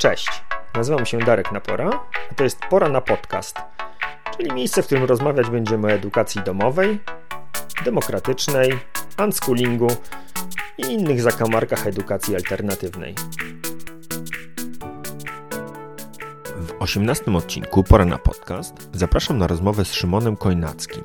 Cześć, 0.00 0.42
nazywam 0.74 1.06
się 1.06 1.18
Darek 1.18 1.52
Napora, 1.52 1.90
a 2.30 2.34
to 2.34 2.44
jest 2.44 2.58
Pora 2.70 2.88
na 2.88 3.00
Podcast, 3.00 3.56
czyli 4.36 4.52
miejsce, 4.52 4.82
w 4.82 4.86
którym 4.86 5.04
rozmawiać 5.04 5.50
będziemy 5.50 5.86
o 5.86 5.90
edukacji 5.90 6.42
domowej, 6.42 7.00
demokratycznej, 7.84 8.78
unschoolingu 9.24 9.86
i 10.78 10.82
innych 10.82 11.22
zakamarkach 11.22 11.86
edukacji 11.86 12.34
alternatywnej. 12.36 13.14
W 16.56 16.72
18 16.78 17.32
odcinku 17.36 17.84
Pora 17.84 18.04
na 18.04 18.18
Podcast 18.18 18.88
zapraszam 18.92 19.38
na 19.38 19.46
rozmowę 19.46 19.84
z 19.84 19.92
Szymonem 19.92 20.36
Kojnackim. 20.36 21.04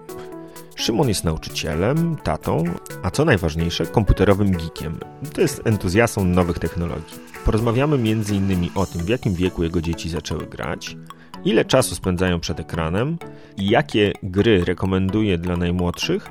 Szymon 0.75 1.07
jest 1.07 1.23
nauczycielem, 1.23 2.15
tatą, 2.23 2.63
a 3.03 3.11
co 3.11 3.25
najważniejsze, 3.25 3.85
komputerowym 3.85 4.51
geekiem. 4.51 4.99
To 5.33 5.41
jest 5.41 5.61
entuzjastą 5.67 6.25
nowych 6.25 6.59
technologii. 6.59 7.34
Porozmawiamy 7.45 7.95
m.in. 7.95 8.69
o 8.75 8.85
tym, 8.85 9.01
w 9.01 9.09
jakim 9.09 9.33
wieku 9.33 9.63
jego 9.63 9.81
dzieci 9.81 10.09
zaczęły 10.09 10.45
grać, 10.45 10.97
ile 11.45 11.65
czasu 11.65 11.95
spędzają 11.95 12.39
przed 12.39 12.59
ekranem 12.59 13.17
i 13.57 13.69
jakie 13.69 14.13
gry 14.23 14.65
rekomenduje 14.65 15.37
dla 15.37 15.57
najmłodszych 15.57 16.29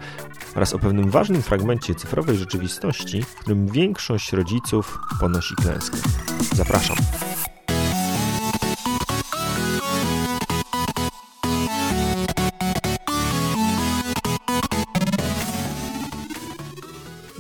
oraz 0.56 0.74
o 0.74 0.78
pewnym 0.78 1.10
ważnym 1.10 1.42
fragmencie 1.42 1.94
cyfrowej 1.94 2.36
rzeczywistości, 2.36 3.22
w 3.22 3.34
którym 3.34 3.66
większość 3.66 4.32
rodziców 4.32 4.98
ponosi 5.20 5.54
klęskę. 5.54 5.96
Zapraszam. 6.54 6.96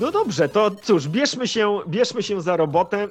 No 0.00 0.10
dobrze, 0.10 0.48
to 0.48 0.70
cóż, 0.70 1.08
bierzmy 1.08 1.48
się, 1.48 1.80
bierzmy 1.88 2.22
się 2.22 2.40
za 2.40 2.56
robotę. 2.56 3.08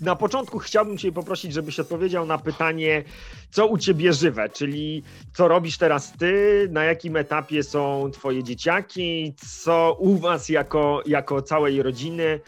Na 0.00 0.16
początku 0.16 0.58
chciałbym 0.58 0.98
Cię 0.98 1.12
poprosić, 1.12 1.52
żebyś 1.52 1.80
odpowiedział 1.80 2.26
na 2.26 2.38
pytanie, 2.38 3.04
co 3.50 3.66
u 3.66 3.78
Ciebie 3.78 4.12
żywe, 4.12 4.48
czyli 4.48 5.02
co 5.36 5.48
robisz 5.48 5.78
teraz 5.78 6.12
Ty, 6.18 6.68
na 6.72 6.84
jakim 6.84 7.16
etapie 7.16 7.62
są 7.62 8.10
Twoje 8.10 8.42
dzieciaki, 8.42 9.34
co 9.62 9.96
u 9.98 10.16
Was 10.16 10.48
jako, 10.48 11.02
jako 11.06 11.42
całej 11.42 11.82
rodziny, 11.82 12.40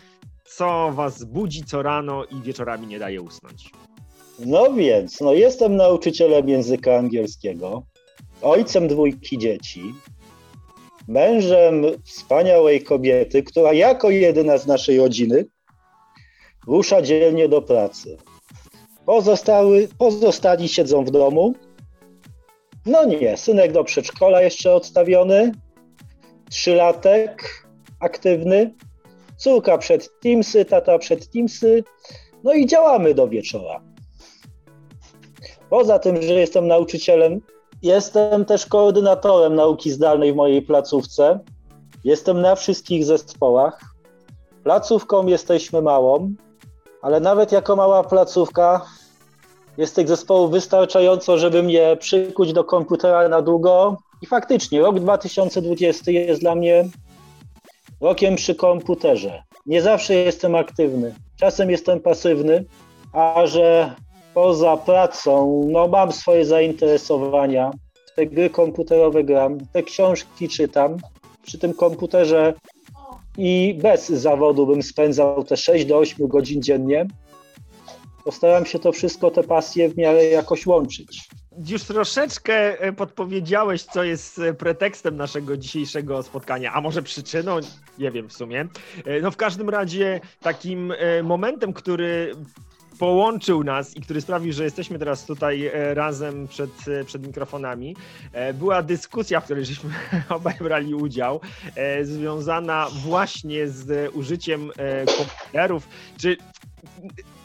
co 0.44 0.92
Was 0.92 1.24
budzi 1.24 1.64
co 1.64 1.82
rano 1.82 2.24
i 2.24 2.42
wieczorami 2.42 2.86
nie 2.86 2.98
daje 2.98 3.22
usnąć. 3.22 3.70
No 4.38 4.72
więc, 4.72 5.20
no 5.20 5.32
jestem 5.32 5.76
nauczycielem 5.76 6.48
języka 6.48 6.96
angielskiego, 6.96 7.82
ojcem 8.42 8.88
dwójki 8.88 9.38
dzieci, 9.38 9.94
mężem 11.08 11.84
wspaniałej 12.04 12.82
kobiety, 12.82 13.42
która 13.42 13.72
jako 13.72 14.10
jedyna 14.10 14.58
z 14.58 14.66
naszej 14.66 14.98
rodziny 14.98 15.44
rusza 16.66 17.02
dzielnie 17.02 17.48
do 17.48 17.62
pracy. 17.62 18.16
Pozostały, 19.06 19.88
pozostali 19.98 20.68
siedzą 20.68 21.04
w 21.04 21.10
domu. 21.10 21.54
No 22.86 23.04
nie, 23.04 23.36
synek 23.36 23.72
do 23.72 23.84
przedszkola 23.84 24.42
jeszcze 24.42 24.74
odstawiony, 24.74 25.52
trzylatek 26.50 27.66
aktywny, 28.00 28.74
córka 29.36 29.78
przed 29.78 30.20
Teamsy, 30.20 30.64
tata 30.64 30.98
przed 30.98 31.30
Teamsy, 31.30 31.84
no 32.44 32.52
i 32.52 32.66
działamy 32.66 33.14
do 33.14 33.28
wieczora. 33.28 33.80
Poza 35.70 35.98
tym, 35.98 36.22
że 36.22 36.34
jestem 36.34 36.66
nauczycielem, 36.66 37.40
jestem 37.82 38.44
też 38.44 38.66
koordynatorem 38.66 39.54
nauki 39.54 39.90
zdalnej 39.90 40.32
w 40.32 40.36
mojej 40.36 40.62
placówce. 40.62 41.40
Jestem 42.04 42.40
na 42.40 42.54
wszystkich 42.54 43.04
zespołach. 43.04 43.80
Placówką 44.64 45.26
jesteśmy 45.26 45.82
małą, 45.82 46.34
ale 47.02 47.20
nawet 47.20 47.52
jako 47.52 47.76
mała 47.76 48.04
placówka 48.04 48.86
jest 49.78 49.96
tych 49.96 50.08
zespołów 50.08 50.50
wystarczająco, 50.50 51.38
żeby 51.38 51.62
mnie 51.62 51.96
przykuć 52.00 52.52
do 52.52 52.64
komputera 52.64 53.28
na 53.28 53.42
długo. 53.42 53.96
I 54.22 54.26
faktycznie 54.26 54.80
rok 54.80 55.00
2020 55.00 56.10
jest 56.10 56.40
dla 56.40 56.54
mnie 56.54 56.88
rokiem 58.00 58.36
przy 58.36 58.54
komputerze. 58.54 59.42
Nie 59.66 59.82
zawsze 59.82 60.14
jestem 60.14 60.54
aktywny, 60.54 61.14
czasem 61.36 61.70
jestem 61.70 62.00
pasywny, 62.00 62.64
a 63.12 63.46
że 63.46 63.94
poza 64.34 64.76
pracą 64.76 65.62
no, 65.72 65.88
mam 65.88 66.12
swoje 66.12 66.46
zainteresowania. 66.46 67.70
Te 68.16 68.26
gry 68.26 68.50
komputerowe 68.50 69.24
gram, 69.24 69.58
te 69.72 69.82
książki 69.82 70.48
czytam. 70.48 70.96
Przy 71.42 71.58
tym 71.58 71.74
komputerze 71.74 72.54
i 73.38 73.78
bez 73.82 74.08
zawodu 74.08 74.66
bym 74.66 74.82
spędzał 74.82 75.44
te 75.44 75.56
6 75.56 75.84
do 75.84 75.98
8 75.98 76.28
godzin 76.28 76.62
dziennie. 76.62 77.06
Postaram 78.24 78.66
się 78.66 78.78
to 78.78 78.92
wszystko, 78.92 79.30
te 79.30 79.42
pasje 79.42 79.88
w 79.88 79.96
miarę 79.96 80.24
jakoś 80.24 80.66
łączyć. 80.66 81.28
Już 81.68 81.84
troszeczkę 81.84 82.80
e, 82.80 82.92
podpowiedziałeś, 82.92 83.82
co 83.82 84.04
jest 84.04 84.38
e, 84.38 84.54
pretekstem 84.54 85.16
naszego 85.16 85.56
dzisiejszego 85.56 86.22
spotkania, 86.22 86.72
a 86.72 86.80
może 86.80 87.02
przyczyną, 87.02 87.56
nie 87.98 88.10
wiem 88.10 88.28
w 88.28 88.32
sumie. 88.32 88.66
E, 89.04 89.20
no 89.20 89.30
w 89.30 89.36
każdym 89.36 89.70
razie 89.70 90.20
takim 90.40 90.92
momentem, 91.22 91.72
który 91.72 92.34
połączył 92.98 93.64
nas 93.64 93.96
i 93.96 94.00
który 94.00 94.20
sprawił, 94.20 94.52
że 94.52 94.64
jesteśmy 94.64 94.98
teraz 94.98 95.24
tutaj 95.24 95.70
razem 95.94 96.48
przed, 96.48 96.70
przed 97.06 97.26
mikrofonami, 97.26 97.96
była 98.54 98.82
dyskusja, 98.82 99.40
w 99.40 99.44
której 99.44 99.64
żeśmy 99.64 99.90
obaj 100.28 100.54
brali 100.60 100.94
udział, 100.94 101.40
związana 102.02 102.88
właśnie 102.90 103.68
z 103.68 104.14
użyciem 104.14 104.70
komputerów, 105.16 105.88
czy 106.20 106.36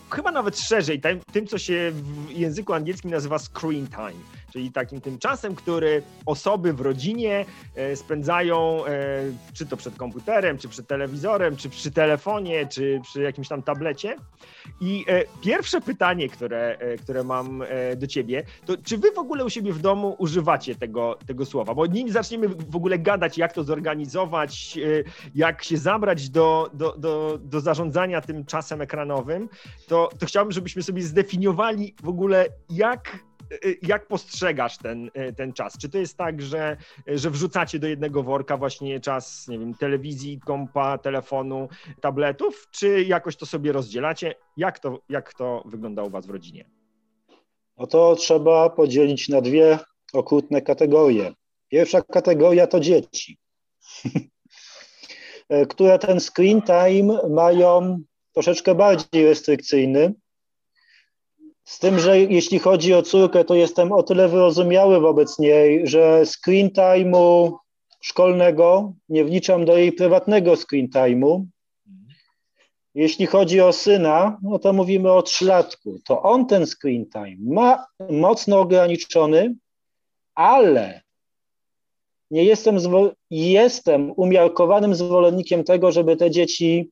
chyba 0.09 0.31
nawet 0.31 0.59
szerzej, 0.59 1.01
tym, 1.31 1.47
co 1.47 1.57
się 1.57 1.91
w 1.93 2.31
języku 2.31 2.73
angielskim 2.73 3.11
nazywa 3.11 3.39
screen 3.39 3.87
time, 3.87 4.23
czyli 4.53 4.71
takim 4.71 5.01
tym 5.01 5.19
czasem, 5.19 5.55
który 5.55 6.03
osoby 6.25 6.73
w 6.73 6.81
rodzinie 6.81 7.45
e, 7.75 7.95
spędzają, 7.95 8.85
e, 8.85 8.91
czy 9.53 9.65
to 9.65 9.77
przed 9.77 9.95
komputerem, 9.95 10.57
czy 10.57 10.67
przed 10.69 10.87
telewizorem, 10.87 11.55
czy 11.55 11.69
przy 11.69 11.91
telefonie, 11.91 12.67
czy 12.67 13.01
przy 13.03 13.21
jakimś 13.21 13.47
tam 13.47 13.63
tablecie. 13.63 14.15
I 14.81 15.05
e, 15.07 15.23
pierwsze 15.41 15.81
pytanie, 15.81 16.29
które, 16.29 16.77
które 17.01 17.23
mam 17.23 17.63
do 17.97 18.07
ciebie, 18.07 18.43
to 18.65 18.77
czy 18.77 18.97
wy 18.97 19.11
w 19.11 19.19
ogóle 19.19 19.45
u 19.45 19.49
siebie 19.49 19.73
w 19.73 19.79
domu 19.79 20.15
używacie 20.17 20.75
tego, 20.75 21.17
tego 21.27 21.45
słowa? 21.45 21.73
Bo 21.75 21.85
nim 21.85 22.09
zaczniemy 22.09 22.47
w 22.47 22.75
ogóle 22.75 22.99
gadać, 22.99 23.37
jak 23.37 23.53
to 23.53 23.63
zorganizować, 23.63 24.79
jak 25.35 25.63
się 25.63 25.77
zabrać 25.77 26.29
do, 26.29 26.69
do, 26.73 26.95
do, 26.97 27.39
do 27.43 27.61
zarządzania 27.61 28.21
tym 28.21 28.45
czasem 28.45 28.81
ekranowym, 28.81 29.49
to, 29.87 30.09
to 30.19 30.25
chciałbym, 30.25 30.51
żebyśmy 30.51 30.83
sobie 30.83 31.01
zdefiniowali 31.01 31.95
w 32.03 32.09
ogóle, 32.09 32.45
jak 32.69 33.19
jak 33.81 34.07
postrzegasz 34.07 34.77
ten, 34.77 35.11
y, 35.29 35.33
ten 35.33 35.53
czas? 35.53 35.77
Czy 35.77 35.89
to 35.89 35.97
jest 35.97 36.17
tak, 36.17 36.41
że, 36.41 36.77
że 37.07 37.29
wrzucacie 37.29 37.79
do 37.79 37.87
jednego 37.87 38.23
worka 38.23 38.57
właśnie 38.57 38.99
czas, 38.99 39.47
nie 39.47 39.59
wiem, 39.59 39.73
telewizji, 39.73 40.39
kompa, 40.39 40.97
telefonu, 40.97 41.69
tabletów, 42.01 42.67
czy 42.71 43.03
jakoś 43.03 43.35
to 43.35 43.45
sobie 43.45 43.71
rozdzielacie? 43.71 44.35
Jak 44.57 44.79
to, 44.79 44.99
jak 45.09 45.33
to 45.33 45.63
wygląda 45.65 46.03
u 46.03 46.09
Was 46.09 46.25
w 46.25 46.29
rodzinie? 46.29 46.69
No 47.77 47.87
to 47.87 48.15
trzeba 48.15 48.69
podzielić 48.69 49.29
na 49.29 49.41
dwie 49.41 49.79
okrutne 50.13 50.61
kategorie. 50.61 51.33
Pierwsza 51.69 52.01
kategoria 52.01 52.67
to 52.67 52.79
dzieci, 52.79 53.37
które 55.69 55.99
ten 55.99 56.19
screen 56.19 56.61
time 56.61 57.29
mają 57.29 57.99
troszeczkę 58.33 58.75
bardziej 58.75 59.25
restrykcyjny, 59.25 60.13
z 61.71 61.79
tym, 61.79 61.99
że 61.99 62.19
jeśli 62.19 62.59
chodzi 62.59 62.93
o 62.93 63.01
córkę, 63.01 63.45
to 63.45 63.55
jestem 63.55 63.91
o 63.91 64.03
tyle 64.03 64.27
wyrozumiały 64.29 64.99
wobec 64.99 65.39
niej, 65.39 65.87
że 65.87 66.25
screen 66.25 66.69
time'u 66.69 67.51
szkolnego 68.01 68.93
nie 69.09 69.25
wliczam 69.25 69.65
do 69.65 69.77
jej 69.77 69.91
prywatnego 69.91 70.55
screen 70.55 70.87
time'u. 70.87 71.45
Jeśli 72.95 73.25
chodzi 73.25 73.61
o 73.61 73.73
syna, 73.73 74.37
no 74.43 74.59
to 74.59 74.73
mówimy 74.73 75.11
o 75.11 75.21
trzylatku. 75.21 75.99
To 76.05 76.21
on 76.21 76.45
ten 76.45 76.65
screen 76.67 77.05
time 77.09 77.37
ma 77.39 77.85
mocno 78.09 78.59
ograniczony, 78.59 79.55
ale 80.35 81.01
nie 82.31 82.43
jestem, 82.43 82.77
jestem 83.29 84.11
umiarkowanym 84.17 84.95
zwolennikiem 84.95 85.63
tego, 85.63 85.91
żeby 85.91 86.15
te 86.15 86.31
dzieci 86.31 86.89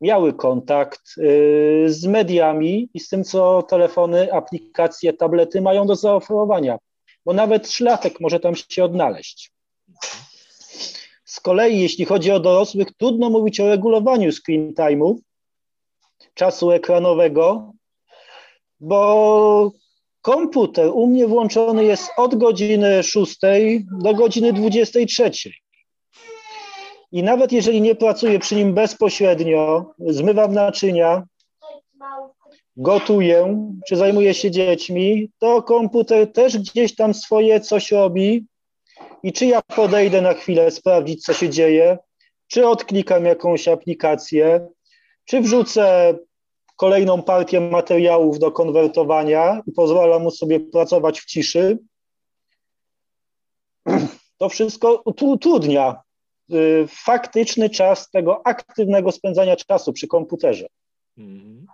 miały 0.00 0.32
kontakt 0.32 1.00
y, 1.18 1.84
z 1.86 2.06
mediami 2.06 2.90
i 2.94 3.00
z 3.00 3.08
tym, 3.08 3.24
co 3.24 3.62
telefony, 3.62 4.32
aplikacje, 4.32 5.12
tablety 5.12 5.60
mają 5.60 5.86
do 5.86 5.96
zaoferowania, 5.96 6.78
bo 7.24 7.32
nawet 7.32 7.68
trzylatek 7.68 8.20
może 8.20 8.40
tam 8.40 8.54
się 8.56 8.84
odnaleźć. 8.84 9.52
Z 11.24 11.40
kolei, 11.40 11.80
jeśli 11.80 12.04
chodzi 12.04 12.30
o 12.30 12.40
dorosłych, 12.40 12.88
trudno 12.98 13.30
mówić 13.30 13.60
o 13.60 13.68
regulowaniu 13.68 14.32
screen 14.32 14.74
time'u, 14.74 15.14
czasu 16.34 16.70
ekranowego, 16.70 17.72
bo 18.80 19.72
komputer 20.22 20.90
u 20.94 21.06
mnie 21.06 21.26
włączony 21.26 21.84
jest 21.84 22.10
od 22.16 22.34
godziny 22.34 23.02
6 23.02 23.36
do 24.02 24.14
godziny 24.14 24.52
23. 24.52 25.30
I 27.12 27.22
nawet 27.22 27.52
jeżeli 27.52 27.80
nie 27.80 27.94
pracuję 27.94 28.38
przy 28.38 28.56
nim 28.56 28.74
bezpośrednio, 28.74 29.94
zmywam 29.98 30.54
naczynia, 30.54 31.22
gotuje, 32.76 33.70
czy 33.88 33.96
zajmuje 33.96 34.34
się 34.34 34.50
dziećmi, 34.50 35.30
to 35.38 35.62
komputer 35.62 36.32
też 36.32 36.58
gdzieś 36.58 36.94
tam 36.94 37.14
swoje 37.14 37.60
coś 37.60 37.90
robi. 37.90 38.46
I 39.22 39.32
czy 39.32 39.46
ja 39.46 39.62
podejdę 39.62 40.22
na 40.22 40.34
chwilę 40.34 40.70
sprawdzić, 40.70 41.24
co 41.24 41.32
się 41.32 41.48
dzieje, 41.48 41.98
czy 42.46 42.68
odklikam 42.68 43.24
jakąś 43.24 43.68
aplikację, 43.68 44.68
czy 45.24 45.40
wrzucę 45.40 46.14
kolejną 46.76 47.22
partię 47.22 47.60
materiałów 47.60 48.38
do 48.38 48.52
konwertowania 48.52 49.62
i 49.66 49.72
pozwalam 49.72 50.22
mu 50.22 50.30
sobie 50.30 50.60
pracować 50.60 51.20
w 51.20 51.24
ciszy, 51.24 51.78
to 54.38 54.48
wszystko 54.48 55.02
utrudnia 55.04 56.02
faktyczny 56.88 57.70
czas 57.70 58.10
tego 58.10 58.46
aktywnego 58.46 59.12
spędzania 59.12 59.56
czasu 59.56 59.92
przy 59.92 60.08
komputerze. 60.08 60.66
Mm. 61.18 61.66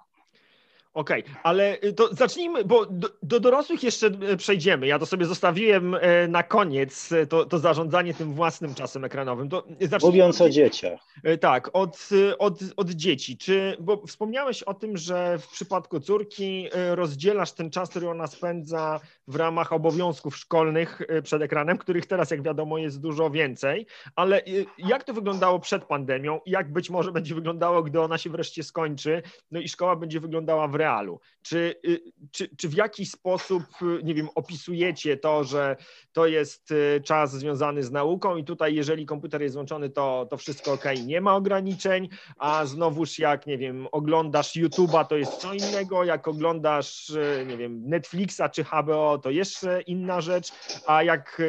Okej, 0.96 1.22
okay, 1.22 1.34
ale 1.42 1.78
y, 1.84 1.92
to 1.92 2.14
zacznijmy, 2.14 2.64
bo 2.64 2.86
do, 2.86 3.08
do, 3.22 3.40
dorosłych 3.40 3.82
jeszcze 3.82 4.06
y, 4.06 4.36
przejdziemy. 4.36 4.86
Ja 4.86 4.98
to 4.98 5.06
sobie 5.06 5.26
zostawiłem 5.26 5.94
y, 5.94 5.98
na 6.28 6.42
koniec, 6.42 7.10
to, 7.28 7.44
to 7.44 7.58
zarządzanie 7.58 8.14
tym 8.14 8.34
własnym 8.34 8.74
czasem 8.74 9.04
ekranowym. 9.04 9.48
To 9.48 9.64
Mówiąc 10.02 10.40
o 10.40 10.50
dzieciach. 10.50 11.00
Tak, 11.40 11.70
od, 11.72 12.08
od, 12.38 12.58
od 12.76 12.90
dzieci. 12.90 13.36
Czy, 13.38 13.76
bo 13.80 14.06
wspomniałeś 14.06 14.62
o 14.62 14.74
tym, 14.74 14.96
że 14.96 15.38
w 15.38 15.48
przypadku 15.48 16.00
córki 16.00 16.68
rozdzielasz 16.90 17.52
ten 17.52 17.70
czas, 17.70 17.90
który 17.90 18.08
ona 18.08 18.26
spędza 18.26 19.00
w 19.28 19.36
ramach 19.36 19.72
obowiązków 19.72 20.36
szkolnych 20.36 21.02
przed 21.22 21.42
ekranem, 21.42 21.78
których 21.78 22.06
teraz, 22.06 22.30
jak 22.30 22.42
wiadomo, 22.42 22.78
jest 22.78 23.00
dużo 23.00 23.30
więcej. 23.30 23.86
Ale 24.16 24.42
jak 24.78 25.04
to 25.04 25.12
wyglądało 25.12 25.58
przed 25.58 25.84
pandemią 25.84 26.40
i 26.46 26.50
jak 26.50 26.72
być 26.72 26.90
może 26.90 27.12
będzie 27.12 27.34
wyglądało, 27.34 27.82
gdy 27.82 28.00
ona 28.00 28.18
się 28.18 28.30
wreszcie 28.30 28.62
skończy, 28.62 29.22
no 29.50 29.60
i 29.60 29.68
szkoła 29.68 29.96
będzie 29.96 30.20
wyglądała 30.20 30.68
w 30.68 30.74
realu. 30.86 31.20
Czy, 31.42 31.74
y, 31.88 32.00
czy, 32.32 32.56
czy 32.56 32.68
w 32.68 32.74
jakiś 32.74 33.10
sposób, 33.10 33.62
y, 33.82 34.02
nie 34.02 34.14
wiem, 34.14 34.28
opisujecie 34.34 35.16
to, 35.16 35.44
że 35.44 35.76
to 36.12 36.26
jest 36.26 36.70
y, 36.70 37.00
czas 37.04 37.32
związany 37.32 37.82
z 37.82 37.90
nauką 37.90 38.36
i 38.36 38.44
tutaj, 38.44 38.74
jeżeli 38.74 39.06
komputer 39.06 39.42
jest 39.42 39.54
włączony, 39.54 39.90
to, 39.90 40.26
to 40.30 40.36
wszystko 40.36 40.72
ok, 40.72 40.84
nie 41.04 41.20
ma 41.20 41.36
ograniczeń, 41.36 42.08
a 42.38 42.66
znowuż 42.66 43.18
jak, 43.18 43.46
nie 43.46 43.58
wiem, 43.58 43.88
oglądasz 43.92 44.56
YouTube'a, 44.56 45.06
to 45.06 45.16
jest 45.16 45.32
co 45.32 45.54
innego, 45.54 46.04
jak 46.04 46.28
oglądasz, 46.28 47.12
nie 47.46 47.56
wiem, 47.56 47.88
Netflixa 47.88 48.42
czy 48.52 48.64
HBO, 48.64 49.18
to 49.18 49.30
jeszcze 49.30 49.82
inna 49.82 50.20
rzecz, 50.20 50.52
a 50.86 51.02
jak, 51.02 51.42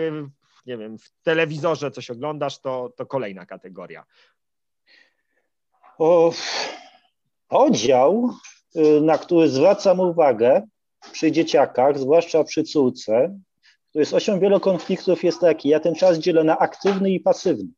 nie 0.66 0.78
wiem, 0.78 0.98
w 0.98 1.10
telewizorze 1.24 1.92
coś 1.92 2.10
oglądasz, 2.10 2.60
to, 2.60 2.94
to 2.95 3.06
kolejna 3.06 3.45
kategoria. 3.45 4.06
O, 5.98 6.34
podział 7.48 8.34
na 9.02 9.18
który 9.18 9.50
zwracam 9.50 10.00
uwagę 10.00 10.62
przy 11.12 11.31
dzieciakach, 11.31 12.00
zwłaszcza 12.00 12.44
przy 12.44 12.64
córce, 12.64 13.40
to 13.94 14.00
jest 14.00 14.14
osią 14.14 14.40
wielu 14.40 14.60
konfliktów, 14.60 15.24
jest 15.24 15.40
taki, 15.40 15.69
ja 15.69 15.80
ten 15.80 15.96
czas 15.96 16.18
dzielę 16.18 16.44
na 16.44 16.58
aktywny 16.58 17.12
i 17.12 17.19
pasywny. 17.19 17.69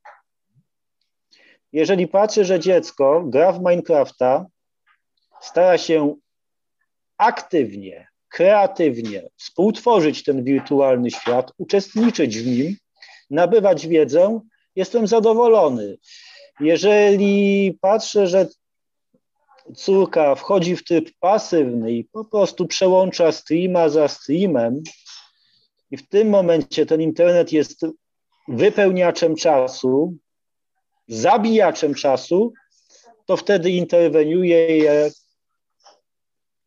Jeżeli 1.74 2.08
patrzę, 2.08 2.46
że 2.46 2.60
dziecko 2.60 3.24
gra 3.26 3.52
w 3.52 3.60
Minecrafta, 3.60 4.46
stara 5.42 5.78
się 5.78 6.16
aktywnie, 7.18 8.08
kreatywnie 8.30 9.30
współtworzyć 9.38 10.24
ten 10.24 10.44
wirtualny 10.44 11.12
świat, 11.12 11.52
uczestniczyć 11.58 12.38
w 12.38 12.48
nim, 12.48 12.76
nabywać 13.30 13.88
wiedzę, 13.88 14.40
jestem 14.76 15.08
zadowolony. 15.08 15.98
Jeżeli 16.60 17.78
patrzę, 17.82 18.28
że 18.28 18.48
córka 19.76 20.36
wchodzi 20.36 20.76
w 20.76 20.84
tryb 20.84 21.12
pasywny 21.20 21.92
i 21.92 22.04
po 22.04 22.26
prostu 22.26 22.68
przełącza 22.68 23.32
streama 23.32 23.90
za 23.90 24.08
streamem, 24.08 24.84
i 25.92 25.98
w 25.98 26.08
tym 26.10 26.30
momencie 26.30 26.86
ten 26.86 27.02
internet 27.02 27.52
jest 27.52 27.86
wypełniaczem 28.48 29.36
czasu, 29.36 30.18
zabijaczem 31.08 31.94
czasu, 31.94 32.54
to 33.26 33.38
wtedy 33.38 33.72
interweniuje 33.72 34.78
je 34.78 35.12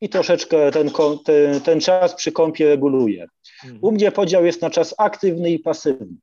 i 0.01 0.09
troszeczkę 0.09 0.71
ten, 0.71 0.91
ten, 1.25 1.61
ten 1.61 1.81
czas 1.81 2.15
przy 2.15 2.33
kąpie 2.33 2.69
reguluje. 2.69 3.27
Hmm. 3.61 3.79
U 3.83 3.93
mnie 3.93 4.13
podział 4.13 4.45
jest 4.45 4.63
na 4.63 4.71
czas 4.71 4.95
aktywny 4.99 5.51
i 5.51 5.59
pasywny. 5.59 6.17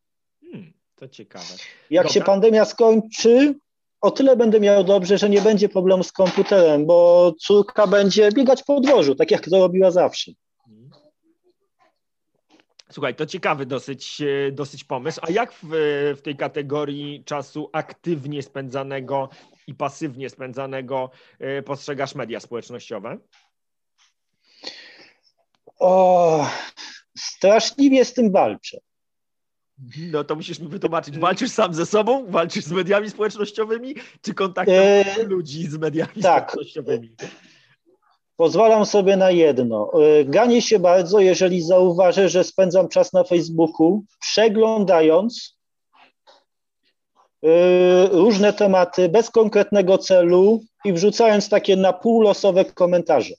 Hmm, 0.52 0.74
to 0.96 1.08
ciekawe. 1.08 1.54
Jak 1.90 2.06
Dobra. 2.06 2.14
się 2.14 2.22
pandemia 2.22 2.66
skończy, 2.66 3.56
o 4.02 4.12
tyle 4.12 4.36
będę 4.36 4.60
miał 4.60 4.84
dobrze, 4.84 5.18
że 5.18 5.30
nie 5.30 5.42
będzie 5.42 5.70
problemu 5.70 6.04
z 6.04 6.12
komputerem, 6.12 6.86
bo 6.86 7.32
córka 7.40 7.88
będzie 7.88 8.32
biegać 8.32 8.64
po 8.64 8.80
dworzu, 8.80 9.16
tak 9.16 9.32
jak 9.32 9.50
to 9.50 9.60
robiła 9.60 9.92
zawsze. 9.92 10.32
Słuchaj, 12.92 13.16
to 13.16 13.26
ciekawy 13.26 13.66
dosyć, 13.66 14.22
e, 14.22 14.52
dosyć 14.52 14.84
pomysł. 14.84 15.20
A 15.24 15.32
jak 15.32 15.54
w, 15.54 15.68
w 16.18 16.22
tej 16.22 16.36
kategorii 16.36 17.24
czasu 17.24 17.70
aktywnie 17.74 18.44
spędzanego 18.44 19.30
i 19.68 19.76
pasywnie 19.76 20.30
spędzanego 20.30 21.10
e, 21.40 21.62
postrzegasz 21.62 22.16
media 22.16 22.40
społecznościowe? 22.40 23.18
O, 25.80 26.48
straszliwie 27.18 28.06
z 28.06 28.14
tym 28.14 28.32
walczę. 28.32 28.78
No 30.12 30.24
to 30.24 30.36
musisz 30.36 30.60
mi 30.60 30.68
wytłumaczyć, 30.68 31.20
walczysz 31.20 31.52
sam 31.52 31.74
ze 31.74 31.86
sobą, 31.86 32.26
walczysz 32.28 32.64
z 32.64 32.72
mediami 32.72 33.10
społecznościowymi, 33.10 33.96
czy 34.22 34.34
kontaktujesz 34.34 35.18
e... 35.18 35.24
ludzi 35.24 35.68
z 35.68 35.78
mediami 35.78 36.22
tak. 36.22 36.52
społecznościowymi? 36.52 37.16
Pozwalam 38.36 38.86
sobie 38.86 39.18
na 39.18 39.32
jedno. 39.32 39.92
E, 40.04 40.26
Ganię 40.26 40.62
się 40.62 40.80
bardzo, 40.80 41.20
jeżeli 41.20 41.62
zauważę, 41.62 42.30
że 42.30 42.44
spędzam 42.44 42.88
czas 42.88 43.14
na 43.14 43.24
Facebooku, 43.24 44.04
przeglądając 44.20 45.58
e, 47.44 48.08
różne 48.08 48.54
tematy 48.54 49.10
bez 49.10 49.30
konkretnego 49.30 49.98
celu 49.98 50.64
i 50.86 50.94
wrzucając 50.94 51.50
takie 51.50 51.76
na 51.76 51.94
pół 51.94 52.22
losowe 52.22 52.66
komentarze. 52.66 53.34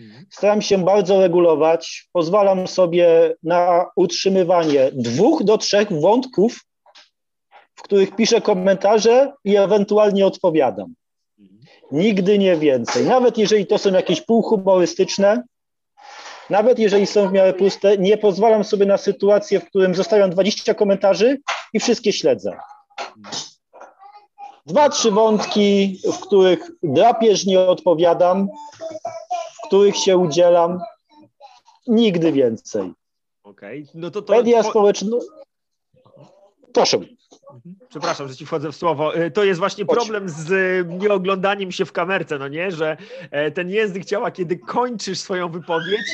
Mhm. 0.00 0.26
Staram 0.30 0.62
się 0.62 0.78
bardzo 0.78 1.20
regulować. 1.20 2.08
Pozwalam 2.12 2.66
sobie 2.66 3.34
na 3.42 3.86
utrzymywanie 3.96 4.90
dwóch 4.92 5.44
do 5.44 5.58
trzech 5.58 6.00
wątków, 6.00 6.64
w 7.74 7.82
których 7.82 8.16
piszę 8.16 8.40
komentarze 8.40 9.32
i 9.44 9.56
ewentualnie 9.56 10.26
odpowiadam. 10.26 10.94
Mhm. 11.38 11.60
Nigdy 11.92 12.38
nie 12.38 12.56
więcej. 12.56 13.04
Nawet 13.04 13.38
jeżeli 13.38 13.66
to 13.66 13.78
są 13.78 13.92
jakieś 13.92 14.20
półhumorystyczne, 14.20 15.42
nawet 16.50 16.78
jeżeli 16.78 17.06
są 17.06 17.28
w 17.28 17.32
miarę 17.32 17.52
puste, 17.52 17.98
nie 17.98 18.18
pozwalam 18.18 18.64
sobie 18.64 18.86
na 18.86 18.96
sytuację, 18.96 19.60
w 19.60 19.64
którym 19.64 19.94
zostawiam 19.94 20.30
20 20.30 20.74
komentarzy 20.74 21.40
i 21.72 21.80
wszystkie 21.80 22.12
śledzę. 22.12 22.56
Mhm. 23.16 23.34
Dwa, 24.66 24.88
trzy 24.88 25.10
wątki, 25.10 26.00
w 26.12 26.20
których 26.20 26.70
drapieżnie 26.82 27.60
odpowiadam, 27.60 28.48
których 29.68 29.96
się 29.96 30.16
udzielam. 30.16 30.80
Nigdy 31.86 32.32
więcej. 32.32 32.92
Okej, 33.42 33.82
okay. 33.82 33.92
no 33.94 34.10
to 34.10 34.22
to... 34.22 34.36
Media 34.36 34.62
społeczne... 34.62 35.18
Proszę. 36.72 36.98
Przepraszam, 37.88 38.28
że 38.28 38.36
ci 38.36 38.46
wchodzę 38.46 38.72
w 38.72 38.76
słowo. 38.76 39.16
Y, 39.16 39.30
to 39.30 39.44
jest 39.44 39.60
właśnie 39.60 39.86
problem 39.86 40.28
z 40.28 40.50
y, 40.50 40.84
nieoglądaniem 40.98 41.72
się 41.72 41.84
w 41.84 41.92
kamerce, 41.92 42.38
no 42.38 42.48
nie? 42.48 42.72
Że 42.72 42.96
e, 43.30 43.50
ten 43.50 43.70
język 43.70 44.04
ciała, 44.04 44.30
kiedy 44.30 44.58
kończysz 44.58 45.18
swoją 45.18 45.50
wypowiedź, 45.50 46.06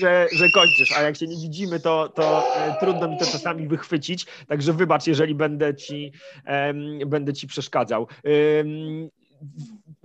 że, 0.00 0.26
że 0.32 0.50
kończysz, 0.54 0.92
a 0.98 1.02
jak 1.02 1.16
się 1.16 1.26
nie 1.26 1.36
widzimy, 1.36 1.80
to, 1.80 2.08
to 2.08 2.56
e, 2.56 2.76
trudno 2.80 3.08
mi 3.08 3.18
to 3.18 3.26
czasami 3.26 3.68
wychwycić. 3.68 4.26
Także 4.48 4.72
wybacz, 4.72 5.06
jeżeli 5.06 5.34
będę 5.34 5.74
ci, 5.74 6.12
um, 6.46 6.98
będę 7.06 7.32
ci 7.32 7.46
przeszkadzał. 7.46 8.06
Um, 8.24 9.08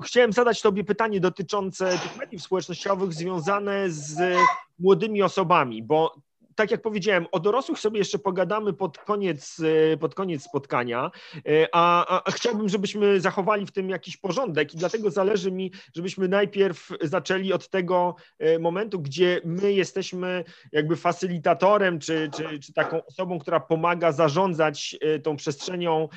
chciałem 0.01 0.34
zadać 0.34 0.62
Tobie 0.62 0.84
pytanie 0.84 1.20
dotyczące 1.20 2.00
tych 2.00 2.17
mediów 2.17 2.41
społecznościowych 2.41 3.13
związane 3.13 3.89
z 3.89 4.38
młodymi 4.79 5.24
osobami, 5.24 5.84
bo 5.84 6.15
tak 6.61 6.71
jak 6.71 6.81
powiedziałem, 6.81 7.27
o 7.31 7.39
dorosłych 7.39 7.79
sobie 7.79 7.99
jeszcze 7.99 8.19
pogadamy 8.19 8.73
pod 8.73 8.97
koniec, 8.97 9.61
e, 9.93 9.97
pod 9.97 10.15
koniec 10.15 10.43
spotkania, 10.43 11.11
e, 11.35 11.67
a, 11.71 12.21
a, 12.25 12.31
chciałbym, 12.31 12.69
żebyśmy 12.69 13.21
zachowali 13.21 13.65
w 13.65 13.71
tym 13.71 13.89
jakiś 13.89 14.17
porządek 14.17 14.73
i 14.73 14.77
dlatego 14.77 15.11
zależy 15.11 15.51
mi, 15.51 15.71
żebyśmy 15.95 16.27
najpierw 16.27 16.89
zaczęli 17.01 17.53
od 17.53 17.69
tego 17.69 18.15
e, 18.39 18.59
momentu, 18.59 18.99
gdzie 18.99 19.41
my 19.45 19.73
jesteśmy 19.73 20.43
jakby 20.71 20.95
facylitatorem, 20.95 21.99
czy, 21.99 22.29
czy, 22.35 22.59
czy 22.59 22.73
taką 22.73 23.05
osobą, 23.05 23.39
która 23.39 23.59
pomaga 23.59 24.11
zarządzać 24.11 24.97
tą 25.23 25.35
przestrzenią 25.35 26.07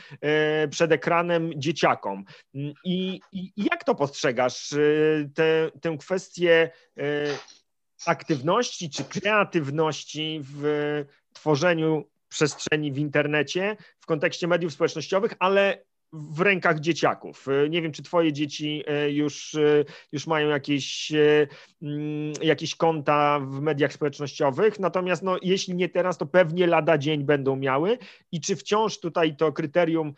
przed 0.70 0.92
ekranem 0.92 1.50
dzieciakom. 1.56 2.24
I, 2.84 3.20
i 3.32 3.52
jak 3.56 3.84
to 3.84 3.94
postrzegasz, 3.94 4.74
tę, 5.34 5.70
tę 5.80 5.96
kwestię 5.98 6.70
aktywności 8.06 8.90
czy 8.90 9.04
kreatywności 9.04 10.40
w 10.42 11.04
tworzeniu 11.32 12.04
przestrzeni 12.28 12.92
w 12.92 12.99
internecie 12.99 13.76
w 14.00 14.06
kontekście 14.06 14.46
mediów 14.46 14.73
społecznościowych, 14.73 15.34
ale 15.38 15.84
w 16.12 16.40
rękach 16.40 16.80
dzieciaków. 16.80 17.46
Nie 17.70 17.82
wiem, 17.82 17.92
czy 17.92 18.02
twoje 18.02 18.32
dzieci 18.32 18.84
już, 19.08 19.56
już 20.12 20.26
mają 20.26 20.49
jakieś, 20.49 21.12
mm, 21.82 22.32
jakieś 22.42 22.75
konta 22.75 23.40
w 23.40 23.61
mediach 23.61 23.92
społecznościowych, 23.92 24.80
natomiast 24.80 25.23
no, 25.23 25.37
jeśli 25.42 25.75
nie 25.75 25.88
teraz, 25.88 26.18
to 26.18 26.26
pewnie 26.26 26.66
lada 26.66 26.99
dzień 26.99 27.25
będą 27.25 27.56
miały 27.56 27.99
i 28.32 28.40
czy 28.40 28.56
wciąż 28.56 29.00
tutaj 29.00 29.37
to 29.37 29.52
kryterium 29.52 30.14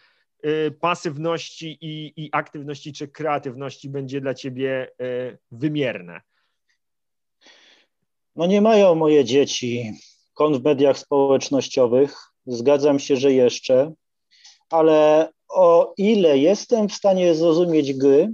pasywności 0.80 1.78
i, 1.80 2.24
i 2.24 2.28
aktywności 2.32 2.92
czy 2.92 3.08
kreatywności 3.08 3.88
będzie 3.88 4.20
dla 4.20 4.34
ciebie 4.34 4.90
wymierne? 5.50 6.20
No 8.36 8.46
nie 8.46 8.60
mają 8.60 8.94
moje 8.94 9.24
dzieci 9.24 9.92
kont 10.34 10.56
w 10.56 10.64
mediach 10.64 10.98
społecznościowych. 10.98 12.16
Zgadzam 12.46 12.98
się, 12.98 13.16
że 13.16 13.32
jeszcze, 13.32 13.92
ale 14.70 15.28
o 15.48 15.94
ile 15.98 16.38
jestem 16.38 16.88
w 16.88 16.92
stanie 16.92 17.34
zrozumieć 17.34 17.92
gry, 17.92 18.32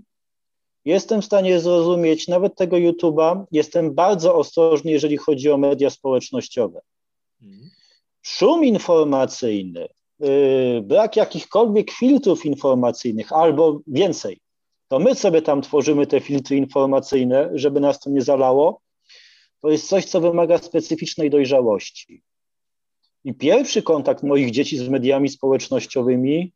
jestem 0.85 1.23
w 1.23 1.25
stanie 1.25 1.61
zrozumieć 1.61 2.29
nawet 2.29 2.57
tego 2.57 2.77
YouTube'a, 2.77 3.45
jestem 3.53 3.95
bardzo 3.95 4.35
ostrożny, 4.35 4.91
jeżeli 4.91 5.17
chodzi 5.17 5.51
o 5.51 5.59
media 5.59 5.91
społecznościowe. 5.91 6.81
Szum 8.23 8.65
informacyjny, 8.65 9.89
yy, 10.21 10.83
brak 10.83 11.17
jakichkolwiek 11.17 11.91
filtrów 11.91 12.47
informacyjnych 12.47 13.33
albo 13.33 13.81
więcej, 13.87 14.41
to 14.89 14.99
my 14.99 15.15
sobie 15.15 15.43
tam 15.43 15.63
tworzymy 15.63 16.07
te 16.07 16.21
filtry 16.21 16.57
informacyjne, 16.57 17.51
żeby 17.55 17.81
nas 17.81 18.01
to 18.01 18.11
nie 18.11 18.23
zalało, 18.23 18.81
to 19.63 19.71
jest 19.71 19.89
coś, 19.89 20.05
co 20.05 20.21
wymaga 20.21 20.59
specyficznej 20.59 21.31
dojrzałości. 21.31 22.23
I 23.25 23.35
pierwszy 23.35 23.83
kontakt 23.83 24.23
moich 24.23 24.51
dzieci 24.51 24.79
z 24.79 24.89
mediami 24.89 25.29
społecznościowymi, 25.29 26.53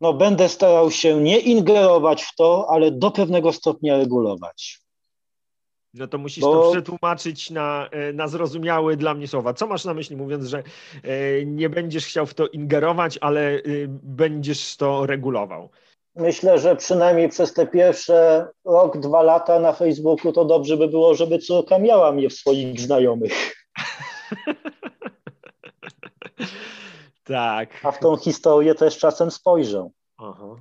no 0.00 0.12
będę 0.12 0.48
starał 0.48 0.90
się 0.90 1.20
nie 1.20 1.38
ingerować 1.38 2.22
w 2.22 2.34
to, 2.34 2.66
ale 2.70 2.90
do 2.90 3.10
pewnego 3.10 3.52
stopnia 3.52 3.96
regulować. 3.96 4.82
No 5.94 6.06
to 6.08 6.18
musisz 6.18 6.40
Bo... 6.40 6.52
to 6.52 6.70
przetłumaczyć 6.70 7.50
na, 7.50 7.88
e, 7.90 8.12
na 8.12 8.28
zrozumiałe 8.28 8.96
dla 8.96 9.14
mnie 9.14 9.28
słowa. 9.28 9.54
Co 9.54 9.66
masz 9.66 9.84
na 9.84 9.94
myśli, 9.94 10.16
mówiąc, 10.16 10.46
że 10.46 10.62
e, 11.02 11.44
nie 11.44 11.68
będziesz 11.68 12.06
chciał 12.06 12.26
w 12.26 12.34
to 12.34 12.48
ingerować, 12.48 13.18
ale 13.20 13.40
e, 13.50 13.60
będziesz 14.02 14.76
to 14.76 15.06
regulował? 15.06 15.70
Myślę, 16.14 16.58
że 16.58 16.76
przynajmniej 16.76 17.28
przez 17.28 17.54
te 17.54 17.66
pierwsze 17.66 18.48
rok, 18.64 18.98
dwa 18.98 19.22
lata 19.22 19.60
na 19.60 19.72
Facebooku 19.72 20.32
to 20.32 20.44
dobrze 20.44 20.76
by 20.76 20.88
było, 20.88 21.14
żeby 21.14 21.38
córka 21.38 21.78
miała 21.78 22.12
mnie 22.12 22.28
w 22.28 22.32
swoich 22.32 22.80
znajomych. 22.80 23.32
tak. 27.24 27.80
A 27.82 27.92
w 27.92 27.98
tą 27.98 28.16
historię 28.16 28.74
też 28.74 28.98
czasem 28.98 29.30
spojrzę. 29.30 29.88
Aha. 30.18 30.56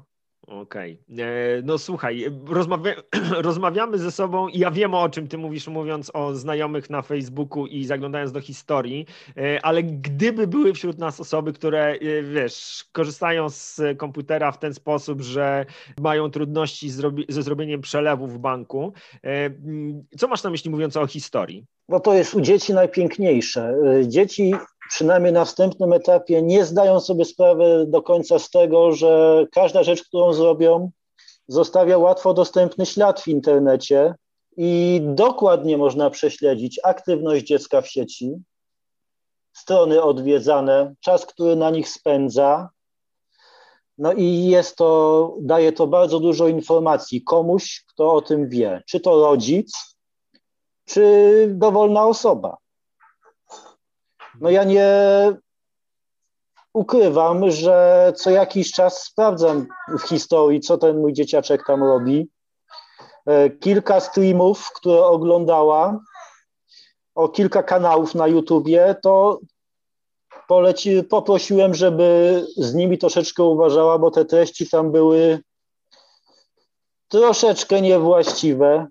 Okej. 0.52 1.00
Okay. 1.14 1.26
E, 1.26 1.62
no 1.64 1.78
słuchaj, 1.78 2.26
rozmawia 2.48 2.94
rozmawiamy 3.50 3.98
ze 3.98 4.12
sobą 4.12 4.48
i 4.48 4.60
ja 4.60 4.72
wiem 4.72 4.94
o 4.94 5.10
czym 5.10 5.28
ty 5.28 5.38
mówisz, 5.38 5.68
mówiąc 5.68 6.12
o 6.14 6.36
znajomych 6.36 6.90
na 6.90 7.02
Facebooku 7.02 7.68
i 7.68 7.86
zaglądając 7.86 8.32
do 8.32 8.42
historii, 8.42 9.06
e, 9.38 9.66
ale 9.66 9.84
gdyby 9.84 10.48
były 10.48 10.74
wśród 10.74 10.98
nas 10.98 11.20
osoby, 11.20 11.54
które, 11.54 11.86
e, 11.92 12.24
wiesz, 12.24 12.86
korzystają 12.92 13.50
z 13.50 13.82
komputera 13.98 14.52
w 14.52 14.60
ten 14.60 14.74
sposób, 14.74 15.22
że 15.22 15.66
mają 16.02 16.32
trudności 16.32 16.90
ze 17.30 17.44
zrobieniem 17.44 17.82
przelewu 17.82 18.28
w 18.28 18.38
banku, 18.38 18.94
co 20.18 20.28
masz 20.28 20.44
na 20.44 20.50
myśli 20.50 20.72
mówiąc 20.72 20.98
o 20.98 21.08
historii? 21.08 21.66
Bo 21.90 22.00
to 22.00 22.14
jest 22.14 22.34
u 22.34 22.42
dzieci 22.42 22.74
najpiękniejsze. 22.74 23.76
Dzieci 24.08 24.54
przynajmniej 24.92 25.34
na 25.34 25.46
wstępnym 25.46 25.94
etapie 25.94 26.42
nie 26.42 26.66
zdają 26.66 27.00
sobie 27.00 27.26
sprawy 27.26 27.86
do 27.88 28.02
końca 28.02 28.40
z 28.40 28.50
tego, 28.50 28.92
że 28.92 29.46
każda 29.52 29.84
rzecz, 29.84 30.04
którą 30.04 30.34
zrobią, 30.34 30.92
zostawia 31.48 31.98
łatwo 31.98 32.34
dostępny 32.34 32.86
ślad 32.86 33.22
w 33.22 33.28
internecie 33.28 34.16
i 34.58 35.02
dokładnie 35.04 35.78
można 35.78 36.10
prześledzić 36.10 36.80
aktywność 36.84 37.46
dziecka 37.46 37.82
w 37.82 37.88
sieci, 37.88 38.36
strony 39.54 40.04
odwiedzane, 40.04 40.94
czas, 41.00 41.26
który 41.26 41.56
na 41.56 41.70
nich 41.70 41.90
spędza. 41.90 42.70
No 43.98 44.14
i 44.14 44.46
jest 44.46 44.76
to, 44.76 45.36
daje 45.42 45.72
to 45.72 45.88
bardzo 45.88 46.20
dużo 46.20 46.48
informacji 46.48 47.24
komuś, 47.24 47.84
kto 47.88 48.14
o 48.14 48.22
tym 48.22 48.50
wie, 48.50 48.84
czy 48.88 49.00
to 49.00 49.22
rodzic, 49.22 49.98
czy 50.86 51.48
dowolna 51.54 52.06
osoba. 52.06 52.61
No 54.40 54.50
ja 54.50 54.64
nie 54.64 54.88
ukrywam, 56.74 57.52
że 57.52 58.14
co 58.16 58.30
jakiś 58.30 58.72
czas 58.72 59.04
sprawdzam 59.04 59.68
w 59.88 60.02
historii, 60.02 60.60
co 60.60 60.78
ten 60.78 60.98
mój 60.98 61.14
dzieciaczek 61.14 61.66
tam 61.68 61.84
robi. 61.84 62.30
E, 63.26 63.50
kilka 63.50 64.00
streamów, 64.00 64.70
które 64.76 65.06
oglądała, 65.06 66.00
o 67.16 67.30
kilka 67.30 67.64
kanałów 67.64 68.16
na 68.16 68.28
YouTubie, 68.28 68.96
to 69.04 69.40
poleci, 70.48 71.04
poprosiłem, 71.04 71.74
żeby 71.74 72.42
z 72.58 72.74
nimi 72.74 72.98
troszeczkę 72.98 73.44
uważała, 73.44 73.98
bo 73.98 74.12
te 74.12 74.26
treści 74.26 74.70
tam 74.70 74.92
były 74.92 75.40
troszeczkę 77.08 77.82
niewłaściwe. 77.82 78.88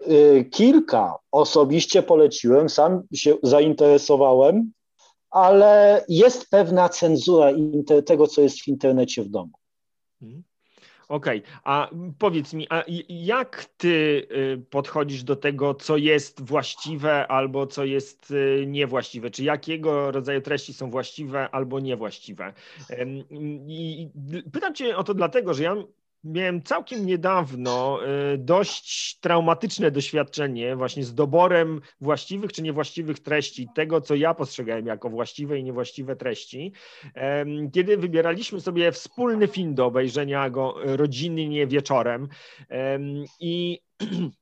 E, 0.00 0.44
kilka 0.44 1.14
osobiście 1.32 2.02
poleciłem, 2.02 2.68
sam 2.68 3.02
się 3.14 3.34
zainteresowałem, 3.42 4.72
ale 5.30 6.04
jest 6.08 6.50
pewna 6.50 6.88
cenzura 6.88 7.50
tego, 8.06 8.26
co 8.26 8.40
jest 8.40 8.60
w 8.60 8.68
internecie 8.68 9.22
w 9.22 9.28
domu. 9.28 9.52
Mhm. 10.22 10.42
Okej, 11.08 11.38
okay. 11.38 11.52
a 11.64 11.90
powiedz 12.18 12.52
mi, 12.52 12.66
a 12.70 12.84
jak 13.08 13.64
ty 13.76 14.26
y, 14.32 14.64
podchodzisz 14.70 15.22
do 15.22 15.36
tego, 15.36 15.74
co 15.74 15.96
jest 15.96 16.40
właściwe 16.42 17.28
albo 17.28 17.66
co 17.66 17.84
jest 17.84 18.30
y, 18.30 18.64
niewłaściwe? 18.66 19.30
Czy 19.30 19.44
jakiego 19.44 20.10
rodzaju 20.10 20.40
treści 20.40 20.74
są 20.74 20.90
właściwe 20.90 21.50
albo 21.50 21.80
niewłaściwe? 21.80 22.52
I 23.68 24.08
pytam 24.52 24.74
cię 24.74 24.96
o 24.96 25.04
to 25.04 25.14
dlatego, 25.14 25.54
że 25.54 25.62
ja 25.62 25.76
Miałem 26.24 26.62
całkiem 26.62 27.06
niedawno 27.06 28.00
y, 28.34 28.38
dość 28.38 29.18
traumatyczne 29.20 29.90
doświadczenie 29.90 30.76
właśnie 30.76 31.04
z 31.04 31.14
doborem 31.14 31.80
właściwych 32.00 32.52
czy 32.52 32.62
niewłaściwych 32.62 33.20
treści, 33.20 33.68
tego 33.74 34.00
co 34.00 34.14
ja 34.14 34.34
postrzegałem 34.34 34.86
jako 34.86 35.10
właściwe 35.10 35.58
i 35.58 35.64
niewłaściwe 35.64 36.16
treści, 36.16 36.72
kiedy 37.72 37.96
wybieraliśmy 37.96 38.60
sobie 38.60 38.92
wspólny 38.92 39.48
film 39.48 39.74
do 39.74 39.86
obejrzenia 39.86 40.50
go 40.50 40.74
rodzinnie 40.84 41.66
wieczorem 41.66 42.28
i 43.40 43.78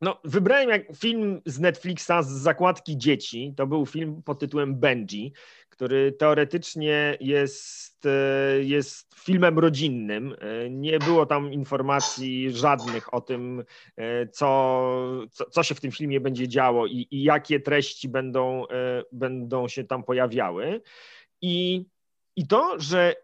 No, 0.00 0.20
wybrałem 0.24 0.68
jak 0.68 0.82
film 0.96 1.40
z 1.46 1.60
Netflixa 1.60 2.12
z 2.22 2.28
zakładki 2.28 2.98
dzieci. 2.98 3.54
To 3.56 3.66
był 3.66 3.86
film 3.86 4.22
pod 4.22 4.38
tytułem 4.38 4.76
Benji, 4.80 5.32
który 5.76 6.12
teoretycznie 6.12 7.16
jest, 7.20 8.06
e, 8.06 8.62
jest 8.62 9.14
filmem 9.14 9.58
rodzinnym. 9.58 10.36
E, 10.40 10.70
nie 10.70 10.98
było 10.98 11.26
tam 11.26 11.52
informacji 11.52 12.50
żadnych 12.50 13.14
o 13.14 13.20
tym, 13.20 13.64
e, 13.96 14.28
co, 14.28 15.26
co, 15.30 15.44
co 15.50 15.62
się 15.62 15.74
w 15.74 15.80
tym 15.80 15.92
filmie 15.92 16.20
będzie 16.20 16.48
działo 16.48 16.86
i, 16.86 17.08
i 17.10 17.22
jakie 17.22 17.60
treści 17.60 18.08
będą, 18.08 18.64
będą 19.12 19.68
się 19.68 19.84
tam 19.84 20.04
pojawiały. 20.04 20.82
I, 21.40 21.86
I 22.36 22.46
to, 22.46 22.74
że 22.78 23.14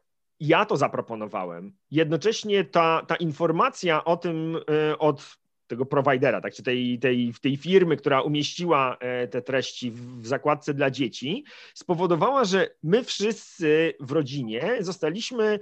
ja 0.41 0.65
to 0.65 0.77
zaproponowałem, 0.77 1.73
jednocześnie 1.91 2.65
ta, 2.65 3.03
ta 3.09 3.17
informacja 3.17 4.05
o 4.05 4.17
tym 4.17 4.59
od 4.99 5.39
tego 5.73 5.87
providera, 5.87 6.41
tak, 6.41 6.55
czy 6.55 6.63
tej, 6.63 6.99
tej, 6.99 7.35
tej 7.41 7.57
firmy, 7.57 7.97
która 7.97 8.23
umieściła 8.23 8.97
e, 9.01 9.29
te 9.29 9.43
treści 9.43 9.91
w 9.91 10.27
zakładce 10.27 10.75
dla 10.75 10.91
dzieci, 10.91 11.45
spowodowała, 11.75 12.45
że 12.45 12.69
my 12.83 13.05
wszyscy 13.05 13.95
w 14.01 14.13
rodzinie 14.13 14.77
zostaliśmy 14.81 15.59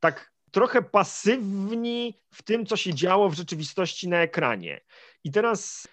tak 0.00 0.32
trochę 0.50 0.82
pasywni 0.82 2.20
w 2.34 2.42
tym, 2.42 2.66
co 2.66 2.76
się 2.76 2.94
działo 2.94 3.28
w 3.28 3.34
rzeczywistości 3.34 4.08
na 4.08 4.16
ekranie. 4.16 4.80
I 5.24 5.32
teraz 5.32 5.88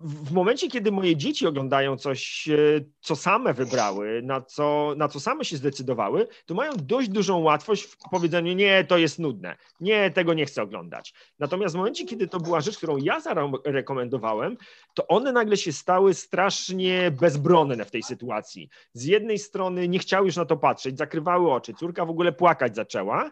w 0.00 0.32
momencie, 0.32 0.68
kiedy 0.68 0.92
moje 0.92 1.16
dzieci 1.16 1.46
oglądają 1.46 1.96
coś, 1.96 2.48
e, 2.48 2.56
co 3.00 3.16
same 3.16 3.54
wybrały, 3.54 4.22
na 4.24 4.40
co, 4.40 4.94
na 4.96 5.08
co 5.08 5.20
same 5.20 5.44
się 5.44 5.56
zdecydowały, 5.56 6.28
to 6.46 6.54
mają 6.54 6.72
dość 6.76 7.08
dużą 7.08 7.38
łatwość 7.38 7.82
w 7.82 7.96
powiedzeniu, 8.10 8.52
nie, 8.52 8.84
to 8.84 8.98
jest 8.98 9.18
nudne, 9.18 9.56
nie, 9.80 10.10
tego 10.10 10.34
nie 10.34 10.46
chcę 10.46 10.62
oglądać. 10.62 11.14
Natomiast 11.38 11.74
w 11.74 11.78
momencie, 11.78 12.04
kiedy 12.04 12.28
to 12.28 12.40
była 12.40 12.60
rzecz, 12.60 12.76
którą 12.76 12.96
ja 12.96 13.20
zarekomendowałem, 13.20 14.56
to 14.94 15.06
one 15.06 15.32
nagle 15.32 15.56
się 15.56 15.72
stały 15.72 16.14
strasznie 16.14 17.10
bezbronne 17.10 17.84
w 17.84 17.90
tej 17.90 18.02
sytuacji. 18.02 18.68
Z 18.92 19.04
jednej 19.04 19.38
strony 19.38 19.88
nie 19.88 19.98
chciały 19.98 20.26
już 20.26 20.36
na 20.36 20.44
to 20.44 20.56
patrzeć, 20.56 20.98
zakrywały 20.98 21.52
oczy, 21.52 21.74
córka 21.74 22.04
w 22.04 22.10
ogóle 22.10 22.32
płakać 22.32 22.76
zaczęła, 22.76 23.30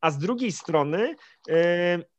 a 0.00 0.10
z 0.10 0.18
drugiej 0.18 0.52
strony... 0.52 1.16
Yy, 1.48 2.13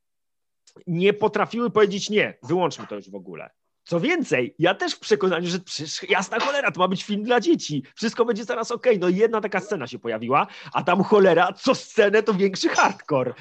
nie 0.88 1.13
potrafiły 1.13 1.70
powiedzieć 1.70 2.10
nie, 2.10 2.38
wyłączmy 2.44 2.88
to 2.88 2.96
już 2.96 3.10
w 3.10 3.15
ogóle. 3.15 3.50
Co 3.84 4.00
więcej, 4.00 4.55
ja 4.60 4.75
też 4.75 4.94
w 4.94 5.00
przekonaniu, 5.00 5.48
że 5.50 5.60
przecież 5.60 6.10
jasna 6.10 6.39
cholera, 6.39 6.72
to 6.72 6.79
ma 6.79 6.88
być 6.88 7.03
film 7.03 7.24
dla 7.24 7.39
dzieci. 7.39 7.84
Wszystko 7.96 8.25
będzie 8.25 8.44
zaraz 8.44 8.72
ok. 8.72 8.88
No 9.00 9.10
jedna 9.10 9.41
taka 9.41 9.60
scena 9.60 9.88
się 9.88 10.00
pojawiła, 10.00 10.48
a 10.74 10.84
tam 10.84 11.03
cholera, 11.03 11.53
co 11.53 11.75
scenę 11.75 12.24
to 12.24 12.34
większy 12.34 12.70
hardcore. 12.70 13.34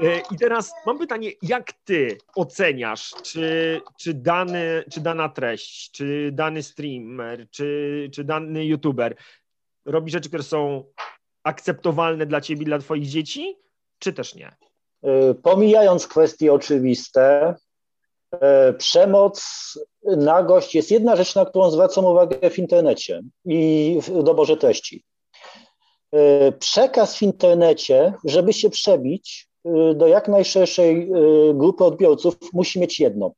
E, 0.00 0.18
I 0.18 0.36
teraz 0.38 0.72
mam 0.86 0.98
pytanie, 0.98 1.30
jak 1.42 1.72
ty 1.72 2.18
oceniasz, 2.36 3.14
czy, 3.22 3.80
czy, 3.98 4.14
dany, 4.14 4.84
czy 4.92 5.00
dana 5.00 5.28
treść, 5.28 5.90
czy 5.90 6.30
dany 6.32 6.62
streamer, 6.62 7.50
czy, 7.50 8.10
czy 8.14 8.24
dany 8.24 8.66
youtuber 8.66 9.16
robi 9.84 10.10
rzeczy, 10.10 10.28
które 10.28 10.42
są 10.42 10.84
akceptowalne 11.42 12.26
dla 12.26 12.40
ciebie, 12.40 12.64
dla 12.64 12.78
twoich 12.78 13.06
dzieci, 13.06 13.56
czy 13.98 14.12
też 14.12 14.34
nie? 14.34 14.56
E, 15.02 15.34
pomijając 15.34 16.06
kwestie 16.06 16.52
oczywiste, 16.52 17.54
e, 18.30 18.72
przemoc, 18.72 19.42
nagość 20.04 20.74
jest 20.74 20.90
jedna 20.90 21.16
rzecz, 21.16 21.34
na 21.34 21.46
którą 21.46 21.70
zwracam 21.70 22.04
uwagę 22.04 22.50
w 22.50 22.58
internecie 22.58 23.22
i 23.44 23.98
w 24.02 24.22
doborze 24.22 24.56
treści. 24.56 25.04
E, 26.12 26.52
przekaz 26.52 27.16
w 27.16 27.22
internecie, 27.22 28.14
żeby 28.24 28.52
się 28.52 28.70
przebić 28.70 29.48
do 29.94 30.06
jak 30.06 30.28
najszerszej 30.28 31.10
grupy 31.54 31.84
odbiorców, 31.84 32.34
musi 32.52 32.80
mieć 32.80 33.00
jedno. 33.00 33.32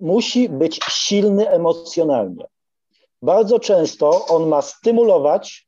Musi 0.00 0.48
być 0.48 0.80
silny 0.90 1.50
emocjonalnie. 1.50 2.44
Bardzo 3.22 3.60
często 3.60 4.26
on 4.26 4.48
ma 4.48 4.62
stymulować, 4.62 5.66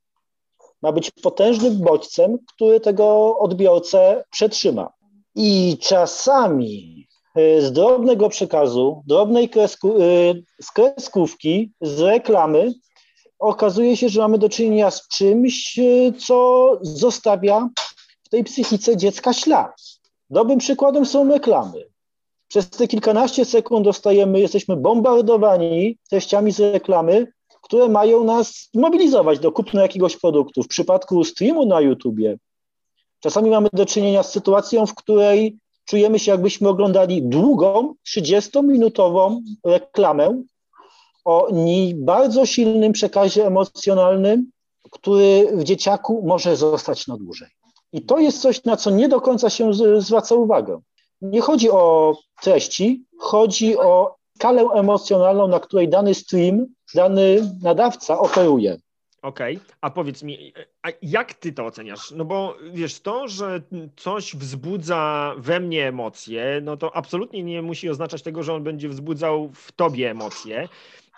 ma 0.82 0.92
być 0.92 1.10
potężnym 1.10 1.78
bodźcem, 1.78 2.38
który 2.54 2.80
tego 2.80 3.38
odbiorcę 3.38 4.24
przetrzyma. 4.30 4.92
I 5.40 5.78
czasami 5.80 7.06
e, 7.34 7.62
z 7.62 7.72
drobnego 7.72 8.28
przekazu, 8.28 9.02
drobnej 9.06 9.48
kresku, 9.48 9.88
e, 9.88 10.34
z 10.62 10.72
kreskówki, 10.72 11.72
z 11.80 12.00
reklamy, 12.00 12.72
okazuje 13.38 13.96
się, 13.96 14.08
że 14.08 14.20
mamy 14.20 14.38
do 14.38 14.48
czynienia 14.48 14.90
z 14.90 15.08
czymś, 15.08 15.78
e, 15.78 16.12
co 16.12 16.78
zostawia 16.82 17.68
w 18.24 18.28
tej 18.28 18.44
psychice 18.44 18.96
dziecka 18.96 19.32
ślad. 19.32 19.72
Dobrym 20.30 20.58
przykładem 20.58 21.06
są 21.06 21.28
reklamy. 21.28 21.84
Przez 22.48 22.70
te 22.70 22.88
kilkanaście 22.88 23.44
sekund 23.44 23.84
dostajemy, 23.84 24.40
jesteśmy 24.40 24.76
bombardowani 24.76 25.98
treściami 26.10 26.52
z 26.52 26.60
reklamy, 26.60 27.26
które 27.62 27.88
mają 27.88 28.24
nas 28.24 28.68
mobilizować 28.74 29.38
do 29.38 29.52
kupna 29.52 29.82
jakiegoś 29.82 30.16
produktu. 30.16 30.62
W 30.62 30.68
przypadku 30.68 31.24
streamu 31.24 31.66
na 31.66 31.80
YouTubie 31.80 32.38
Czasami 33.20 33.50
mamy 33.50 33.68
do 33.72 33.86
czynienia 33.86 34.22
z 34.22 34.32
sytuacją, 34.32 34.86
w 34.86 34.94
której 34.94 35.58
czujemy 35.84 36.18
się, 36.18 36.30
jakbyśmy 36.30 36.68
oglądali 36.68 37.22
długą, 37.22 37.94
30-minutową 38.16 39.40
reklamę 39.64 40.42
o 41.24 41.48
bardzo 41.94 42.46
silnym 42.46 42.92
przekazie 42.92 43.46
emocjonalnym, 43.46 44.50
który 44.90 45.48
w 45.52 45.64
dzieciaku 45.64 46.22
może 46.26 46.56
zostać 46.56 47.06
na 47.06 47.16
dłużej. 47.16 47.48
I 47.92 48.02
to 48.02 48.18
jest 48.18 48.40
coś, 48.40 48.64
na 48.64 48.76
co 48.76 48.90
nie 48.90 49.08
do 49.08 49.20
końca 49.20 49.50
się 49.50 49.70
zwraca 49.98 50.34
uwagę. 50.34 50.80
Nie 51.22 51.40
chodzi 51.40 51.70
o 51.70 52.14
treści, 52.42 53.04
chodzi 53.18 53.78
o 53.78 54.16
skalę 54.36 54.62
emocjonalną, 54.74 55.48
na 55.48 55.60
której 55.60 55.88
dany 55.88 56.14
stream, 56.14 56.66
dany 56.94 57.54
nadawca 57.62 58.18
operuje. 58.18 58.78
Okej, 59.22 59.56
okay. 59.56 59.68
a 59.80 59.90
powiedz 59.90 60.22
mi, 60.22 60.52
a 60.82 60.88
jak 61.02 61.34
ty 61.34 61.52
to 61.52 61.66
oceniasz? 61.66 62.10
No 62.10 62.24
bo 62.24 62.56
wiesz, 62.72 63.00
to, 63.00 63.28
że 63.28 63.60
coś 63.96 64.36
wzbudza 64.36 65.34
we 65.38 65.60
mnie 65.60 65.88
emocje, 65.88 66.60
no 66.62 66.76
to 66.76 66.96
absolutnie 66.96 67.42
nie 67.42 67.62
musi 67.62 67.90
oznaczać 67.90 68.22
tego, 68.22 68.42
że 68.42 68.54
on 68.54 68.64
będzie 68.64 68.88
wzbudzał 68.88 69.50
w 69.54 69.72
tobie 69.72 70.10
emocje. 70.10 70.68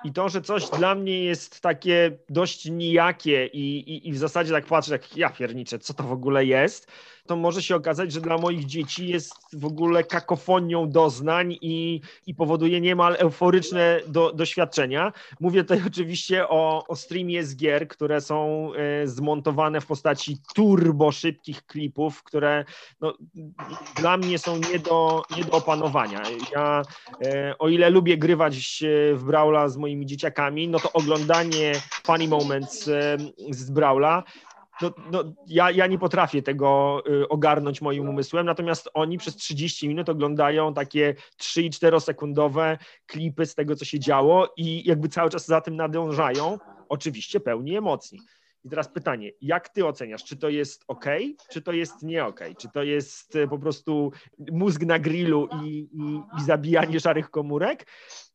I 0.05 0.13
to, 0.13 0.29
że 0.29 0.43
coś 0.43 0.71
dla 0.71 0.95
mnie 0.95 1.25
jest 1.25 1.61
takie 1.61 2.19
dość 2.29 2.71
nijakie 2.71 3.47
i, 3.47 3.79
i, 3.79 4.09
i 4.09 4.13
w 4.13 4.19
zasadzie 4.19 4.53
tak 4.53 4.67
patrzę, 4.67 4.93
jak 4.93 5.17
ja 5.17 5.31
pierniczę, 5.31 5.79
co 5.79 5.95
to 5.95 6.03
w 6.03 6.13
ogóle 6.13 6.45
jest, 6.45 6.93
to 7.27 7.37
może 7.37 7.63
się 7.63 7.77
okazać, 7.77 8.13
że 8.13 8.21
dla 8.21 8.39
moich 8.39 8.65
dzieci 8.67 9.09
jest 9.09 9.35
w 9.53 9.65
ogóle 9.65 10.05
kakofonią 10.05 10.91
doznań 10.91 11.57
i, 11.61 12.01
i 12.27 12.35
powoduje 12.35 12.81
niemal 12.81 13.17
euforyczne 13.19 14.01
do, 14.07 14.33
doświadczenia. 14.33 15.13
Mówię 15.41 15.63
tutaj 15.63 15.83
oczywiście 15.87 16.49
o, 16.49 16.85
o 16.89 16.97
streamie 16.97 17.45
z 17.45 17.57
gier, 17.57 17.89
które 17.89 18.21
są 18.21 18.71
e, 18.75 19.07
zmontowane 19.07 19.81
w 19.81 19.87
postaci 19.87 20.39
turbo 20.55 21.13
szybkich 21.13 21.67
klipów, 21.67 22.23
które 22.23 22.65
no, 23.01 23.15
dla 23.97 24.17
mnie 24.17 24.39
są 24.39 24.57
nie 24.57 24.79
do, 24.79 25.23
nie 25.37 25.45
do 25.45 25.53
opanowania. 25.53 26.23
Ja 26.53 26.83
e, 27.25 27.59
o 27.59 27.69
ile 27.69 27.91
lubię 27.91 28.19
grywać 28.19 28.85
w 29.15 29.25
Brawla 29.25 29.69
z 29.69 29.77
moimi 29.77 30.07
dzieciakami, 30.07 30.69
no 30.69 30.79
to 30.79 30.93
oglądanie 30.93 31.73
funny 32.05 32.29
moments 32.29 32.89
e, 32.89 33.17
z 33.51 33.71
Brawla 33.71 34.25
no, 34.83 34.91
no, 35.11 35.25
ja, 35.47 35.71
ja 35.71 35.87
nie 35.87 35.99
potrafię 35.99 36.43
tego 36.43 37.03
y, 37.09 37.29
ogarnąć 37.29 37.81
moim 37.81 38.09
umysłem, 38.09 38.47
natomiast 38.47 38.91
oni 38.95 39.19
przez 39.19 39.37
30 39.37 39.89
minut 39.89 40.09
oglądają 40.09 40.75
takie 40.75 41.15
3 41.37 41.63
i 41.63 41.71
4 41.71 42.01
sekundowe 42.01 42.79
klipy 43.07 43.47
z 43.47 43.55
tego, 43.55 43.77
co 43.77 43.85
się 43.85 43.99
działo 43.99 44.53
i 44.57 44.89
jakby 44.89 45.09
cały 45.09 45.31
czas 45.31 45.47
za 45.47 45.61
tym 45.61 45.77
nadążają, 45.77 46.59
oczywiście 46.89 47.41
pełni 47.41 47.77
emocji. 47.77 48.21
I 48.65 48.69
teraz 48.69 48.89
pytanie, 48.89 49.31
jak 49.41 49.69
ty 49.69 49.87
oceniasz, 49.87 50.25
czy 50.25 50.37
to 50.37 50.49
jest 50.49 50.85
ok, 50.89 51.05
czy 51.51 51.63
to 51.63 51.73
jest 51.73 52.03
nie 52.03 52.25
ok? 52.25 52.41
Czy 52.59 52.69
to 52.69 52.83
jest 52.83 53.37
y, 53.37 53.49
po 53.49 53.59
prostu 53.59 54.13
mózg 54.53 54.83
na 54.83 54.99
grillu 54.99 55.49
i, 55.65 55.69
i, 55.93 56.21
i 56.39 56.45
zabijanie 56.45 57.01
szarych 57.01 57.31
komórek, 57.31 57.87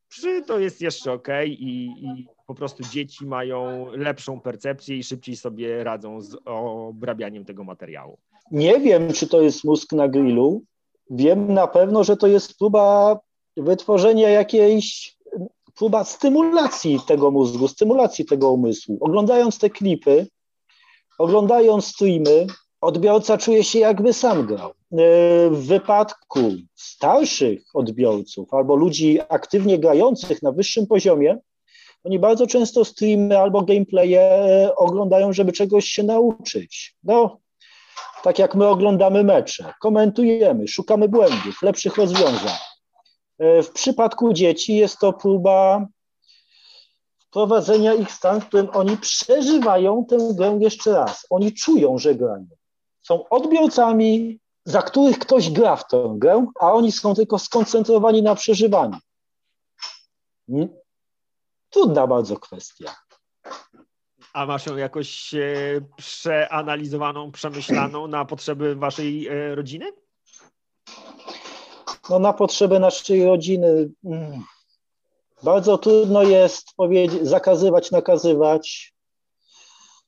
czy 0.09 0.43
to 0.43 0.59
jest 0.59 0.81
jeszcze 0.81 1.11
ok 1.11 1.27
i, 1.47 1.85
i 2.01 2.27
po 2.47 2.55
prostu 2.55 2.83
dzieci 2.83 3.25
mają 3.25 3.87
lepszą 3.91 4.41
percepcję 4.41 4.97
i 4.97 5.03
szybciej 5.03 5.35
sobie 5.35 5.83
radzą 5.83 6.21
z 6.21 6.37
obrabianiem 6.45 7.45
tego 7.45 7.63
materiału? 7.63 8.17
Nie 8.51 8.79
wiem, 8.79 9.13
czy 9.13 9.27
to 9.27 9.41
jest 9.41 9.63
mózg 9.63 9.93
na 9.93 10.07
grillu. 10.07 10.63
Wiem 11.09 11.53
na 11.53 11.67
pewno, 11.67 12.03
że 12.03 12.17
to 12.17 12.27
jest 12.27 12.57
próba 12.57 13.19
wytworzenia 13.57 14.29
jakiejś, 14.29 15.17
próba 15.75 16.03
stymulacji 16.03 16.99
tego 17.07 17.31
mózgu, 17.31 17.67
stymulacji 17.67 18.25
tego 18.25 18.51
umysłu. 18.51 18.97
Oglądając 19.01 19.59
te 19.59 19.69
klipy, 19.69 20.27
oglądając 21.17 21.85
streamy, 21.85 22.47
odbiorca 22.85 23.37
czuje 23.37 23.63
się 23.63 23.79
jakby 23.79 24.13
sam 24.13 24.45
grał. 24.45 24.69
E, 24.69 24.73
w 25.49 25.67
wypadku 25.67 26.51
starszych 26.75 27.63
odbiorców 27.73 28.53
albo 28.53 28.75
ludzi 28.75 29.19
aktywnie 29.29 29.79
grających 29.79 30.43
na 30.43 30.51
wyższym 30.51 30.87
poziomie, 30.87 31.37
oni 32.03 32.19
bardzo 32.19 32.47
często 32.47 32.85
streamy 32.85 33.39
albo 33.39 33.61
gameplaye 33.61 34.21
e, 34.21 34.75
oglądają, 34.75 35.33
żeby 35.33 35.51
czegoś 35.51 35.85
się 35.85 36.03
nauczyć. 36.03 36.95
No, 37.03 37.39
tak 38.23 38.39
jak 38.39 38.55
my 38.55 38.67
oglądamy 38.67 39.23
mecze, 39.23 39.73
komentujemy, 39.81 40.67
szukamy 40.67 41.09
błędów, 41.09 41.61
lepszych 41.61 41.97
rozwiązań. 41.97 42.57
E, 43.39 43.63
w 43.63 43.71
przypadku 43.71 44.33
dzieci 44.33 44.75
jest 44.75 44.99
to 44.99 45.13
próba 45.13 45.87
wprowadzenia 47.19 47.93
ich 47.93 48.11
stan, 48.11 48.41
w 48.41 48.47
którym 48.47 48.69
oni 48.73 48.97
przeżywają 48.97 50.05
tę 50.05 50.17
grę 50.37 50.57
jeszcze 50.61 50.91
raz. 50.91 51.27
Oni 51.29 51.53
czują, 51.53 51.97
że 51.97 52.15
grają. 52.15 52.47
Są 53.05 53.29
odbiorcami 53.29 54.39
za 54.65 54.81
których 54.81 55.19
ktoś 55.19 55.51
gra 55.51 55.75
w 55.75 55.87
tę 55.87 56.15
grę, 56.17 56.45
a 56.59 56.71
oni 56.71 56.91
są 56.91 57.15
tylko 57.15 57.39
skoncentrowani 57.39 58.23
na 58.23 58.35
przeżywaniu. 58.35 58.97
Trudna 61.69 62.07
bardzo 62.07 62.37
kwestia. 62.37 62.95
A 64.33 64.45
masz 64.45 64.65
ją 64.65 64.77
jakoś 64.77 65.33
e, 65.33 65.41
przeanalizowaną, 65.97 67.31
przemyślaną 67.31 68.07
na 68.07 68.25
potrzeby 68.25 68.75
waszej 68.75 69.27
e, 69.27 69.55
rodziny? 69.55 69.91
No 72.09 72.19
na 72.19 72.33
potrzeby 72.33 72.79
naszej 72.79 73.25
rodziny 73.25 73.89
mm, 74.05 74.43
bardzo 75.43 75.77
trudno 75.77 76.23
jest 76.23 76.75
powiedzieć, 76.75 77.27
zakazywać, 77.27 77.91
nakazywać. 77.91 78.94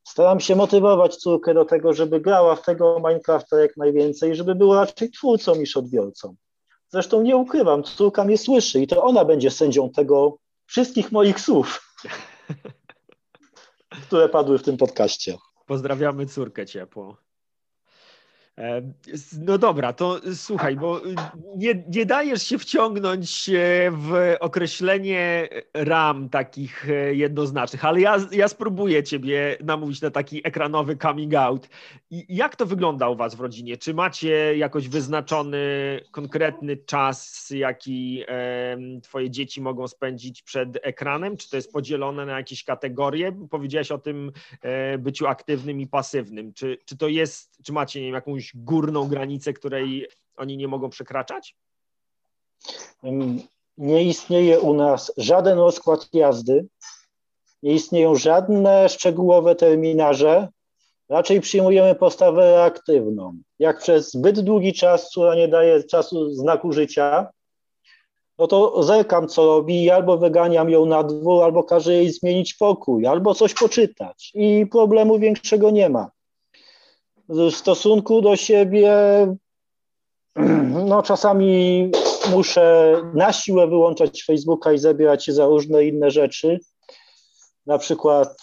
Staram 0.08 0.39
się 0.39 0.56
motywować 0.56 1.15
córkę 1.15 1.54
do 1.54 1.65
tego, 1.65 1.93
żeby 1.93 2.22
grała 2.22 2.56
w 2.56 2.62
tego 2.62 3.00
Minecrafta 3.00 3.60
jak 3.60 3.78
najwięcej, 3.78 4.36
żeby 4.36 4.56
była 4.56 4.86
raczej 4.86 5.12
twórcą 5.12 5.56
niż 5.56 5.78
odbiorcą. 5.78 6.36
Zresztą 6.89 7.22
nie 7.22 7.38
ukrywam, 7.38 7.84
córka 7.84 8.24
mnie 8.24 8.38
słyszy 8.38 8.82
i 8.82 8.88
to 8.88 9.04
ona 9.04 9.26
będzie 9.26 9.52
sędzią 9.52 9.89
tego 9.89 10.38
wszystkich 10.65 11.12
moich 11.12 11.39
słów, 11.39 11.96
które 14.08 14.30
padły 14.30 14.60
w 14.60 14.63
tym 14.63 14.78
podcaście. 14.78 15.38
Pozdrawiamy 15.65 16.26
córkę 16.26 16.65
ciepło. 16.65 17.17
No 19.39 19.58
dobra, 19.58 19.93
to 19.93 20.20
słuchaj, 20.36 20.76
bo 20.76 21.02
nie, 21.56 21.84
nie 21.89 22.06
dajesz 22.06 22.43
się 22.43 22.58
wciągnąć 22.58 23.50
w 23.91 24.36
określenie 24.39 25.50
ram 25.74 26.30
takich 26.30 26.89
e, 26.89 27.13
jednoznacznych, 27.15 27.86
ale 27.86 28.02
ja, 28.02 28.17
ja 28.32 28.48
spróbuję 28.48 29.04
ciebie 29.04 29.58
namówić 29.63 30.02
na 30.02 30.12
taki 30.12 30.48
ekranowy 30.48 30.98
coming 30.98 31.36
out. 31.36 31.70
Jak 32.12 32.56
to 32.56 32.65
wygląda 32.65 33.10
u 33.10 33.15
was 33.15 33.36
w 33.36 33.39
rodzinie? 33.39 33.78
Czy 33.78 33.93
macie 33.93 34.58
jakoś 34.58 34.89
wyznaczony 34.89 35.60
konkretny 36.12 36.78
czas, 36.78 37.50
jaki 37.50 38.24
twoje 39.04 39.30
dzieci 39.30 39.62
mogą 39.62 39.88
spędzić 39.88 40.41
przed 40.41 40.80
ekranem? 40.82 41.38
Czy 41.38 41.50
to 41.50 41.56
jest 41.56 41.74
podzielone 41.74 42.26
na 42.26 42.38
jakieś 42.38 42.63
kategorie? 42.63 43.32
Powiedziałeś 43.50 43.91
o 43.91 43.98
tym 43.98 44.32
e, 44.62 44.98
byciu 44.98 45.28
aktywnym 45.28 45.82
i 45.82 45.88
pasywnym. 45.88 46.54
Czy, 46.54 46.78
czy 46.86 46.98
to 46.98 47.08
jest, 47.08 47.58
czy 47.63 47.74
macie 47.74 48.00
nie 48.00 48.06
wiem, 48.06 48.15
jakąś 48.15 48.47
górną 48.56 49.08
granicę, 49.08 49.54
której 49.54 50.08
oni 50.38 50.58
nie 50.58 50.68
mogą 50.68 50.90
przekraczać? 50.90 51.56
Nie 53.78 54.04
istnieje 54.04 54.60
u 54.60 54.74
nas 54.74 55.14
żaden 55.18 55.58
rozkład 55.58 56.10
jazdy, 56.14 56.68
nie 57.64 57.74
istnieją 57.74 58.16
żadne 58.16 58.90
szczegółowe 58.90 59.56
terminarze. 59.56 60.48
Raczej 61.10 61.42
przyjmujemy 61.42 61.96
postawę 61.96 62.42
reaktywną. 62.42 63.38
Jak 63.60 63.80
przez 63.80 64.12
zbyt 64.12 64.40
długi 64.40 64.74
czas 64.74 65.10
która 65.12 65.36
nie 65.36 65.48
daje 65.48 65.84
czasu 65.84 66.32
znaku 66.32 66.74
życia, 66.74 67.28
no 68.38 68.48
to 68.48 68.84
zerkam, 68.84 69.28
co 69.28 69.46
robi, 69.46 69.90
albo 69.90 70.18
wyganiam 70.18 70.70
ją 70.70 70.86
na 70.86 71.04
dwór, 71.04 71.44
albo 71.44 71.64
każę 71.64 71.94
jej 71.94 72.12
zmienić 72.12 72.54
pokój, 72.54 73.08
albo 73.08 73.36
coś 73.36 73.54
poczytać 73.54 74.32
i 74.36 74.66
problemu 74.72 75.20
większego 75.20 75.72
nie 75.72 75.90
ma 75.90 76.12
w 77.30 77.52
stosunku 77.52 78.22
do 78.22 78.36
siebie, 78.36 78.94
no 80.86 81.04
czasami 81.04 81.92
muszę 82.32 82.96
na 83.13 83.34
siłę 83.34 83.68
wyłączać 83.68 84.24
Facebooka 84.24 84.74
i 84.74 84.78
zabierać 84.78 85.26
się 85.26 85.34
za 85.34 85.46
różne 85.46 85.86
inne 85.86 86.12
rzeczy, 86.12 86.60
na 87.66 87.78
przykład 87.78 88.38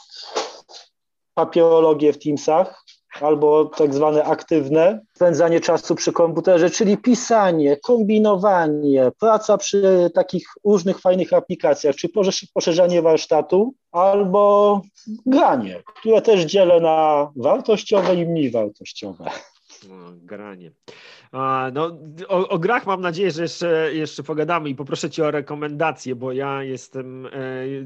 papierologię 1.35 2.13
w 2.13 2.19
Teamsach 2.19 2.84
albo 3.21 3.65
tak 3.65 3.95
zwane 3.95 4.25
aktywne 4.25 5.01
spędzanie 5.15 5.61
czasu 5.61 5.95
przy 5.95 6.13
komputerze, 6.13 6.71
czyli 6.71 6.97
pisanie, 6.97 7.77
kombinowanie, 7.77 9.11
praca 9.21 9.59
przy 9.59 10.11
takich 10.15 10.47
różnych 10.65 11.01
fajnych 11.01 11.33
aplikacjach, 11.33 11.95
czy 11.95 12.09
poszerzanie 12.55 13.03
warsztatu, 13.03 13.75
albo 13.93 14.81
granie, 15.27 15.83
które 15.87 16.23
też 16.23 16.41
dzielę 16.41 16.81
na 16.81 17.31
wartościowe 17.37 18.15
i 18.15 18.27
mniej 18.27 18.51
wartościowe. 18.51 19.25
No, 19.89 19.95
granie. 20.23 20.71
No, 21.73 21.99
o, 22.29 22.49
o, 22.49 22.59
grach 22.59 22.87
mam 22.87 23.01
nadzieję, 23.01 23.31
że 23.31 23.43
jeszcze, 23.43 23.95
jeszcze 23.95 24.23
pogadamy 24.23 24.69
i 24.69 24.75
poproszę 24.75 25.11
Cię 25.11 25.25
o 25.25 25.31
rekomendacje, 25.31 26.15
bo 26.15 26.33
ja 26.33 26.63
jestem, 26.63 27.27
e, 27.27 27.31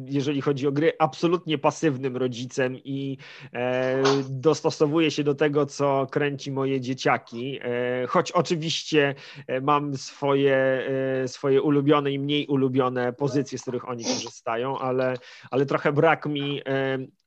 jeżeli 0.06 0.40
chodzi 0.40 0.66
o 0.66 0.72
gry, 0.72 0.92
absolutnie 0.98 1.58
pasywnym 1.58 2.16
rodzicem 2.16 2.76
i 2.76 3.18
e, 3.52 4.02
dostosowuję 4.28 5.10
się 5.10 5.24
do 5.24 5.34
tego, 5.34 5.66
co 5.66 6.06
kręci 6.10 6.52
moje 6.52 6.80
dzieciaki. 6.80 7.58
E, 7.62 8.06
choć 8.06 8.32
oczywiście 8.32 9.14
mam 9.62 9.96
swoje, 9.96 10.58
swoje 11.26 11.62
ulubione 11.62 12.12
i 12.12 12.18
mniej 12.18 12.46
ulubione 12.46 13.12
pozycje, 13.12 13.58
z 13.58 13.62
których 13.62 13.88
oni 13.88 14.04
korzystają, 14.04 14.78
ale, 14.78 15.14
ale 15.50 15.66
trochę 15.66 15.92
brak 15.92 16.26
mi 16.26 16.62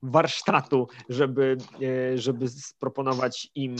warsztatu, 0.02 0.88
żeby, 1.08 1.56
żeby 2.14 2.46
proponować 2.78 3.50
im 3.54 3.76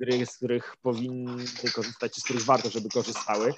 gry, 0.00 0.26
z 0.26 0.36
których 0.36 0.76
powinny 0.82 1.44
korzystać, 1.74 2.16
z 2.16 2.24
których 2.24 2.44
warto, 2.44 2.70
żeby 2.70 2.88
korzystały. 2.88 3.54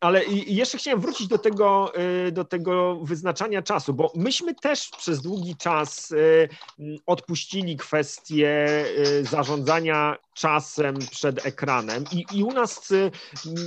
Ale 0.00 0.24
jeszcze 0.46 0.78
chciałem 0.78 1.00
wrócić 1.00 1.28
do 1.28 1.38
tego, 1.38 1.92
y, 2.28 2.32
do 2.32 2.44
tego 2.44 3.00
wyznaczania 3.02 3.62
czasu, 3.62 3.94
bo 3.94 4.12
myśmy 4.14 4.54
też 4.54 4.90
przez 4.98 5.20
długi 5.20 5.56
czas 5.56 6.10
y, 6.10 6.48
odpuścili 7.06 7.76
kwestię 7.76 8.84
y, 9.20 9.24
zarządzania 9.24 10.16
czasem 10.34 10.98
przed 11.10 11.46
ekranem 11.46 12.04
i, 12.12 12.38
i 12.38 12.44
u 12.44 12.52
nas 12.52 12.92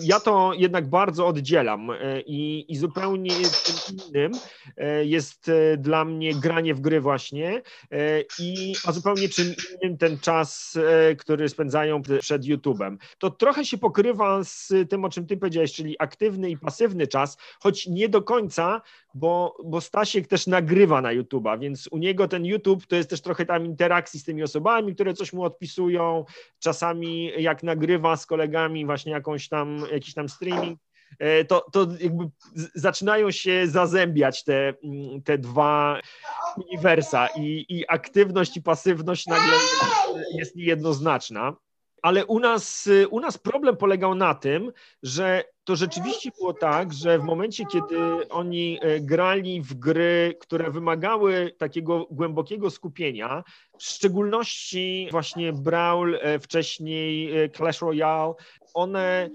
ja 0.02 0.20
to 0.20 0.54
jednak 0.54 0.90
bardzo 0.90 1.28
oddzielam 1.28 1.92
i, 2.26 2.66
i 2.70 2.78
zupełnie 2.78 3.32
innym 3.92 4.32
jest 5.04 5.52
dla 5.78 6.06
mnie 6.06 6.36
granie 6.36 6.76
w 6.76 6.80
gry 6.80 7.02
właśnie 7.02 7.62
i 8.40 8.76
a 8.86 8.92
zupełnie 8.92 9.30
czym 9.30 9.54
innym 9.82 9.98
ten 9.98 10.20
czas, 10.20 10.78
który 11.18 11.50
spędzają 11.50 12.02
przed 12.20 12.42
YouTube'em. 12.42 12.98
To 13.18 13.30
trochę 13.30 13.66
się 13.66 13.78
pokrywa 13.78 14.44
z 14.44 14.74
tym, 14.90 15.06
o 15.06 15.10
czym 15.10 15.28
ty 15.28 15.38
powiedziałeś, 15.38 15.74
czyli 15.74 15.96
aktywny 16.00 16.50
i 16.50 16.58
pasywny 16.58 17.08
czas, 17.08 17.38
choć 17.60 17.88
nie 17.88 18.10
do 18.10 18.22
końca, 18.22 18.82
bo, 19.16 19.58
bo 19.66 19.82
Stasiek 19.82 20.28
też 20.28 20.48
nagrywa 20.48 21.02
na 21.02 21.10
YouTube'a, 21.10 21.60
więc 21.60 21.88
u 21.92 21.98
niego 21.98 22.28
ten 22.28 22.46
YouTube 22.46 22.86
to 22.88 22.96
jest 22.96 23.10
też 23.10 23.22
trochę 23.22 23.46
tam 23.46 23.66
interakcji 23.66 24.20
z 24.20 24.24
tymi 24.24 24.44
osobami, 24.44 24.96
które 24.96 25.14
coś 25.14 25.34
mu 25.34 25.44
odpisują, 25.44 26.26
czasami 26.60 27.32
jak 27.38 27.64
nagrywa 27.64 28.18
z 28.18 28.26
kolegami 28.26 28.86
właśnie 28.86 29.12
jakąś 29.12 29.48
tam, 29.48 29.84
jakiś 29.92 30.14
tam 30.14 30.30
streaming, 30.30 30.80
e, 31.20 31.46
to, 31.46 31.66
to 31.72 31.88
jakby 32.00 32.30
zaczynają 32.76 33.32
się 33.32 33.68
zazębiać 33.68 34.44
te, 34.44 34.74
te 35.26 35.38
dwa 35.38 36.00
uniwersa 36.58 37.28
i, 37.28 37.66
i 37.70 37.88
aktywność 37.88 38.58
i 38.58 38.62
pasywność 38.62 39.28
nagle 39.28 39.58
jest 40.38 40.56
niejednoznaczna 40.56 41.56
ale 42.06 42.26
u 42.26 42.40
nas, 42.40 42.90
u 43.10 43.20
nas 43.20 43.38
problem 43.38 43.78
polegał 43.78 44.16
na 44.16 44.36
tym, 44.36 44.72
że 45.04 45.44
to 45.64 45.76
rzeczywiście 45.76 46.32
było 46.38 46.54
tak, 46.54 46.94
że 46.94 47.20
w 47.20 47.24
momencie, 47.24 47.66
kiedy 47.66 48.30
oni 48.30 48.80
e, 48.82 49.00
grali 49.00 49.62
w 49.62 49.74
gry, 49.74 50.38
które 50.40 50.72
wymagały 50.72 51.56
takiego 51.58 52.08
głębokiego 52.12 52.70
skupienia, 52.70 53.44
w 53.80 53.84
szczególności 53.84 55.08
właśnie 55.12 55.54
Brawl, 55.54 56.16
e, 56.16 56.40
wcześniej 56.40 57.38
e, 57.44 57.50
Clash 57.50 57.82
Royale, 57.82 58.34
one 58.74 59.30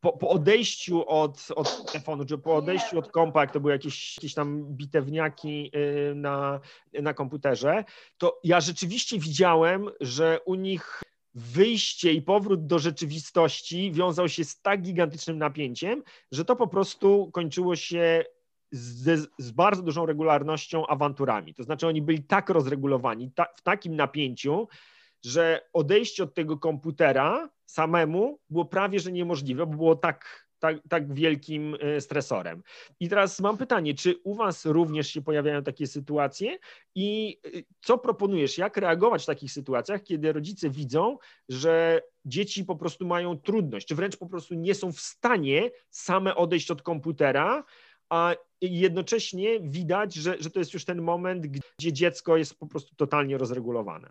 po, 0.00 0.12
po, 0.12 0.28
odejściu 0.28 1.08
od, 1.08 1.48
od 1.56 1.92
telefonu, 1.92 2.24
czy 2.24 2.38
po 2.38 2.56
odejściu 2.56 2.98
od 2.98 3.12
kompa, 3.12 3.40
jak 3.40 3.52
to 3.52 3.60
były 3.60 3.72
jakieś, 3.72 4.16
jakieś 4.16 4.34
tam 4.34 4.64
bitewniaki 4.64 5.72
na, 6.14 6.60
na 6.92 7.14
komputerze, 7.14 7.84
to 8.18 8.40
ja 8.44 8.60
rzeczywiście 8.60 9.18
widziałem, 9.18 9.90
że 10.00 10.40
u 10.44 10.54
nich 10.54 11.02
wyjście 11.36 12.12
i 12.12 12.22
powrót 12.22 12.66
do 12.66 12.78
rzeczywistości 12.78 13.92
wiązał 13.92 14.28
się 14.28 14.44
z 14.44 14.60
tak 14.60 14.82
gigantycznym 14.82 15.38
napięciem, 15.38 16.02
że 16.32 16.44
to 16.44 16.56
po 16.56 16.66
prostu 16.66 17.30
kończyło 17.32 17.76
się 17.76 18.24
z, 18.72 19.30
z 19.38 19.50
bardzo 19.50 19.82
dużą 19.82 20.06
regularnością 20.06 20.86
awanturami. 20.86 21.54
To 21.54 21.62
znaczy, 21.62 21.86
oni 21.86 22.02
byli 22.02 22.22
tak 22.22 22.50
rozregulowani, 22.50 23.32
ta, 23.32 23.46
w 23.56 23.62
takim 23.62 23.96
napięciu, 23.96 24.68
że 25.24 25.60
odejście 25.72 26.22
od 26.22 26.34
tego 26.34 26.58
komputera 26.58 27.50
samemu 27.66 28.38
było 28.50 28.64
prawie 28.64 29.00
że 29.00 29.12
niemożliwe, 29.12 29.66
bo 29.66 29.76
było 29.76 29.96
tak 29.96 30.45
tak, 30.58 30.76
tak 30.88 31.14
wielkim 31.14 31.76
e, 31.80 32.00
stresorem. 32.00 32.62
I 33.00 33.08
teraz 33.08 33.40
mam 33.40 33.56
pytanie, 33.56 33.94
czy 33.94 34.14
u 34.24 34.34
Was 34.34 34.64
również 34.64 35.08
się 35.08 35.22
pojawiają 35.22 35.62
takie 35.62 35.86
sytuacje 35.86 36.58
i 36.94 37.38
e, 37.44 37.48
co 37.80 37.98
proponujesz, 37.98 38.58
jak 38.58 38.76
reagować 38.76 39.22
w 39.22 39.26
takich 39.26 39.52
sytuacjach, 39.52 40.02
kiedy 40.02 40.32
rodzice 40.32 40.70
widzą, 40.70 41.18
że 41.48 42.02
dzieci 42.24 42.64
po 42.64 42.76
prostu 42.76 43.06
mają 43.06 43.38
trudność, 43.38 43.86
czy 43.86 43.94
wręcz 43.94 44.16
po 44.16 44.26
prostu 44.26 44.54
nie 44.54 44.74
są 44.74 44.92
w 44.92 45.00
stanie 45.00 45.70
same 45.90 46.34
odejść 46.34 46.70
od 46.70 46.82
komputera, 46.82 47.64
a 48.08 48.34
jednocześnie 48.60 49.60
widać, 49.60 50.14
że, 50.14 50.36
że 50.40 50.50
to 50.50 50.58
jest 50.58 50.74
już 50.74 50.84
ten 50.84 51.02
moment, 51.02 51.46
gdzie 51.46 51.92
dziecko 51.92 52.36
jest 52.36 52.54
po 52.54 52.66
prostu 52.66 52.96
totalnie 52.96 53.38
rozregulowane. 53.38 54.08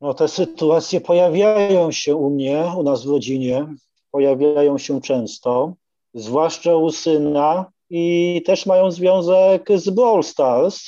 No 0.00 0.14
te 0.14 0.28
sytuacje 0.28 1.00
pojawiają 1.00 1.92
się 1.92 2.16
u 2.16 2.30
mnie, 2.30 2.72
u 2.78 2.82
nas 2.82 3.04
w 3.04 3.10
rodzinie 3.10 3.66
pojawiają 4.14 4.78
się 4.78 5.00
często, 5.00 5.74
zwłaszcza 6.14 6.76
u 6.76 6.90
syna 6.90 7.72
i 7.90 8.42
też 8.46 8.66
mają 8.66 8.90
związek 8.90 9.68
z 9.74 9.90
Brawl 9.90 10.22
Stars. 10.22 10.82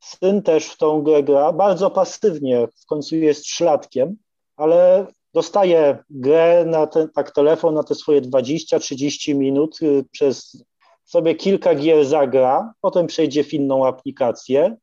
Syn 0.00 0.42
też 0.42 0.66
w 0.66 0.76
tą 0.76 1.02
grę 1.02 1.22
gra, 1.22 1.52
bardzo 1.52 1.90
pasywnie, 1.90 2.68
w 2.82 2.86
końcu 2.86 3.16
jest 3.16 3.46
szlatkiem, 3.46 4.16
ale 4.56 5.06
dostaje 5.34 5.98
grę 6.10 6.64
na 6.66 6.86
ten 6.86 7.08
tak 7.14 7.30
telefon 7.30 7.74
na 7.74 7.82
te 7.82 7.94
swoje 7.94 8.22
20-30 8.22 9.34
minut, 9.34 9.82
y, 9.82 10.04
przez 10.10 10.64
sobie 11.04 11.34
kilka 11.34 11.74
gier 11.74 12.06
zagra, 12.06 12.72
potem 12.80 13.06
przejdzie 13.06 13.44
w 13.44 13.54
inną 13.54 13.86
aplikację, 13.86 14.76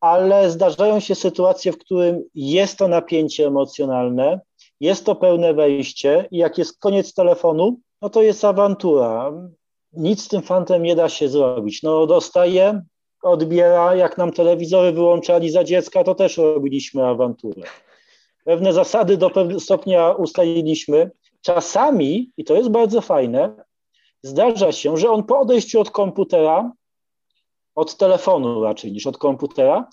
ale 0.00 0.50
zdarzają 0.50 1.00
się 1.00 1.14
sytuacje, 1.14 1.72
w 1.72 1.78
którym 1.78 2.22
jest 2.34 2.78
to 2.78 2.88
napięcie 2.88 3.46
emocjonalne, 3.46 4.40
jest 4.80 5.06
to 5.06 5.14
pełne 5.14 5.54
wejście 5.54 6.28
i 6.30 6.36
jak 6.36 6.58
jest 6.58 6.78
koniec 6.78 7.14
telefonu, 7.14 7.80
no 8.02 8.10
to 8.10 8.22
jest 8.22 8.44
awantura. 8.44 9.32
Nic 9.92 10.24
z 10.24 10.28
tym 10.28 10.42
fantem 10.42 10.82
nie 10.82 10.96
da 10.96 11.08
się 11.08 11.28
zrobić. 11.28 11.82
No 11.82 12.06
dostaje, 12.06 12.82
odbiera, 13.22 13.94
jak 13.94 14.18
nam 14.18 14.32
telewizory 14.32 14.92
wyłączali 14.92 15.50
za 15.50 15.64
dziecka, 15.64 16.04
to 16.04 16.14
też 16.14 16.36
robiliśmy 16.36 17.06
awanturę. 17.06 17.62
pewne 18.44 18.72
zasady 18.72 19.16
do 19.16 19.30
pewnego 19.30 19.60
stopnia 19.60 20.12
ustaliliśmy. 20.12 21.10
Czasami, 21.40 22.30
i 22.36 22.44
to 22.44 22.54
jest 22.54 22.68
bardzo 22.68 23.00
fajne, 23.00 23.64
zdarza 24.22 24.72
się, 24.72 24.96
że 24.96 25.10
on 25.10 25.24
po 25.24 25.38
odejściu 25.38 25.80
od 25.80 25.90
komputera, 25.90 26.72
od 27.74 27.96
telefonu 27.96 28.62
raczej 28.62 28.92
niż 28.92 29.06
od 29.06 29.18
komputera, 29.18 29.88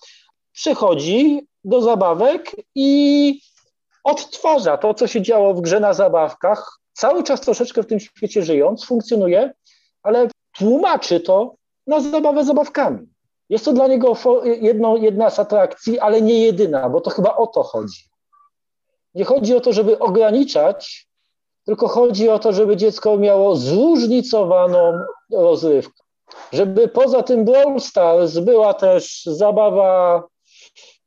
przychodzi 0.52 1.42
do 1.64 1.82
zabawek 1.82 2.56
i 2.76 3.40
odtwarza 4.06 4.78
to, 4.78 4.94
co 4.94 5.08
się 5.08 5.22
działo 5.22 5.54
w 5.54 5.62
grze 5.62 5.80
na 5.80 5.94
zabawkach, 5.94 6.80
cały 6.94 7.24
czas 7.24 7.42
troszeczkę 7.42 7.84
w 7.84 7.88
tym 7.88 8.00
świecie 8.00 8.44
żyjąc, 8.44 8.86
funkcjonuje, 8.86 9.54
ale 10.04 10.28
tłumaczy 10.58 11.20
to 11.20 11.56
na 11.88 12.00
zabawę 12.00 12.46
zabawkami. 12.46 13.08
Jest 13.50 13.66
to 13.66 13.74
dla 13.74 13.88
niego 13.88 14.14
jedno, 14.44 14.98
jedna 14.98 15.30
z 15.30 15.40
atrakcji, 15.40 16.00
ale 16.00 16.22
nie 16.22 16.40
jedyna, 16.40 16.90
bo 16.90 17.02
to 17.02 17.10
chyba 17.10 17.36
o 17.36 17.48
to 17.48 17.64
chodzi. 17.64 18.04
Nie 19.16 19.24
chodzi 19.24 19.56
o 19.56 19.62
to, 19.62 19.74
żeby 19.74 20.00
ograniczać, 20.00 21.08
tylko 21.66 21.88
chodzi 21.88 22.30
o 22.30 22.40
to, 22.40 22.54
żeby 22.54 22.78
dziecko 22.78 23.18
miało 23.18 23.56
zróżnicowaną 23.56 24.94
rozrywkę. 25.32 26.04
Żeby 26.52 26.88
poza 26.88 27.24
tym 27.24 27.46
Brawl 27.46 27.80
Stars 27.80 28.38
była 28.38 28.74
też 28.74 29.26
zabawa 29.26 30.24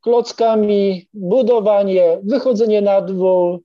klockami, 0.09 1.09
budowanie, 1.15 2.19
wychodzenie 2.23 2.83
na 2.83 3.01
dwór, 3.01 3.61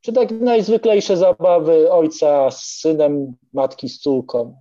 czy 0.00 0.12
tak 0.12 0.30
najzwyklejsze 0.30 1.16
zabawy 1.16 1.92
ojca 1.92 2.50
z 2.50 2.64
synem, 2.64 3.36
matki 3.52 3.88
z 3.88 3.98
córką. 3.98 4.56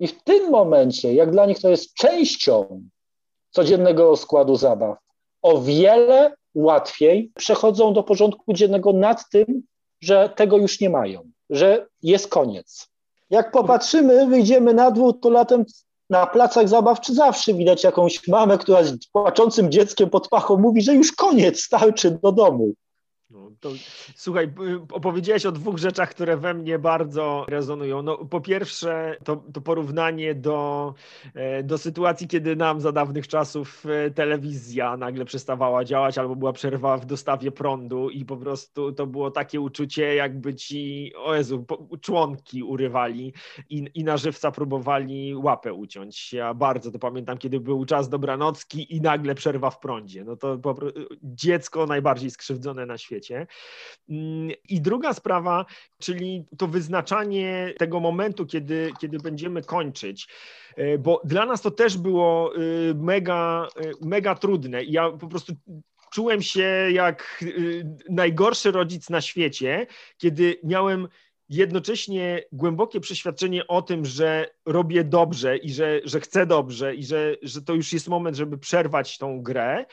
I 0.00 0.06
w 0.06 0.22
tym 0.22 0.50
momencie, 0.50 1.14
jak 1.14 1.30
dla 1.30 1.46
nich 1.46 1.60
to 1.60 1.68
jest 1.68 1.94
częścią 1.94 2.82
codziennego 3.50 4.16
składu 4.16 4.56
zabaw, 4.56 4.98
o 5.42 5.60
wiele 5.60 6.34
łatwiej 6.54 7.32
przechodzą 7.34 7.92
do 7.92 8.02
porządku 8.02 8.52
dziennego 8.52 8.92
nad 8.92 9.30
tym, 9.30 9.62
że 10.00 10.30
tego 10.36 10.56
już 10.56 10.80
nie 10.80 10.90
mają, 10.90 11.30
że 11.50 11.86
jest 12.02 12.28
koniec. 12.28 12.88
Jak 13.30 13.50
popatrzymy, 13.50 14.26
wyjdziemy 14.26 14.74
na 14.74 14.90
dwór, 14.90 15.20
to 15.20 15.30
latem 15.30 15.64
na 16.10 16.26
placach 16.26 16.68
zabaw 16.68 17.00
czy 17.00 17.14
zawsze 17.14 17.54
widać 17.54 17.84
jakąś 17.84 18.28
mamę, 18.28 18.58
która 18.58 18.84
z 18.84 19.06
płaczącym 19.12 19.70
dzieckiem 19.70 20.10
pod 20.10 20.28
pachą 20.28 20.56
mówi, 20.56 20.82
że 20.82 20.94
już 20.94 21.12
koniec, 21.12 21.60
starczy 21.60 22.18
do 22.22 22.32
domu. 22.32 22.72
No, 23.30 23.50
to, 23.60 23.70
słuchaj, 24.14 24.52
opowiedziałeś 24.92 25.46
o 25.46 25.52
dwóch 25.52 25.78
rzeczach, 25.78 26.10
które 26.10 26.36
we 26.36 26.54
mnie 26.54 26.78
bardzo 26.78 27.46
rezonują. 27.48 28.02
No, 28.02 28.16
po 28.16 28.40
pierwsze, 28.40 29.16
to, 29.24 29.44
to 29.52 29.60
porównanie 29.60 30.34
do, 30.34 30.94
e, 31.34 31.62
do 31.62 31.78
sytuacji, 31.78 32.28
kiedy 32.28 32.56
nam 32.56 32.80
za 32.80 32.92
dawnych 32.92 33.28
czasów 33.28 33.84
e, 33.86 34.10
telewizja 34.10 34.96
nagle 34.96 35.24
przestawała 35.24 35.84
działać 35.84 36.18
albo 36.18 36.36
była 36.36 36.52
przerwa 36.52 36.96
w 36.96 37.06
dostawie 37.06 37.52
prądu 37.52 38.10
i 38.10 38.24
po 38.24 38.36
prostu 38.36 38.92
to 38.92 39.06
było 39.06 39.30
takie 39.30 39.60
uczucie, 39.60 40.14
jakby 40.14 40.54
ci, 40.54 41.12
o 41.16 41.34
Jezu, 41.34 41.64
członki 42.00 42.62
urywali 42.62 43.32
i, 43.70 43.90
i 43.94 44.04
na 44.04 44.16
żywca 44.16 44.50
próbowali 44.50 45.36
łapę 45.36 45.72
uciąć. 45.72 46.32
Ja 46.32 46.54
bardzo 46.54 46.90
to 46.90 46.98
pamiętam, 46.98 47.38
kiedy 47.38 47.60
był 47.60 47.84
czas 47.84 48.08
dobranocki 48.08 48.96
i 48.96 49.00
nagle 49.00 49.34
przerwa 49.34 49.70
w 49.70 49.78
prądzie. 49.78 50.24
No 50.24 50.36
to 50.36 50.58
po, 50.58 50.74
dziecko 51.22 51.86
najbardziej 51.86 52.30
skrzywdzone 52.30 52.86
na 52.86 52.98
świecie 52.98 53.17
świecie. 53.18 53.46
Mm, 54.08 54.50
I 54.68 54.80
druga 54.80 55.12
sprawa, 55.12 55.66
czyli 56.00 56.44
to 56.58 56.66
wyznaczanie 56.66 57.74
tego 57.78 58.00
momentu, 58.00 58.46
kiedy, 58.46 58.92
kiedy 59.00 59.18
będziemy 59.18 59.62
kończyć, 59.62 60.28
e, 60.76 60.98
bo 60.98 61.20
dla 61.24 61.46
nas 61.46 61.62
to 61.62 61.70
też 61.70 61.98
było 61.98 62.54
e, 62.54 62.58
mega, 62.94 63.68
e, 63.76 64.06
mega 64.06 64.34
trudne. 64.34 64.84
Ja 64.84 65.10
po 65.10 65.28
prostu 65.28 65.52
czułem 66.10 66.42
się 66.42 66.88
jak 66.92 67.44
najgorszy 68.10 68.70
rodzic 68.70 69.10
na 69.10 69.20
świecie, 69.20 69.86
kiedy 70.18 70.60
miałem 70.64 71.08
jednocześnie 71.48 72.42
głębokie 72.52 73.00
przeświadczenie 73.00 73.66
o 73.66 73.82
tym, 73.82 74.04
że 74.04 74.50
robię 74.66 75.04
dobrze 75.04 75.56
i 75.56 75.72
że, 75.72 76.00
że 76.04 76.20
chcę 76.20 76.46
dobrze 76.46 76.94
i 76.94 77.04
że, 77.04 77.36
że 77.42 77.62
to 77.62 77.74
już 77.74 77.92
jest 77.92 78.08
moment, 78.08 78.36
żeby 78.36 78.58
przerwać 78.58 79.18
tą 79.18 79.42
grę, 79.42 79.84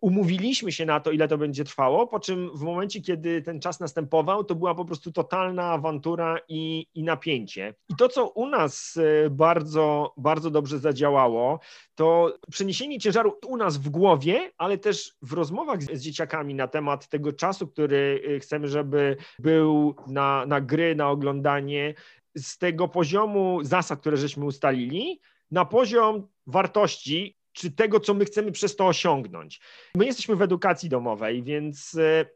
umówiliśmy 0.00 0.72
się 0.72 0.86
na 0.86 1.00
to, 1.00 1.10
ile 1.10 1.28
to 1.28 1.38
będzie 1.38 1.64
trwało, 1.64 2.06
po 2.06 2.20
czym 2.20 2.50
w 2.54 2.60
momencie, 2.60 3.00
kiedy 3.00 3.42
ten 3.42 3.60
czas 3.60 3.80
następował, 3.80 4.44
to 4.44 4.54
była 4.54 4.74
po 4.74 4.84
prostu 4.84 5.12
totalna 5.12 5.64
awantura 5.64 6.38
i, 6.48 6.86
i 6.94 7.02
napięcie. 7.02 7.74
I 7.88 7.94
to, 7.96 8.08
co 8.08 8.28
u 8.28 8.46
nas 8.46 8.98
e, 9.26 9.30
bardzo, 9.30 10.14
bardzo 10.16 10.50
dobrze 10.50 10.78
zadziałało, 10.78 11.60
to 11.94 12.36
przeniesienie 12.50 12.98
ciężaru 12.98 13.38
u 13.46 13.56
nas 13.56 13.76
w 13.76 13.88
głowie, 13.88 14.50
ale 14.58 14.78
też 14.78 15.14
w 15.22 15.32
rozmowach 15.32 15.82
z, 15.82 15.90
z 15.92 16.00
dzieciakami 16.00 16.54
na 16.54 16.68
temat 16.68 17.08
tego 17.08 17.32
czasu, 17.32 17.68
który 17.68 18.22
e, 18.36 18.40
chcemy, 18.40 18.68
żeby 18.68 19.16
był 19.38 19.94
na, 20.06 20.46
na 20.46 20.60
gry, 20.60 20.94
na 20.94 21.10
oglądanie, 21.10 21.94
z 22.36 22.58
tego 22.58 22.88
poziomu 22.88 23.58
zasad, 23.62 24.00
które 24.00 24.16
żeśmy 24.16 24.44
ustalili, 24.44 25.20
na 25.50 25.64
poziom 25.64 26.28
wartości, 26.46 27.35
czy 27.56 27.70
tego, 27.70 28.00
co 28.00 28.14
my 28.14 28.24
chcemy 28.24 28.52
przez 28.52 28.76
to 28.76 28.86
osiągnąć. 28.86 29.60
My 29.94 30.06
jesteśmy 30.06 30.36
w 30.36 30.42
edukacji 30.42 30.88
domowej, 30.88 31.42
więc 31.42 31.94
e, 31.94 32.26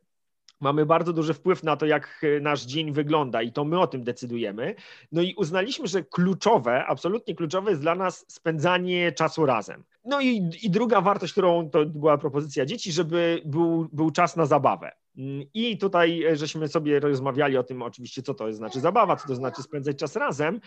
mamy 0.61 0.87
bardzo 0.87 1.13
duży 1.13 1.35
wpływ 1.35 1.63
na 1.63 1.77
to, 1.77 1.87
jak 1.87 2.21
e, 2.37 2.41
nasz 2.41 2.63
dzień 2.63 2.93
wygląda 2.93 3.43
i 3.43 3.53
to 3.53 3.65
my 3.65 3.81
o 3.81 3.87
tym 3.87 4.05
decydujemy. 4.05 4.75
No 5.13 5.23
i 5.23 5.35
uznaliśmy, 5.35 5.87
że 5.87 6.03
kluczowe, 6.03 6.85
absolutnie 6.87 7.35
kluczowe 7.35 7.71
jest 7.71 7.83
dla 7.83 7.95
nas 7.95 8.25
spędzanie 8.29 9.13
czasu 9.13 9.47
razem. 9.47 9.85
No 10.05 10.21
i, 10.21 10.51
i 10.63 10.71
druga 10.71 11.01
wartość, 11.01 11.33
którą 11.33 11.71
to 11.71 11.87
była 11.87 12.19
propozycja 12.19 12.67
dzieci, 12.67 12.93
żeby 12.93 13.43
był, 13.45 13.89
był 13.93 14.11
czas 14.11 14.37
na 14.37 14.47
zabawę. 14.47 14.93
Mm, 15.21 15.47
I 15.55 15.79
tutaj 15.79 16.25
e, 16.25 16.37
żeśmy 16.37 16.69
sobie 16.69 17.01
rozmawiali 17.01 17.57
o 17.57 17.63
tym 17.63 17.83
oczywiście, 17.83 18.23
co 18.23 18.35
to 18.35 18.53
znaczy 18.53 18.81
zabawa, 18.81 19.17
co 19.17 19.29
to 19.29 19.35
znaczy 19.35 19.63
spędzać 19.63 19.99
czas 19.99 20.17
razem. 20.17 20.61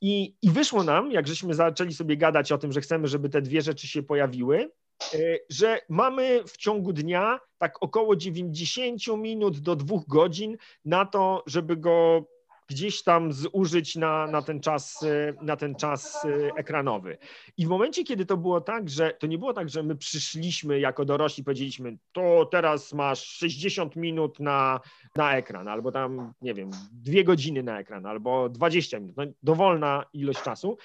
I, 0.00 0.36
I 0.42 0.50
wyszło 0.50 0.82
nam, 0.82 1.12
jak 1.12 1.26
żeśmy 1.26 1.54
zaczęli 1.54 1.92
sobie 1.92 2.16
gadać 2.16 2.52
o 2.52 2.58
tym, 2.58 2.72
że 2.72 2.80
chcemy, 2.80 3.08
żeby 3.08 3.28
te 3.28 3.42
dwie 3.42 3.62
rzeczy 3.62 3.88
się 3.88 4.02
pojawiły, 4.02 4.70
e, 5.14 5.18
że 5.50 5.80
mamy 5.88 6.44
w 6.46 6.56
ciągu 6.56 6.92
dnia 6.92 7.40
tak 7.58 7.82
około 7.82 8.16
90 8.16 9.06
minut 9.18 9.58
do 9.58 9.76
dwóch 9.76 10.06
godzin 10.06 10.56
na 10.84 11.04
to, 11.04 11.42
żeby 11.46 11.76
go 11.76 12.26
gdzieś 12.68 13.02
tam 13.02 13.32
zużyć 13.32 13.96
na, 13.96 14.26
na, 14.26 14.42
ten 14.42 14.60
czas, 14.60 15.04
na 15.42 15.56
ten 15.56 15.74
czas 15.74 16.24
y, 16.24 16.50
ekranowy. 16.56 17.18
I 17.56 17.66
w 17.66 17.68
momencie, 17.68 18.04
kiedy 18.04 18.26
to 18.26 18.36
było 18.36 18.60
tak, 18.60 18.90
że 18.90 19.10
to 19.10 19.26
nie 19.26 19.38
było 19.38 19.52
tak, 19.52 19.68
że 19.68 19.82
my 19.82 19.96
przyszliśmy 19.96 20.80
jako 20.80 21.04
dorośli, 21.04 21.44
powiedzieliśmy, 21.44 21.96
to 22.12 22.48
teraz 22.52 22.92
masz 22.92 23.26
60 23.26 23.96
minut 23.96 24.40
na, 24.40 24.80
na 25.16 25.36
ekran, 25.36 25.68
albo 25.68 25.92
tam, 25.92 26.32
nie 26.40 26.54
wiem, 26.54 26.70
dwie 26.92 27.24
godziny 27.24 27.62
na 27.62 27.80
ekran, 27.80 28.06
albo 28.06 28.48
20 28.48 29.00
minut, 29.00 29.16
no, 29.16 29.24
dowolna 29.42 30.04
ilość 30.12 30.42
czasu, 30.42 30.78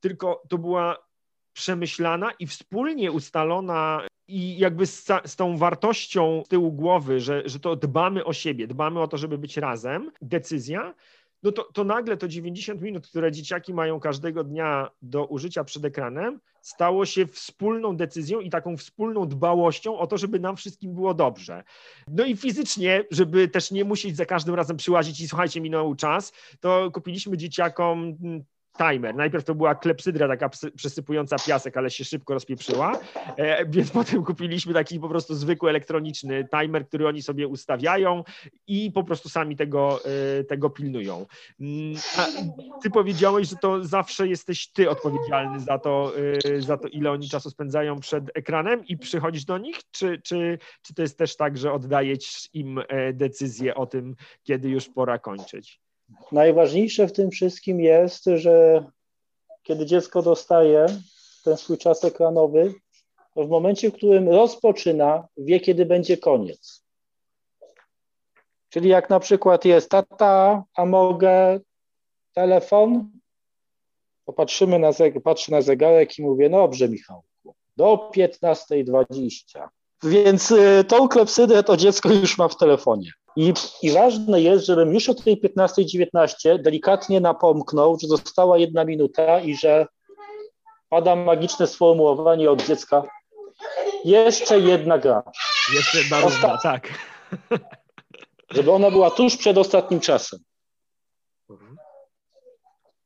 tylko 0.00 0.42
to 0.48 0.58
była 0.58 0.96
przemyślana 1.52 2.30
i 2.38 2.46
wspólnie 2.46 3.12
ustalona 3.12 4.06
i 4.28 4.58
jakby 4.58 4.86
z, 4.86 5.06
z, 5.24 5.36
tą 5.36 5.56
wartością 5.56 6.42
z 6.46 6.48
tyłu 6.48 6.72
głowy, 6.72 7.20
że, 7.20 7.42
że 7.44 7.60
to 7.60 7.76
dbamy 7.76 8.24
o 8.24 8.32
siebie, 8.32 8.66
dbamy 8.66 9.00
o 9.00 9.08
to, 9.08 9.16
żeby 9.16 9.38
być 9.38 9.56
razem, 9.56 10.10
decyzja, 10.22 10.94
no 11.42 11.52
to, 11.52 11.62
to 11.72 11.84
nagle 11.84 12.16
to 12.16 12.28
90 12.28 12.82
minut, 12.82 13.08
które 13.08 13.32
dzieciaki 13.32 13.74
mają 13.74 14.00
każdego 14.00 14.44
dnia 14.44 14.90
do 15.02 15.26
użycia 15.26 15.64
przed 15.64 15.84
ekranem, 15.84 16.40
stało 16.62 17.06
się 17.06 17.26
wspólną 17.26 17.96
decyzją 17.96 18.40
i 18.40 18.50
taką 18.50 18.76
wspólną 18.76 19.28
dbałością 19.28 19.98
o 19.98 20.06
to, 20.06 20.18
żeby 20.18 20.40
nam 20.40 20.56
wszystkim 20.56 20.94
było 20.94 21.14
dobrze. 21.14 21.64
No 22.08 22.24
i 22.24 22.36
fizycznie, 22.36 23.04
żeby 23.10 23.48
też 23.48 23.70
nie 23.70 23.84
musieć 23.84 24.16
za 24.16 24.26
każdym 24.26 24.54
razem 24.54 24.76
przyłazić 24.76 25.20
i 25.20 25.28
słuchajcie, 25.28 25.60
minął 25.60 25.94
czas, 25.94 26.32
to 26.60 26.90
kupiliśmy 26.90 27.36
dzieciakom 27.36 28.16
timer. 28.80 29.14
Najpierw 29.14 29.44
to 29.44 29.54
była 29.54 29.74
klepsydra 29.74 30.28
taka 30.28 30.50
przesypująca 30.76 31.36
piasek, 31.46 31.76
ale 31.76 31.90
się 31.90 32.04
szybko 32.04 32.34
rozpieprzyła, 32.34 32.98
e, 33.36 33.66
więc 33.66 33.90
potem 34.00 34.24
kupiliśmy 34.24 34.74
taki 34.74 35.00
po 35.00 35.08
prostu 35.08 35.34
zwykły 35.34 35.70
elektroniczny 35.70 36.48
timer, 36.60 36.86
który 36.88 37.08
oni 37.08 37.22
sobie 37.22 37.48
ustawiają 37.48 38.24
i 38.66 38.92
po 38.92 39.04
prostu 39.04 39.28
sami 39.28 39.56
tego, 39.56 40.00
e, 40.38 40.44
tego 40.44 40.70
pilnują. 40.70 41.26
Mm, 41.60 41.94
a 42.16 42.26
ty 42.82 42.90
powiedziałeś, 42.90 43.48
że 43.48 43.56
to 43.56 43.84
zawsze 43.84 44.28
jesteś 44.28 44.72
ty 44.72 44.90
odpowiedzialny 44.90 45.60
za 45.60 45.78
to, 45.78 46.12
e, 46.56 46.60
za 46.60 46.76
to, 46.76 46.88
ile 46.88 47.10
oni 47.10 47.28
czasu 47.28 47.50
spędzają 47.50 48.00
przed 48.00 48.24
ekranem 48.34 48.86
i 48.86 48.96
przychodzisz 48.96 49.44
do 49.44 49.58
nich, 49.58 49.76
czy, 49.90 50.20
czy, 50.24 50.58
czy 50.82 50.94
to 50.94 51.02
jest 51.02 51.18
też 51.18 51.36
tak, 51.36 51.58
że 51.58 51.72
oddajesz 51.72 52.48
im 52.52 52.80
decyzję 53.12 53.74
o 53.74 53.86
tym, 53.86 54.16
kiedy 54.42 54.68
już 54.68 54.88
pora 54.88 55.18
kończyć? 55.18 55.80
Najważniejsze 56.32 57.08
w 57.08 57.12
tym 57.12 57.30
wszystkim 57.30 57.80
jest, 57.80 58.24
że 58.24 58.84
kiedy 59.62 59.86
dziecko 59.86 60.22
dostaje 60.22 60.86
ten 61.44 61.56
swój 61.56 61.78
czas 61.78 62.04
ekranowy, 62.04 62.74
to 63.34 63.44
w 63.44 63.48
momencie, 63.48 63.90
w 63.90 63.94
którym 63.94 64.28
rozpoczyna, 64.28 65.28
wie, 65.36 65.60
kiedy 65.60 65.86
będzie 65.86 66.16
koniec. 66.16 66.84
Czyli 68.68 68.88
jak 68.88 69.10
na 69.10 69.20
przykład 69.20 69.64
jest 69.64 69.90
tata, 69.90 70.64
a 70.74 70.86
mogę 70.86 71.60
telefon, 72.32 73.10
to 74.26 74.32
patrzymy 74.32 74.78
na, 74.78 74.90
patrzę 75.24 75.52
na 75.52 75.62
zegarek 75.62 76.18
i 76.18 76.22
mówię, 76.22 76.48
no 76.48 76.58
dobrze 76.58 76.88
Michałku, 76.88 77.54
do 77.76 78.10
15.20. 78.16 79.68
Więc 80.02 80.50
y, 80.50 80.84
tą 80.88 81.08
klepsydę 81.08 81.62
to 81.62 81.76
dziecko 81.76 82.12
już 82.12 82.38
ma 82.38 82.48
w 82.48 82.56
telefonie. 82.56 83.10
I, 83.40 83.54
I 83.82 83.90
ważne 83.90 84.40
jest, 84.40 84.66
żebym 84.66 84.94
już 84.94 85.08
o 85.08 85.14
tej 85.14 85.40
15.19 85.40 86.62
delikatnie 86.62 87.20
napomknął, 87.20 87.98
że 88.00 88.08
została 88.08 88.58
jedna 88.58 88.84
minuta 88.84 89.40
i 89.40 89.56
że 89.56 89.86
pada 90.88 91.16
magiczne 91.16 91.66
sformułowanie 91.66 92.50
od 92.50 92.66
dziecka. 92.66 93.02
Jeszcze 94.04 94.60
jedna 94.60 94.98
gra. 94.98 95.22
Jeszcze 95.74 95.98
jedna 95.98 96.20
runda, 96.20 96.58
tak. 96.62 96.88
Żeby 98.54 98.72
ona 98.72 98.90
była 98.90 99.10
tuż 99.10 99.36
przed 99.36 99.58
ostatnim 99.58 100.00
czasem. 100.00 100.40
Mhm. 101.50 101.76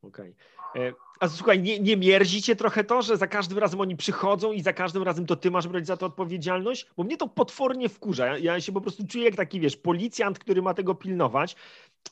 Okej. 0.02 0.34
Okay. 0.70 1.03
A 1.20 1.28
słuchaj, 1.28 1.62
nie, 1.62 1.80
nie 1.80 1.96
mierzi 1.96 2.42
cię 2.42 2.56
trochę 2.56 2.84
to, 2.84 3.02
że 3.02 3.16
za 3.16 3.26
każdym 3.26 3.58
razem 3.58 3.80
oni 3.80 3.96
przychodzą 3.96 4.52
i 4.52 4.62
za 4.62 4.72
każdym 4.72 5.02
razem 5.02 5.26
to 5.26 5.36
ty 5.36 5.50
masz 5.50 5.68
brać 5.68 5.86
za 5.86 5.96
to 5.96 6.06
odpowiedzialność? 6.06 6.86
Bo 6.96 7.04
mnie 7.04 7.16
to 7.16 7.28
potwornie 7.28 7.88
wkurza. 7.88 8.26
Ja, 8.26 8.38
ja 8.38 8.60
się 8.60 8.72
po 8.72 8.80
prostu 8.80 9.06
czuję 9.06 9.24
jak 9.24 9.36
taki, 9.36 9.60
wiesz, 9.60 9.76
policjant, 9.76 10.38
który 10.38 10.62
ma 10.62 10.74
tego 10.74 10.94
pilnować, 10.94 11.56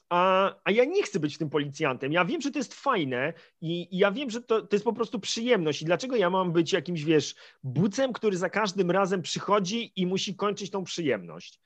a, 0.08 0.52
a 0.64 0.70
ja 0.70 0.84
nie 0.84 1.02
chcę 1.02 1.20
być 1.20 1.38
tym 1.38 1.50
policjantem. 1.50 2.12
Ja 2.12 2.24
wiem, 2.24 2.40
że 2.40 2.50
to 2.50 2.58
jest 2.58 2.74
fajne 2.74 3.32
i, 3.60 3.96
i 3.96 3.98
ja 3.98 4.12
wiem, 4.12 4.30
że 4.30 4.42
to, 4.42 4.62
to 4.62 4.76
jest 4.76 4.84
po 4.84 4.92
prostu 4.92 5.20
przyjemność. 5.20 5.82
I 5.82 5.84
dlaczego 5.84 6.16
ja 6.16 6.30
mam 6.30 6.52
być 6.52 6.72
jakimś, 6.72 7.04
wiesz, 7.04 7.34
bucem, 7.62 8.12
który 8.12 8.36
za 8.36 8.50
każdym 8.50 8.90
razem 8.90 9.22
przychodzi 9.22 9.92
i 9.96 10.06
musi 10.06 10.36
kończyć 10.36 10.70
tą 10.70 10.84
przyjemność? 10.84 11.60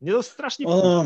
Mnie 0.00 0.12
to 0.12 0.22
strasznie 0.22 0.66
o... 0.66 1.04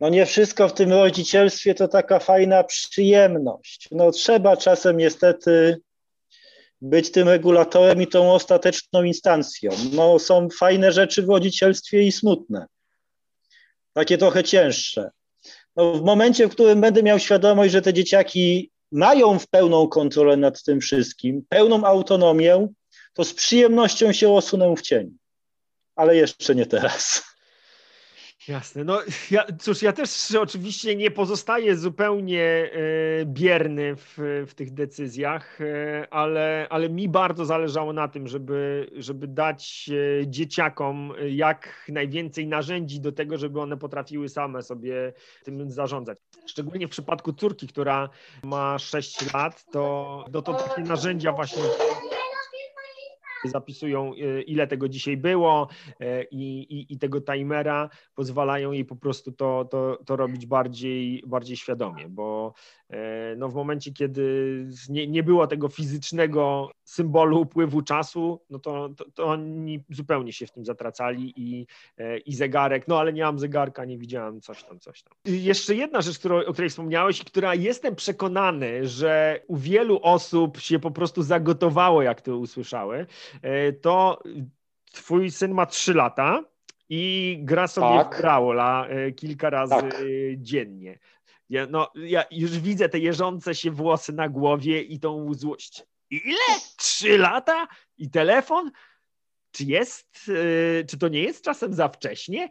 No 0.00 0.08
nie 0.08 0.26
wszystko 0.26 0.68
w 0.68 0.72
tym 0.72 0.92
rodzicielstwie 0.92 1.74
to 1.74 1.88
taka 1.88 2.18
fajna 2.18 2.64
przyjemność. 2.64 3.88
No 3.92 4.10
trzeba 4.10 4.56
czasem 4.56 4.96
niestety 4.96 5.80
być 6.80 7.10
tym 7.10 7.28
regulatorem 7.28 8.02
i 8.02 8.06
tą 8.06 8.32
ostateczną 8.32 9.02
instancją. 9.02 9.70
No 9.92 10.18
są 10.18 10.48
fajne 10.58 10.92
rzeczy 10.92 11.22
w 11.22 11.28
rodzicielstwie 11.28 12.02
i 12.02 12.12
smutne. 12.12 12.66
Takie 13.92 14.18
trochę 14.18 14.44
cięższe. 14.44 15.10
No, 15.76 15.92
w 15.92 16.02
momencie, 16.02 16.46
w 16.46 16.50
którym 16.50 16.80
będę 16.80 17.02
miał 17.02 17.18
świadomość, 17.18 17.72
że 17.72 17.82
te 17.82 17.94
dzieciaki 17.94 18.70
mają 18.92 19.38
w 19.38 19.46
pełną 19.46 19.88
kontrolę 19.88 20.36
nad 20.36 20.62
tym 20.62 20.80
wszystkim, 20.80 21.46
pełną 21.48 21.84
autonomię, 21.84 22.68
to 23.14 23.24
z 23.24 23.34
przyjemnością 23.34 24.12
się 24.12 24.32
osunę 24.32 24.74
w 24.76 24.80
cień. 24.80 25.16
Ale 25.96 26.16
jeszcze 26.16 26.54
nie 26.54 26.66
teraz. 26.66 27.22
Jasne. 28.48 28.84
No 28.84 29.00
ja, 29.30 29.44
cóż, 29.60 29.82
ja 29.82 29.92
też 29.92 30.34
oczywiście 30.40 30.96
nie 30.96 31.10
pozostaję 31.10 31.76
zupełnie 31.76 32.42
e, 32.42 32.70
bierny 33.24 33.96
w, 33.96 34.44
w 34.48 34.54
tych 34.54 34.74
decyzjach, 34.74 35.60
e, 35.60 36.06
ale, 36.10 36.66
ale 36.70 36.88
mi 36.88 37.08
bardzo 37.08 37.44
zależało 37.44 37.92
na 37.92 38.08
tym, 38.08 38.28
żeby, 38.28 38.90
żeby 38.96 39.26
dać 39.26 39.90
e, 40.20 40.26
dzieciakom 40.26 41.12
jak 41.30 41.86
najwięcej 41.88 42.46
narzędzi 42.46 43.00
do 43.00 43.12
tego, 43.12 43.38
żeby 43.38 43.60
one 43.60 43.76
potrafiły 43.76 44.28
same 44.28 44.62
sobie 44.62 45.12
tym 45.44 45.70
zarządzać. 45.70 46.18
Szczególnie 46.46 46.86
w 46.86 46.90
przypadku 46.90 47.32
córki, 47.32 47.68
która 47.68 48.08
ma 48.42 48.78
6 48.78 49.34
lat, 49.34 49.64
to, 49.72 50.24
to, 50.32 50.42
to 50.42 50.54
takie 50.54 50.82
narzędzia 50.82 51.32
właśnie 51.32 51.62
zapisują, 53.48 54.12
e, 54.14 54.42
ile 54.42 54.66
tego 54.66 54.88
dzisiaj 54.88 55.16
było 55.16 55.68
e, 56.00 56.22
i, 56.22 56.58
i, 56.60 56.92
i, 56.92 56.98
tego 56.98 57.20
timera, 57.20 57.90
pozwalają 58.14 58.72
jej 58.72 58.84
po 58.84 58.96
prostu 58.96 59.32
to, 59.32 59.64
to, 59.70 59.98
to 60.06 60.16
robić 60.16 60.46
bardziej, 60.46 61.22
bardziej 61.26 61.56
świadomie, 61.56 62.08
bo 62.08 62.54
e, 62.90 63.36
no 63.36 63.48
w 63.48 63.54
momencie, 63.54 63.92
kiedy 63.92 64.66
nie, 64.88 65.06
nie 65.06 65.22
było 65.22 65.46
tego 65.46 65.68
fizycznego 65.68 66.70
symbolu 66.84 67.40
upływu 67.40 67.82
czasu, 67.82 68.40
no 68.50 68.58
to, 68.58 68.88
to, 68.88 69.10
to, 69.10 69.24
oni 69.24 69.84
zupełnie 69.90 70.32
się 70.32 70.46
w 70.46 70.52
tym 70.52 70.64
zatracali 70.64 71.32
i, 71.36 71.66
i 72.26 72.34
zegarek, 72.34 72.88
no 72.88 72.98
ale 72.98 73.12
nie 73.12 73.22
mam 73.22 73.38
zegarka, 73.38 73.84
nie 73.84 73.98
widziałem 73.98 74.40
coś 74.40 74.64
tam, 74.64 74.80
coś 74.80 75.02
tam. 75.02 75.12
Jeszcze 75.24 75.74
jedna 75.74 76.00
rzecz, 76.00 76.18
którą, 76.18 76.38
o 76.44 76.52
której 76.52 76.70
wspomniałeś, 76.70 77.24
która 77.24 77.54
jestem 77.54 77.96
przekonany, 77.96 78.86
że 78.86 79.40
u 79.46 79.56
wielu 79.56 80.00
osób 80.02 80.58
się 80.58 80.78
po 80.78 80.90
prostu 80.90 81.22
zagotowało, 81.22 82.02
jak 82.02 82.20
to 82.20 82.36
usłyszały, 82.36 83.06
to 83.82 84.22
twój 84.92 85.30
syn 85.30 85.54
ma 85.54 85.66
3 85.66 85.94
lata 85.94 86.44
i 86.88 87.36
gra 87.40 87.68
sobie 87.68 87.98
tak. 87.98 88.16
w 88.16 88.20
Brawla 88.20 88.86
e, 88.88 89.12
kilka 89.12 89.50
razy 89.50 89.74
tak. 89.74 89.94
dziennie. 90.36 90.98
Ja, 91.50 91.66
no, 91.70 91.92
ja 91.94 92.24
już 92.30 92.58
widzę 92.58 92.88
te 92.88 92.98
jeżące 92.98 93.54
się 93.54 93.70
włosy 93.70 94.12
na 94.12 94.28
głowie 94.28 94.82
i 94.82 95.00
tą 95.00 95.34
złość. 95.34 95.82
Ile? 96.10 96.60
Trzy 96.76 97.18
lata? 97.18 97.68
I 97.98 98.10
telefon? 98.10 98.70
Czy 99.50 99.64
jest, 99.64 100.08
e, 100.28 100.84
czy 100.84 100.98
to 100.98 101.08
nie 101.08 101.22
jest 101.22 101.44
czasem 101.44 101.74
za 101.74 101.88
wcześnie? 101.88 102.48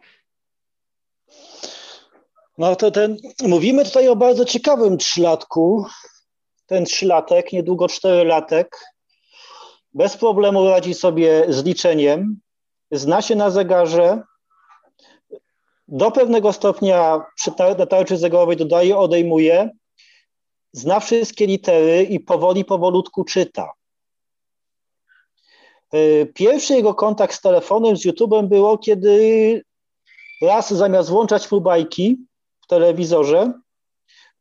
No 2.58 2.76
to 2.76 2.90
ten, 2.90 3.16
mówimy 3.42 3.84
tutaj 3.84 4.08
o 4.08 4.16
bardzo 4.16 4.44
ciekawym 4.44 4.98
trzylatku. 4.98 5.86
Ten 6.66 6.84
trzylatek, 6.84 7.52
niedługo 7.52 7.88
czterylatek, 7.88 8.76
bez 9.96 10.16
problemu 10.16 10.68
radzi 10.68 10.94
sobie 10.94 11.44
z 11.48 11.64
liczeniem, 11.64 12.40
zna 12.90 13.22
się 13.22 13.36
na 13.36 13.50
zegarze, 13.50 14.22
do 15.88 16.10
pewnego 16.10 16.52
stopnia 16.52 17.24
przy 17.36 17.50
na 17.78 17.86
tarczy 17.86 18.16
zegarowej 18.16 18.56
dodaje, 18.56 18.98
odejmuje, 18.98 19.70
zna 20.72 21.00
wszystkie 21.00 21.46
litery 21.46 22.02
i 22.02 22.20
powoli, 22.20 22.64
powolutku 22.64 23.24
czyta. 23.24 23.72
Y, 25.94 26.32
pierwszy 26.34 26.74
jego 26.74 26.94
kontakt 26.94 27.34
z 27.34 27.40
telefonem, 27.40 27.96
z 27.96 28.06
YouTube'em 28.06 28.46
było, 28.46 28.78
kiedy 28.78 29.62
raz 30.42 30.74
zamiast 30.74 31.10
włączać 31.10 31.48
próbajki 31.48 32.16
w 32.60 32.66
telewizorze, 32.66 33.52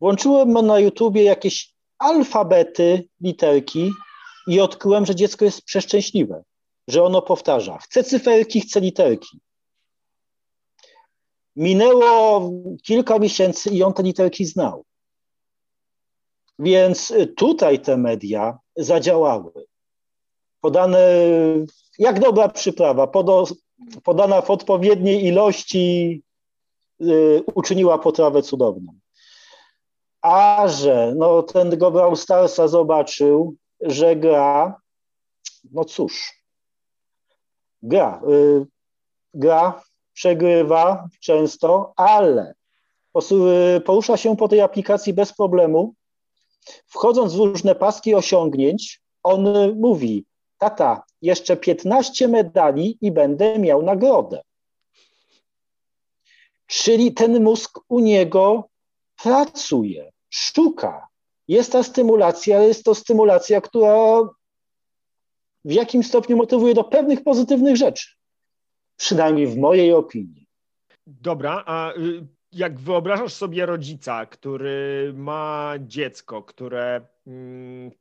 włączyłem 0.02 0.52
na 0.52 0.80
YouTubie 0.80 1.24
jakieś 1.24 1.74
alfabety, 2.00 3.08
literki 3.22 3.92
i 4.48 4.60
odkryłem, 4.60 5.06
że 5.06 5.16
dziecko 5.16 5.46
jest 5.46 5.62
przeszczęśliwe, 5.62 6.44
że 6.88 7.04
ono 7.04 7.22
powtarza. 7.22 7.78
Chce 7.78 8.04
cyferki, 8.04 8.62
chce 8.62 8.80
literki. 8.80 9.40
Minęło 11.56 12.52
kilka 12.84 13.20
miesięcy 13.20 13.70
i 13.70 13.84
on 13.84 13.94
te 13.94 14.04
literki 14.04 14.46
znał. 14.46 14.86
Więc 16.60 17.14
tutaj 17.38 17.80
te 17.80 17.98
media 17.98 18.60
zadziałały. 18.76 19.52
Podane 20.62 21.00
jak 22.00 22.20
dobra 22.20 22.50
przyprawa, 22.50 23.08
podana 24.04 24.42
w 24.42 24.50
odpowiedniej 24.50 25.26
ilości 25.26 26.24
y, 27.02 27.44
uczyniła 27.56 28.00
potrawę 28.00 28.42
cudowną. 28.42 28.94
A 30.22 30.68
że 30.68 31.14
no, 31.18 31.44
ten 31.44 31.78
go 31.78 32.16
Starsa 32.16 32.68
zobaczył, 32.68 33.56
że 33.82 34.16
gra, 34.16 34.82
no 35.72 35.86
cóż, 35.86 36.34
gra, 37.82 38.22
y, 38.30 38.66
gra, 39.34 39.84
przegrywa 40.14 41.10
często, 41.20 41.94
ale 41.96 42.54
porusza 43.86 44.18
się 44.18 44.38
po 44.38 44.48
tej 44.48 44.62
aplikacji 44.62 45.14
bez 45.14 45.34
problemu. 45.34 45.94
Wchodząc 46.88 47.34
w 47.34 47.38
różne 47.38 47.76
paski 47.76 48.16
osiągnięć, 48.16 49.02
on 49.24 49.48
mówi: 49.76 50.26
Tata, 50.58 51.04
jeszcze 51.22 51.58
15 51.58 52.28
medali 52.28 52.98
i 53.02 53.12
będę 53.12 53.60
miał 53.60 53.82
nagrodę. 53.82 54.42
Czyli 56.68 57.14
ten 57.14 57.44
mózg 57.44 57.80
u 57.88 58.00
niego 58.00 58.70
pracuje, 59.24 60.12
szuka, 60.30 61.08
jest 61.48 61.72
ta 61.72 61.84
stymulacja, 61.84 62.64
jest 62.64 62.84
to 62.84 62.96
stymulacja, 62.96 63.62
która 63.62 64.22
w 65.66 65.72
jakim 65.72 66.04
stopniu 66.04 66.38
motywuje 66.38 66.74
do 66.74 66.84
pewnych 66.84 67.24
pozytywnych 67.24 67.78
rzeczy. 67.78 68.08
Przynajmniej 68.98 69.48
w 69.48 69.58
mojej 69.58 69.94
opinii. 69.94 70.48
Dobra, 71.08 71.64
a 71.66 71.94
y, 71.94 72.28
jak 72.52 72.80
wyobrażasz 72.80 73.34
sobie 73.34 73.66
rodzica, 73.66 74.26
który 74.26 75.14
ma 75.16 75.74
dziecko, 75.80 76.44
które 76.44 77.08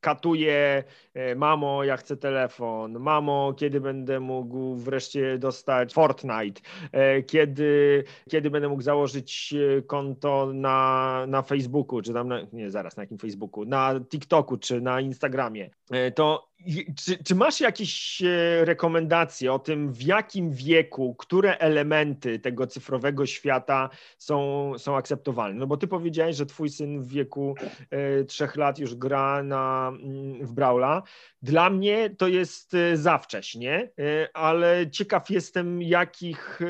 katuje, 0.01 0.85
e, 1.15 1.35
mamo, 1.35 1.85
ja 1.85 1.97
chcę 1.97 2.17
telefon, 2.17 2.99
mamo, 2.99 3.55
kiedy 3.57 3.81
będę 3.81 4.21
mógł 4.21 4.75
wreszcie 4.75 5.39
dostać 5.39 5.93
Fortnite, 5.93 6.61
e, 6.93 7.23
kiedy, 7.23 8.05
kiedy 8.31 8.51
będę 8.51 8.69
mógł 8.69 8.83
założyć 8.83 9.55
e, 9.79 9.83
konto 9.83 10.51
na, 10.55 11.25
na 11.29 11.43
Facebooku, 11.43 12.03
czy 12.03 12.13
tam, 12.13 12.29
na, 12.29 12.41
nie 12.53 12.71
zaraz, 12.71 12.97
na 12.97 13.03
jakim 13.03 13.19
Facebooku, 13.19 13.65
na 13.65 14.01
TikToku, 14.09 14.57
czy 14.57 14.81
na 14.81 15.01
Instagramie, 15.01 15.71
to 16.15 16.54
czy, 16.97 17.25
czy, 17.25 17.35
masz 17.35 17.61
jakieś 17.61 18.23
e, 18.23 18.65
rekomendacje 18.65 19.53
o 19.53 19.59
tym, 19.59 19.93
w 19.93 20.03
jakim 20.03 20.53
wieku, 20.53 21.15
które 21.15 21.59
elementy 21.59 22.39
tego 22.39 22.67
cyfrowego 22.67 23.27
świata 23.27 23.91
są, 24.19 24.73
są 24.79 24.97
akceptowalne? 24.97 25.59
No 25.59 25.67
bo 25.67 25.77
ty 25.77 25.87
powiedziałeś, 25.87 26.37
że 26.37 26.47
twój 26.47 26.69
syn 26.69 27.03
w 27.03 27.09
wieku 27.09 27.55
e, 27.91 28.25
trzech 28.25 28.57
lat 28.57 28.79
już 28.79 28.95
gra 28.95 29.43
na, 29.43 29.93
mm, 30.03 30.47
w 30.47 30.53
Braula. 30.53 31.03
Dla 31.43 31.71
mnie 31.71 32.11
to 32.11 32.29
jest 32.29 32.75
e, 32.75 32.97
za 32.97 33.19
wcześnie, 33.19 33.91
ale 34.35 34.91
ciekaw 34.91 35.31
jestem, 35.31 35.83
jakich, 35.83 36.61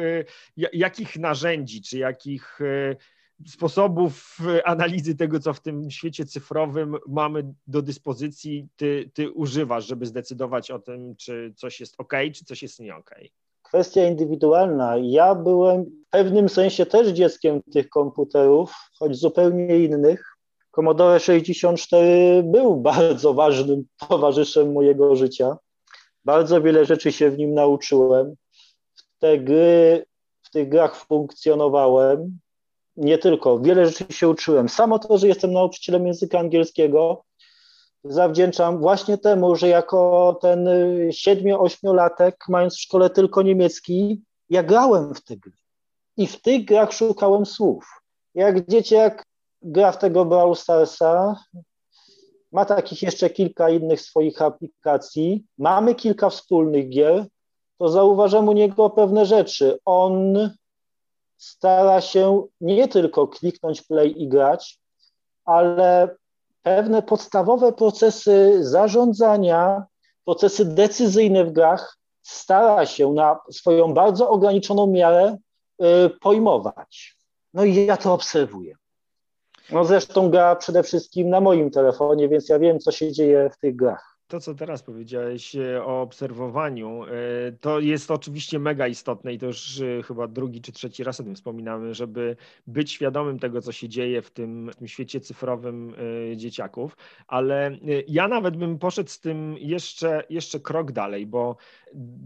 jakich 0.72 1.16
narzędzi, 1.16 1.82
czy 1.82 1.98
jakich 1.98 2.58
sposobów 3.46 4.38
analizy 4.64 5.14
tego, 5.14 5.40
co 5.40 5.52
w 5.54 5.60
tym 5.60 5.90
świecie 5.90 6.26
cyfrowym 6.26 6.96
mamy 7.08 7.54
do 7.66 7.82
dyspozycji, 7.82 8.68
ty, 8.76 9.10
ty 9.14 9.30
używasz, 9.30 9.86
żeby 9.86 10.06
zdecydować 10.06 10.70
o 10.70 10.78
tym, 10.78 11.16
czy 11.16 11.52
coś 11.56 11.80
jest 11.80 11.94
ok, 11.98 12.12
czy 12.34 12.44
coś 12.44 12.62
jest 12.62 12.80
nie 12.80 12.96
ok? 12.96 13.10
Kwestia 13.62 14.08
indywidualna. 14.08 14.96
Ja 14.96 15.34
byłem 15.34 15.84
w 15.84 16.10
pewnym 16.10 16.48
sensie 16.48 16.86
też 16.86 17.08
dzieckiem 17.08 17.62
tych 17.62 17.88
komputerów, 17.88 18.74
choć 18.98 19.16
zupełnie 19.16 19.84
innych. 19.84 20.36
Commodore 20.70 21.20
64 21.20 22.42
był 22.42 22.76
bardzo 22.90 23.34
ważnym 23.34 23.84
towarzyszem 24.08 24.72
mojego 24.72 25.16
życia. 25.16 25.56
Bardzo 26.24 26.62
wiele 26.62 26.84
rzeczy 26.84 27.12
się 27.12 27.30
w 27.30 27.38
nim 27.38 27.54
nauczyłem. 27.54 28.34
W 28.94 29.18
te 29.18 29.38
gry, 29.38 30.06
w 30.42 30.50
tych 30.50 30.68
grach 30.68 30.96
funkcjonowałem 30.96 32.38
nie 32.96 33.18
tylko, 33.18 33.58
wiele 33.58 33.86
rzeczy 33.86 34.04
się 34.10 34.28
uczyłem. 34.28 34.68
Samo 34.68 34.98
to, 34.98 35.18
że 35.18 35.28
jestem 35.28 35.52
nauczycielem 35.52 36.06
języka 36.06 36.38
angielskiego, 36.38 37.24
zawdzięczam 38.04 38.78
właśnie 38.78 39.18
temu, 39.18 39.56
że 39.56 39.68
jako 39.68 40.38
ten 40.42 40.68
7-8-latek, 41.08 42.32
mając 42.48 42.76
w 42.76 42.80
szkole 42.80 43.10
tylko 43.10 43.42
niemiecki, 43.42 44.22
ja 44.50 44.62
grałem 44.62 45.14
w 45.14 45.24
te 45.24 45.36
gry. 45.36 45.52
I 46.16 46.26
w 46.26 46.40
tych 46.40 46.64
grach 46.64 46.92
szukałem 46.92 47.46
słów. 47.46 48.00
Jak 48.34 48.68
dzieciak 48.68 49.24
gra 49.62 49.92
w 49.92 49.98
tego 49.98 50.24
Brawl 50.24 50.54
Starsa, 50.54 51.36
ma 52.52 52.64
takich 52.64 53.02
jeszcze 53.02 53.30
kilka 53.30 53.70
innych 53.70 54.00
swoich 54.00 54.42
aplikacji, 54.42 55.44
mamy 55.58 55.94
kilka 55.94 56.30
wspólnych 56.30 56.88
gier, 56.88 57.26
to 57.78 57.88
zauważam 57.88 58.48
u 58.48 58.52
niego 58.52 58.90
pewne 58.90 59.26
rzeczy. 59.26 59.78
On 59.84 60.34
stara 61.36 62.00
się 62.00 62.46
nie 62.60 62.88
tylko 62.88 63.28
kliknąć 63.28 63.82
play 63.82 64.22
i 64.22 64.28
grać, 64.28 64.80
ale 65.44 66.16
pewne 66.62 67.02
podstawowe 67.02 67.72
procesy 67.72 68.58
zarządzania, 68.60 69.84
procesy 70.24 70.64
decyzyjne 70.64 71.44
w 71.44 71.52
grach 71.52 71.96
stara 72.22 72.86
się 72.86 73.12
na 73.12 73.40
swoją 73.52 73.94
bardzo 73.94 74.30
ograniczoną 74.30 74.86
miarę 74.86 75.36
y, 75.82 76.10
pojmować. 76.20 77.16
No 77.54 77.64
i 77.64 77.86
ja 77.86 77.96
to 77.96 78.12
obserwuję. 78.14 78.74
No 79.70 79.84
zresztą 79.84 80.30
gra 80.30 80.56
przede 80.56 80.82
wszystkim 80.82 81.30
na 81.30 81.40
moim 81.40 81.70
telefonie, 81.70 82.28
więc 82.28 82.48
ja 82.48 82.58
wiem, 82.58 82.78
co 82.78 82.92
się 82.92 83.12
dzieje 83.12 83.50
w 83.50 83.58
tych 83.58 83.76
grach 83.76 84.13
to, 84.34 84.40
co 84.40 84.54
teraz 84.54 84.82
powiedziałeś 84.82 85.56
e, 85.56 85.84
o 85.84 86.02
obserwowaniu, 86.02 87.04
e, 87.04 87.08
to 87.60 87.80
jest 87.80 88.10
oczywiście 88.10 88.58
mega 88.58 88.88
istotne 88.88 89.32
i 89.32 89.38
to 89.38 89.46
już 89.46 89.80
e, 89.80 90.02
chyba 90.02 90.28
drugi 90.28 90.60
czy 90.60 90.72
trzeci 90.72 91.04
raz 91.04 91.20
o 91.20 91.24
tym 91.24 91.34
wspominamy, 91.34 91.94
żeby 91.94 92.36
być 92.66 92.92
świadomym 92.92 93.38
tego, 93.38 93.60
co 93.60 93.72
się 93.72 93.88
dzieje 93.88 94.22
w 94.22 94.30
tym, 94.30 94.70
w 94.72 94.76
tym 94.76 94.88
świecie 94.88 95.20
cyfrowym 95.20 95.94
dzieciaków, 96.36 96.96
ale 97.28 97.78
ja 98.08 98.28
nawet 98.28 98.56
bym 98.56 98.78
poszedł 98.78 99.10
z 99.10 99.20
tym 99.20 99.56
jeszcze, 99.58 100.24
jeszcze 100.30 100.60
krok 100.60 100.92
dalej, 100.92 101.26
bo 101.26 101.56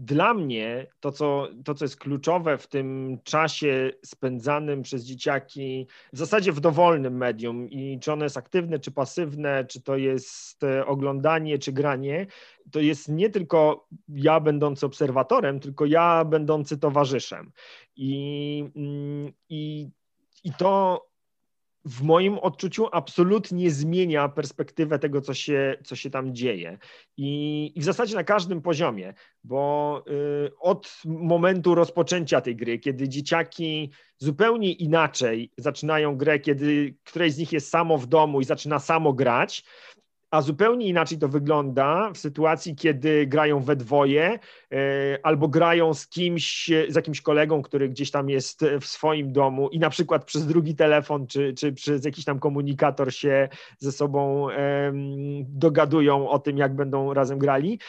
dla 0.03 0.33
mnie 0.33 0.87
to 0.99 1.11
co, 1.11 1.47
to, 1.65 1.73
co 1.73 1.85
jest 1.85 1.97
kluczowe 1.97 2.57
w 2.57 2.67
tym 2.67 3.17
czasie 3.23 3.91
spędzanym 4.05 4.81
przez 4.81 5.03
dzieciaki, 5.03 5.87
w 6.13 6.17
zasadzie 6.17 6.51
w 6.51 6.59
dowolnym 6.59 7.17
medium 7.17 7.69
i 7.69 7.99
czy 8.01 8.13
ono 8.13 8.23
jest 8.23 8.37
aktywne, 8.37 8.79
czy 8.79 8.91
pasywne, 8.91 9.65
czy 9.65 9.81
to 9.81 9.97
jest 9.97 10.61
oglądanie, 10.85 11.59
czy 11.59 11.71
granie, 11.71 11.98
to 12.71 12.79
jest 12.79 13.09
nie 13.09 13.29
tylko 13.29 13.87
ja 14.07 14.39
będący 14.39 14.85
obserwatorem, 14.85 15.59
tylko 15.59 15.85
ja 15.85 16.25
będący 16.25 16.77
towarzyszem. 16.77 17.51
I, 17.95 18.63
mm, 18.75 19.33
i, 19.49 19.89
i 20.43 20.53
to 20.53 21.09
w 21.85 22.01
moim 22.01 22.39
odczuciu 22.39 22.87
absolutnie 22.91 23.71
zmienia 23.71 24.29
perspektywę 24.29 24.99
tego, 24.99 25.21
co 25.21 25.33
się, 25.33 25.77
co 25.83 25.95
się 25.95 26.09
tam 26.09 26.35
dzieje. 26.35 26.77
I, 27.17 27.71
I, 27.75 27.81
w 27.81 27.83
zasadzie 27.83 28.15
na 28.15 28.23
każdym 28.23 28.61
poziomie, 28.61 29.13
bo 29.43 30.03
y, 30.47 30.51
od 30.59 31.01
momentu 31.05 31.75
rozpoczęcia 31.75 32.41
tej 32.41 32.55
gry, 32.55 32.79
kiedy 32.79 33.09
dzieciaki 33.09 33.91
zupełnie 34.17 34.71
inaczej 34.71 35.51
zaczynają 35.57 36.17
grę, 36.17 36.39
kiedy 36.39 36.95
któreś 37.03 37.33
z 37.33 37.37
nich 37.37 37.51
jest 37.51 37.69
samo 37.69 37.97
w 37.97 38.07
domu 38.07 38.41
i 38.41 38.45
zaczyna 38.45 38.79
samo 38.79 39.13
grać, 39.13 39.63
a 40.31 40.41
zupełnie 40.41 40.87
inaczej 40.87 41.17
to 41.17 41.27
wygląda 41.27 42.11
w 42.13 42.17
sytuacji, 42.17 42.75
kiedy 42.75 43.27
grają 43.27 43.59
we 43.59 43.75
dwoje 43.75 44.39
e, 44.71 44.77
albo 45.23 45.47
grają 45.47 45.93
z 45.93 46.07
kimś, 46.07 46.71
z 46.89 46.95
jakimś 46.95 47.21
kolegą, 47.21 47.61
który 47.61 47.89
gdzieś 47.89 48.11
tam 48.11 48.29
jest 48.29 48.65
w 48.81 48.85
swoim 48.85 49.33
domu 49.33 49.69
i 49.69 49.79
na 49.79 49.89
przykład 49.89 50.25
przez 50.25 50.47
drugi 50.47 50.75
telefon 50.75 51.27
czy, 51.27 51.53
czy 51.53 51.73
przez 51.73 52.05
jakiś 52.05 52.25
tam 52.25 52.39
komunikator 52.39 53.13
się 53.13 53.49
ze 53.77 53.91
sobą 53.91 54.47
dogadują 55.41 56.29
o 56.29 56.39
tym, 56.39 56.57
jak 56.57 56.75
będą 56.75 57.13
razem 57.13 57.39
grali. 57.39 57.79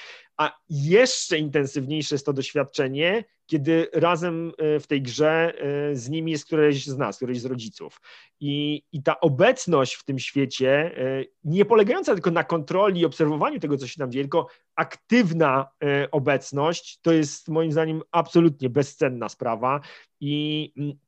A 0.40 0.58
jeszcze 0.70 1.38
intensywniejsze 1.38 2.14
jest 2.14 2.26
to 2.26 2.32
doświadczenie, 2.32 3.24
kiedy 3.46 3.88
razem 3.92 4.52
e, 4.58 4.80
w 4.80 4.86
tej 4.86 5.02
grze 5.02 5.52
e, 5.58 5.96
z 5.96 6.08
nimi 6.08 6.32
jest 6.32 6.44
któreś 6.44 6.86
z 6.86 6.98
nas, 6.98 7.16
któreś 7.16 7.40
z 7.40 7.44
rodziców. 7.44 8.00
I, 8.40 8.82
I 8.92 9.02
ta 9.02 9.20
obecność 9.20 9.94
w 9.94 10.04
tym 10.04 10.18
świecie, 10.18 10.70
e, 10.70 11.24
nie 11.44 11.64
polegająca 11.64 12.14
tylko 12.14 12.30
na 12.30 12.44
kontroli 12.44 13.00
i 13.00 13.04
obserwowaniu 13.04 13.60
tego, 13.60 13.76
co 13.76 13.86
się 13.86 13.96
tam 13.98 14.12
dzieje, 14.12 14.24
tylko 14.24 14.46
aktywna 14.74 15.68
obecność, 16.10 17.00
to 17.02 17.12
jest 17.12 17.48
moim 17.48 17.72
zdaniem 17.72 18.02
absolutnie 18.10 18.70
bezcenna 18.70 19.28
sprawa. 19.28 19.80
I 20.20 20.72
mm, 20.76 20.98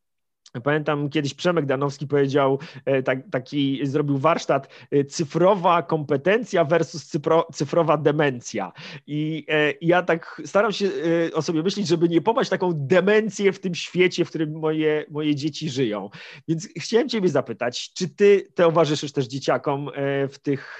Pamiętam 0.60 1.10
kiedyś 1.10 1.34
Przemek 1.34 1.66
Danowski 1.66 2.06
powiedział, 2.06 2.58
e, 2.84 3.02
tak, 3.02 3.18
taki 3.30 3.86
zrobił 3.86 4.18
warsztat 4.18 4.68
e, 4.90 5.04
cyfrowa 5.04 5.82
kompetencja 5.82 6.64
versus 6.64 7.06
cyfro, 7.06 7.46
cyfrowa 7.52 7.96
demencja. 7.96 8.72
I, 9.06 9.46
e, 9.48 9.74
ja 9.80 10.02
tak 10.02 10.42
staram 10.44 10.72
się 10.72 10.90
o 11.34 11.42
sobie 11.42 11.62
myśleć, 11.62 11.88
żeby 11.88 12.08
nie 12.08 12.20
popaść 12.20 12.50
taką 12.50 12.72
demencję 12.74 13.52
w 13.52 13.60
tym 13.60 13.74
świecie, 13.74 14.24
w 14.24 14.28
którym 14.28 14.58
moje, 14.58 15.04
moje 15.10 15.34
dzieci 15.34 15.70
żyją. 15.70 16.10
Więc 16.48 16.68
chciałem 16.76 17.08
Ciebie 17.08 17.28
zapytać, 17.28 17.92
czy 17.92 18.08
Ty 18.08 18.48
towarzyszysz 18.54 19.12
też 19.12 19.26
dzieciakom 19.26 19.90
w 20.28 20.38
tych, 20.42 20.78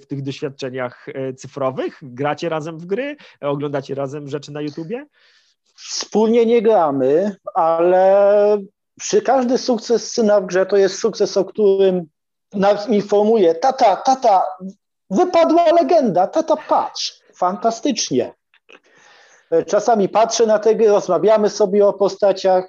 w 0.00 0.06
tych 0.08 0.22
doświadczeniach 0.22 1.06
cyfrowych? 1.36 1.98
Gracie 2.02 2.48
razem 2.48 2.78
w 2.78 2.86
gry? 2.86 3.16
Oglądacie 3.40 3.94
razem 3.94 4.28
rzeczy 4.28 4.52
na 4.52 4.60
YouTubie? 4.60 5.06
Wspólnie 5.74 6.46
nie 6.46 6.62
gramy, 6.62 7.36
ale 7.54 8.58
przy 9.00 9.22
każdy 9.22 9.58
sukces 9.58 10.12
syna 10.12 10.40
w 10.40 10.46
grze 10.46 10.66
to 10.66 10.76
jest 10.76 10.98
sukces, 10.98 11.36
o 11.36 11.44
którym 11.44 12.06
nas 12.52 12.88
informuje, 12.88 13.54
tata, 13.54 13.96
tata, 13.96 14.42
wypadła 15.10 15.64
legenda, 15.72 16.26
tata 16.26 16.56
patrz, 16.56 17.20
fantastycznie. 17.34 18.34
Czasami 19.66 20.08
patrzę 20.08 20.46
na 20.46 20.58
te 20.58 20.74
gry, 20.74 20.88
rozmawiamy 20.88 21.50
sobie 21.50 21.86
o 21.86 21.92
postaciach. 21.92 22.68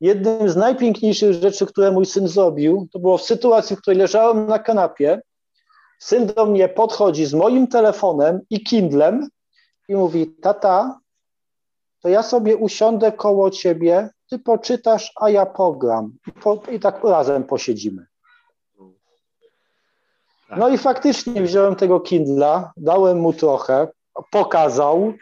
Jednym 0.00 0.48
z 0.48 0.56
najpiękniejszych 0.56 1.32
rzeczy, 1.32 1.66
które 1.66 1.90
mój 1.90 2.06
syn 2.06 2.28
zrobił, 2.28 2.88
to 2.92 2.98
było 2.98 3.18
w 3.18 3.22
sytuacji, 3.22 3.76
w 3.76 3.80
której 3.80 3.98
leżałem 3.98 4.46
na 4.46 4.58
kanapie. 4.58 5.22
Syn 5.98 6.26
do 6.26 6.46
mnie 6.46 6.68
podchodzi 6.68 7.26
z 7.26 7.34
moim 7.34 7.66
telefonem 7.66 8.40
i 8.50 8.64
Kindlem 8.64 9.28
i 9.88 9.94
mówi: 9.94 10.36
Tata, 10.42 11.00
to 12.02 12.08
ja 12.08 12.22
sobie 12.22 12.56
usiądę 12.56 13.12
koło 13.12 13.50
ciebie 13.50 14.10
ty 14.30 14.38
poczytasz, 14.38 15.12
a 15.16 15.30
ja 15.30 15.46
pogram. 15.46 16.12
I, 16.26 16.32
po, 16.32 16.62
i 16.72 16.80
tak 16.80 17.04
razem 17.04 17.44
posiedzimy. 17.44 18.06
No 20.56 20.68
i 20.68 20.78
faktycznie 20.78 21.42
wziąłem 21.42 21.76
tego 21.76 22.00
Kindla, 22.00 22.72
dałem 22.76 23.18
mu 23.18 23.32
trochę, 23.32 23.88
pokazał. 24.30 25.12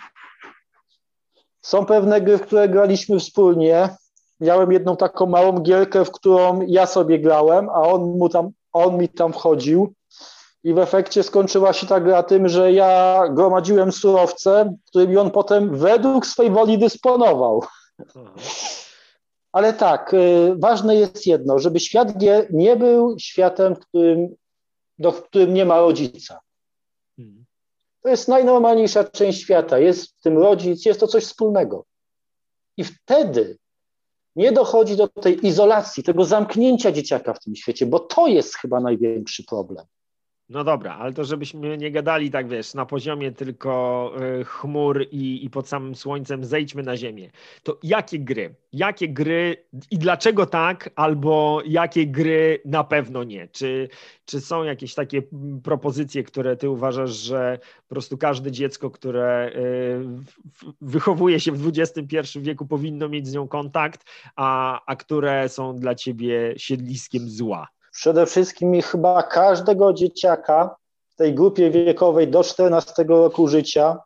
Są 1.63 1.87
pewne 1.87 2.21
gry, 2.21 2.39
w 2.39 2.43
które 2.43 2.69
graliśmy 2.69 3.19
wspólnie. 3.19 3.97
Miałem 4.41 4.73
jedną 4.73 4.97
taką 4.97 5.27
małą 5.27 5.59
gierkę, 5.61 6.05
w 6.05 6.11
którą 6.11 6.61
ja 6.67 6.87
sobie 6.87 7.19
grałem, 7.19 7.69
a 7.69 7.83
on, 7.83 8.01
mu 8.01 8.29
tam, 8.29 8.51
on 8.73 8.99
mi 8.99 9.09
tam 9.09 9.33
wchodził. 9.33 9.93
I 10.65 10.75
w 10.75 10.79
efekcie 10.79 11.23
skończyła 11.23 11.73
się 11.73 11.87
ta 11.87 12.01
gra 12.01 12.23
tym, 12.23 12.49
że 12.49 12.73
ja 12.73 13.23
gromadziłem 13.31 13.93
surowce, 13.93 14.75
którymi 14.87 15.17
on 15.17 15.31
potem 15.31 15.79
według 15.79 16.27
swojej 16.27 16.53
woli 16.53 16.79
dysponował. 16.79 17.63
Aha. 18.01 18.31
Ale 19.53 19.73
tak, 19.73 20.15
y, 20.15 20.55
ważne 20.57 20.97
jest 20.97 21.27
jedno, 21.27 21.59
żeby 21.59 21.81
świat 21.81 22.19
gier 22.19 22.47
nie 22.53 22.77
był 22.77 23.19
światem, 23.19 23.75
w 23.75 23.79
którym, 23.79 24.35
do, 24.99 25.13
w 25.13 25.23
którym 25.23 25.55
nie 25.55 25.65
ma 25.65 25.81
rodzica. 25.81 26.41
Hmm. 27.17 27.45
To 28.03 28.09
jest 28.09 28.29
najnormalniejsza 28.29 29.05
część 29.05 29.43
świata. 29.43 29.79
Jest 29.79 30.19
w 30.19 30.21
tym 30.23 30.39
rodzic, 30.39 30.85
jest 30.85 31.01
to 31.01 31.07
coś 31.07 31.25
wspólnego. 31.25 31.85
I 32.77 32.85
wtedy 32.85 33.59
nie 34.37 34.53
dochodzi 34.53 34.97
do 34.97 35.09
tej 35.09 35.47
izolacji, 35.47 36.03
tego 36.03 36.25
zamknięcia 36.25 36.93
dzieciaka 36.93 37.35
w 37.35 37.41
tym 37.41 37.57
świecie, 37.57 37.87
bo 37.87 38.01
to 38.01 38.27
jest 38.27 38.57
chyba 38.57 38.81
największy 38.81 39.45
problem. 39.45 39.85
No 40.49 40.65
dobra, 40.65 40.95
ale 40.95 41.13
to 41.13 41.25
żebyśmy 41.25 41.79
nie 41.79 41.91
gadali 41.91 42.31
tak, 42.31 42.49
wiesz, 42.49 42.75
na 42.75 42.87
poziomie 42.87 43.33
tylko 43.33 44.13
y, 44.41 44.45
chmur 44.45 45.07
i, 45.11 45.45
i 45.45 45.51
pod 45.51 45.69
samym 45.69 45.95
słońcem, 45.95 46.45
zejdźmy 46.45 46.83
na 46.83 46.97
ziemię. 46.97 47.31
To 47.63 47.79
jakie 47.83 48.19
gry? 48.19 48.55
Jakie 48.73 49.09
gry 49.09 49.65
i 49.91 49.99
dlaczego 49.99 50.47
tak, 50.47 50.91
albo 50.97 51.63
jakie 51.67 52.07
gry 52.07 52.63
na 52.65 52.85
pewno 52.85 53.25
nie? 53.25 53.49
Czy, 53.49 53.89
czy 54.25 54.41
są 54.41 54.65
jakieś 54.65 54.95
takie 54.95 55.23
propozycje, 55.65 56.25
które 56.25 56.57
ty 56.57 56.71
uważasz, 56.71 57.11
że 57.11 57.59
po 57.89 57.95
prostu 57.95 58.19
każde 58.19 58.53
dziecko, 58.53 58.91
które 58.91 59.53
y, 59.57 60.75
wychowuje 60.81 61.41
się 61.41 61.53
w 61.53 61.73
XXI 61.79 62.41
wieku, 62.41 62.67
powinno 62.67 63.09
mieć 63.09 63.29
z 63.29 63.35
nią 63.35 63.49
kontakt, 63.49 64.05
a, 64.37 64.81
a 64.87 64.97
które 64.97 65.49
są 65.49 65.77
dla 65.77 65.95
ciebie 65.95 66.55
siedliskiem 66.57 67.29
zła? 67.29 67.78
Przede 67.99 68.27
wszystkim 68.27 68.83
chyba 68.83 69.23
każdego 69.23 69.93
dzieciaka 69.93 70.77
w 71.09 71.17
tej 71.17 71.35
grupie 71.35 71.71
wiekowej 71.71 72.29
do 72.29 72.45
14 72.45 73.05
roku 73.09 73.49
życia 73.49 73.99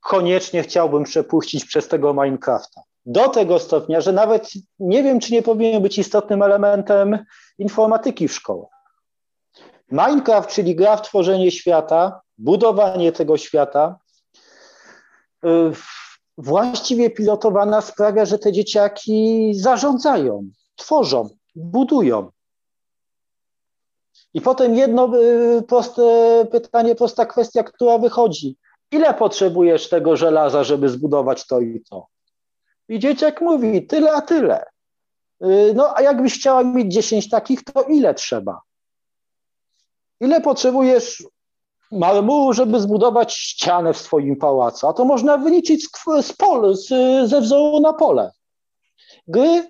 koniecznie 0.00 0.62
chciałbym 0.62 1.04
przepuścić 1.04 1.64
przez 1.64 1.88
tego 1.88 2.14
Minecrafta. 2.14 2.80
Do 3.06 3.28
tego 3.28 3.58
stopnia, 3.58 4.00
że 4.00 4.12
nawet 4.12 4.50
nie 4.78 5.02
wiem, 5.02 5.20
czy 5.20 5.32
nie 5.32 5.42
powinien 5.42 5.82
być 5.82 5.98
istotnym 5.98 6.42
elementem 6.42 7.24
informatyki 7.58 8.28
w 8.28 8.32
szkołach. 8.32 8.70
Minecraft, 9.90 10.50
czyli 10.50 10.76
gra 10.76 10.96
w 10.96 11.02
tworzenie 11.02 11.50
świata, 11.50 12.20
budowanie 12.38 13.12
tego 13.12 13.36
świata, 13.36 13.98
y, 15.44 15.48
właściwie 16.38 17.10
pilotowana 17.10 17.80
sprawia, 17.80 18.24
że 18.24 18.38
te 18.38 18.52
dzieciaki 18.52 19.52
zarządzają, 19.54 20.48
tworzą, 20.76 21.28
budują. 21.54 22.30
I 24.34 24.40
potem 24.40 24.74
jedno 24.74 25.10
y, 25.58 25.62
proste 25.62 26.02
pytanie, 26.52 26.94
prosta 26.94 27.26
kwestia, 27.26 27.62
która 27.62 27.98
wychodzi. 27.98 28.56
Ile 28.90 29.14
potrzebujesz 29.14 29.88
tego 29.88 30.16
żelaza, 30.16 30.64
żeby 30.64 30.88
zbudować 30.88 31.46
to 31.46 31.60
i 31.60 31.82
to? 31.90 32.06
I 32.88 32.98
dzieciak 32.98 33.40
mówi, 33.40 33.86
tyle 33.86 34.12
a 34.12 34.20
tyle. 34.20 34.64
Y, 35.44 35.72
no 35.74 35.96
a 35.96 36.02
jakbyś 36.02 36.38
chciała 36.38 36.64
mieć 36.64 36.92
10 36.92 37.28
takich, 37.28 37.64
to 37.64 37.82
ile 37.82 38.14
trzeba? 38.14 38.60
Ile 40.20 40.40
potrzebujesz 40.40 41.24
marmuru, 41.92 42.52
żeby 42.52 42.80
zbudować 42.80 43.34
ścianę 43.34 43.92
w 43.92 43.98
swoim 43.98 44.36
pałacu? 44.36 44.88
A 44.88 44.92
to 44.92 45.04
można 45.04 45.38
wyliczyć 45.38 45.86
z, 45.86 46.26
z 46.26 46.32
pol, 46.32 46.76
z, 46.76 46.88
ze 47.30 47.40
wzoru 47.40 47.80
na 47.80 47.92
pole. 47.92 48.30
Gry 49.28 49.68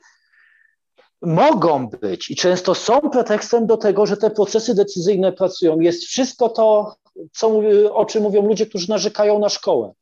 mogą 1.23 1.89
być 1.89 2.31
i 2.31 2.37
często 2.37 2.75
są 2.75 3.01
pretekstem 3.01 3.67
do 3.67 3.77
tego, 3.77 4.07
że 4.07 4.17
te 4.17 4.31
procesy 4.31 4.75
decyzyjne 4.75 5.33
pracują. 5.33 5.81
Jest 5.81 6.05
wszystko 6.05 6.49
to, 6.49 6.97
co, 7.33 7.49
o 7.93 8.05
czym 8.05 8.23
mówią 8.23 8.47
ludzie, 8.47 8.67
którzy 8.67 8.89
narzekają 8.89 9.39
na 9.39 9.49
szkołę. 9.49 9.93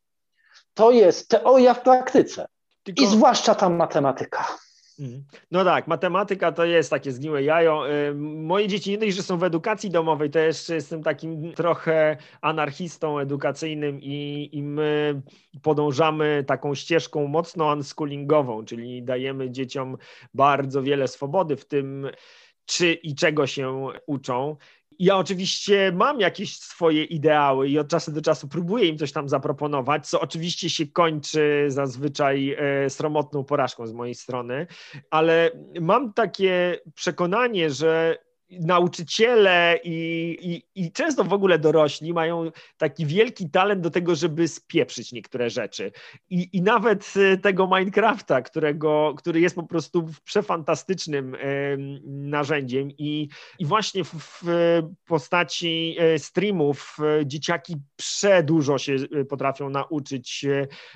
To 0.75 0.91
jest 0.91 1.29
teoria 1.29 1.75
w 1.75 1.83
praktyce 1.83 2.47
Tylko... 2.83 3.03
i 3.03 3.07
zwłaszcza 3.07 3.55
tam 3.55 3.77
matematyka. 3.77 4.59
Mhm. 4.99 5.25
No 5.51 5.65
tak, 5.65 5.89
matematyka 5.89 6.53
to 6.53 6.65
jest 6.65 6.91
takie 6.91 7.13
zgniłe 7.13 7.43
jajo. 7.43 7.91
Y, 7.91 8.15
moje 8.15 8.69
dzieci 8.69 8.91
nie 8.91 8.99
dość, 8.99 9.17
że 9.17 9.23
są 9.23 9.39
w 9.39 9.45
edukacji 9.45 9.91
domowej, 9.91 10.31
to 10.31 10.39
jeszcze 10.39 10.75
jestem 10.75 11.03
takim 11.03 11.53
trochę 11.53 12.17
anarchistą 12.41 13.19
edukacyjnym 13.19 14.01
i, 14.03 14.49
i 14.53 14.63
my 14.63 15.23
podążamy 15.63 16.45
taką 16.47 16.75
ścieżką 16.75 17.27
mocno 17.27 17.73
unschoolingową, 17.73 18.65
czyli 18.65 19.03
dajemy 19.03 19.51
dzieciom 19.51 19.97
bardzo 20.35 20.83
wiele 20.83 21.09
swobody 21.09 21.57
w 21.57 21.65
tym, 21.65 22.11
czy 22.65 22.93
i 22.93 23.15
czego 23.15 23.47
się 23.47 23.87
uczą. 24.07 24.57
Ja 24.99 25.17
oczywiście 25.17 25.93
mam 25.95 26.21
jakieś 26.21 26.59
swoje 26.59 27.05
ideały 27.05 27.69
i 27.69 27.79
od 27.79 27.89
czasu 27.89 28.13
do 28.13 28.23
czasu 28.23 28.49
próbuję 28.49 28.87
im 28.87 28.99
coś 28.99 29.13
tam 29.13 29.29
zaproponować, 29.29 30.09
co 30.09 30.21
oczywiście 30.21 30.71
się 30.71 30.87
kończy 30.87 31.65
zazwyczaj 31.69 32.57
e, 32.59 32.91
sromotną 32.91 33.45
porażką 33.45 33.87
z 33.87 33.93
mojej 33.93 34.15
strony, 34.15 34.67
ale 35.11 35.51
mam 35.81 36.13
takie 36.13 36.79
przekonanie, 36.95 37.71
że 37.71 38.19
nauczyciele 38.51 39.79
i, 39.85 40.37
i, 40.43 40.83
i, 40.85 40.93
często 40.93 41.25
w 41.25 41.33
ogóle 41.33 41.59
dorośli 41.59 42.13
mają 42.13 42.51
taki 42.77 43.07
wielki 43.07 43.51
talent 43.51 43.81
do 43.81 43.91
tego, 43.91 44.15
żeby 44.15 44.49
spieprzyć 44.49 45.13
niektóre 45.13 45.51
rzeczy. 45.51 45.93
I, 46.31 46.49
i 46.53 46.63
nawet 46.63 47.15
e, 47.17 47.37
tego 47.37 47.67
Minecrafta, 47.67 48.43
którego, 48.43 49.15
który 49.19 49.41
jest 49.41 49.55
po 49.55 49.63
prostu 49.63 50.09
przefantastycznym 50.25 51.37
narzędziem 52.05 52.91
i, 52.91 53.29
i 53.59 53.67
właśnie 53.67 54.05
w, 54.05 54.15
w 54.15 54.83
postaci 55.07 55.97
e, 55.99 56.19
streamów 56.19 56.97
dzieciaki 57.25 57.77
przedużo 57.97 58.79
się 58.79 58.97
potrafią 59.29 59.71
nauczyć 59.71 60.47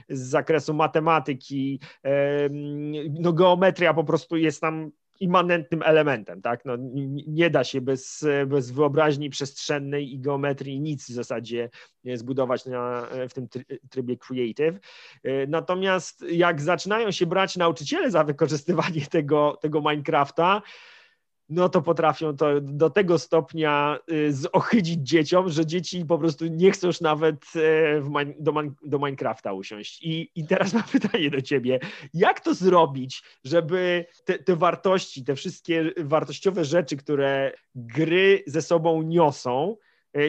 z 0.08 0.20
zakresu 0.20 0.74
matematyki. 0.74 1.80
No 3.10 3.32
geometria 3.32 3.94
po 3.94 4.04
prostu 4.04 4.36
jest 4.36 4.60
tam 4.60 4.90
immanentnym 5.22 5.82
elementem, 5.82 6.42
tak? 6.42 6.64
No, 6.64 6.76
nie 7.26 7.50
da 7.50 7.64
się 7.64 7.80
bez, 7.80 8.26
bez 8.46 8.70
wyobraźni 8.70 9.30
przestrzennej 9.30 10.14
i 10.14 10.20
geometrii 10.20 10.80
nic 10.80 11.10
w 11.10 11.14
zasadzie 11.14 11.70
zbudować 12.14 12.66
na, 12.66 13.06
w 13.28 13.34
tym 13.34 13.48
trybie 13.90 14.16
creative. 14.16 14.78
Natomiast 15.48 16.24
jak 16.30 16.60
zaczynają 16.60 17.10
się 17.10 17.26
brać 17.26 17.56
nauczyciele 17.56 18.10
za 18.10 18.24
wykorzystywanie 18.24 19.06
tego, 19.06 19.58
tego 19.60 19.80
Minecrafta, 19.80 20.62
no 21.48 21.68
to 21.68 21.82
potrafią 21.82 22.36
to 22.36 22.60
do 22.60 22.90
tego 22.90 23.18
stopnia 23.18 23.98
y, 24.12 24.32
zohydzić 24.32 25.08
dzieciom, 25.08 25.48
że 25.48 25.66
dzieci 25.66 26.04
po 26.04 26.18
prostu 26.18 26.46
nie 26.46 26.70
chcą 26.70 26.86
już 26.86 27.00
nawet 27.00 27.44
e, 27.56 28.34
do, 28.38 28.52
do 28.84 28.98
Minecrafta 28.98 29.52
usiąść. 29.52 30.02
I, 30.02 30.30
I 30.34 30.46
teraz 30.46 30.72
mam 30.72 30.82
pytanie 30.92 31.30
do 31.30 31.42
ciebie, 31.42 31.80
jak 32.14 32.40
to 32.40 32.54
zrobić, 32.54 33.22
żeby 33.44 34.06
te, 34.24 34.38
te 34.38 34.56
wartości, 34.56 35.24
te 35.24 35.34
wszystkie 35.34 35.92
wartościowe 35.96 36.64
rzeczy, 36.64 36.96
które 36.96 37.52
gry 37.74 38.42
ze 38.46 38.62
sobą 38.62 39.02
niosą, 39.02 39.76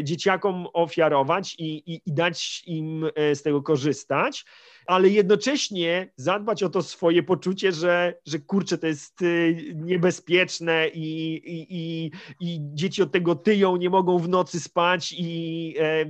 dzieciakom 0.03 0.67
ofiarować 0.73 1.55
i, 1.59 1.93
i, 1.93 2.01
i 2.05 2.13
dać 2.13 2.63
im 2.67 3.09
e, 3.15 3.35
z 3.35 3.43
tego 3.43 3.61
korzystać, 3.61 4.45
ale 4.85 5.09
jednocześnie 5.09 6.11
zadbać 6.15 6.63
o 6.63 6.69
to 6.69 6.81
swoje 6.81 7.23
poczucie, 7.23 7.71
że, 7.71 8.13
że 8.25 8.39
kurczę, 8.39 8.77
to 8.77 8.87
jest 8.87 9.21
y, 9.21 9.73
niebezpieczne 9.75 10.87
i, 10.87 11.41
i, 11.45 12.11
i, 12.39 12.59
dzieci 12.73 13.03
od 13.03 13.11
tego 13.11 13.35
tyją, 13.35 13.75
nie 13.75 13.89
mogą 13.89 14.19
w 14.19 14.29
nocy 14.29 14.59
spać 14.59 15.15
i, 15.17 15.75
e, 15.79 16.05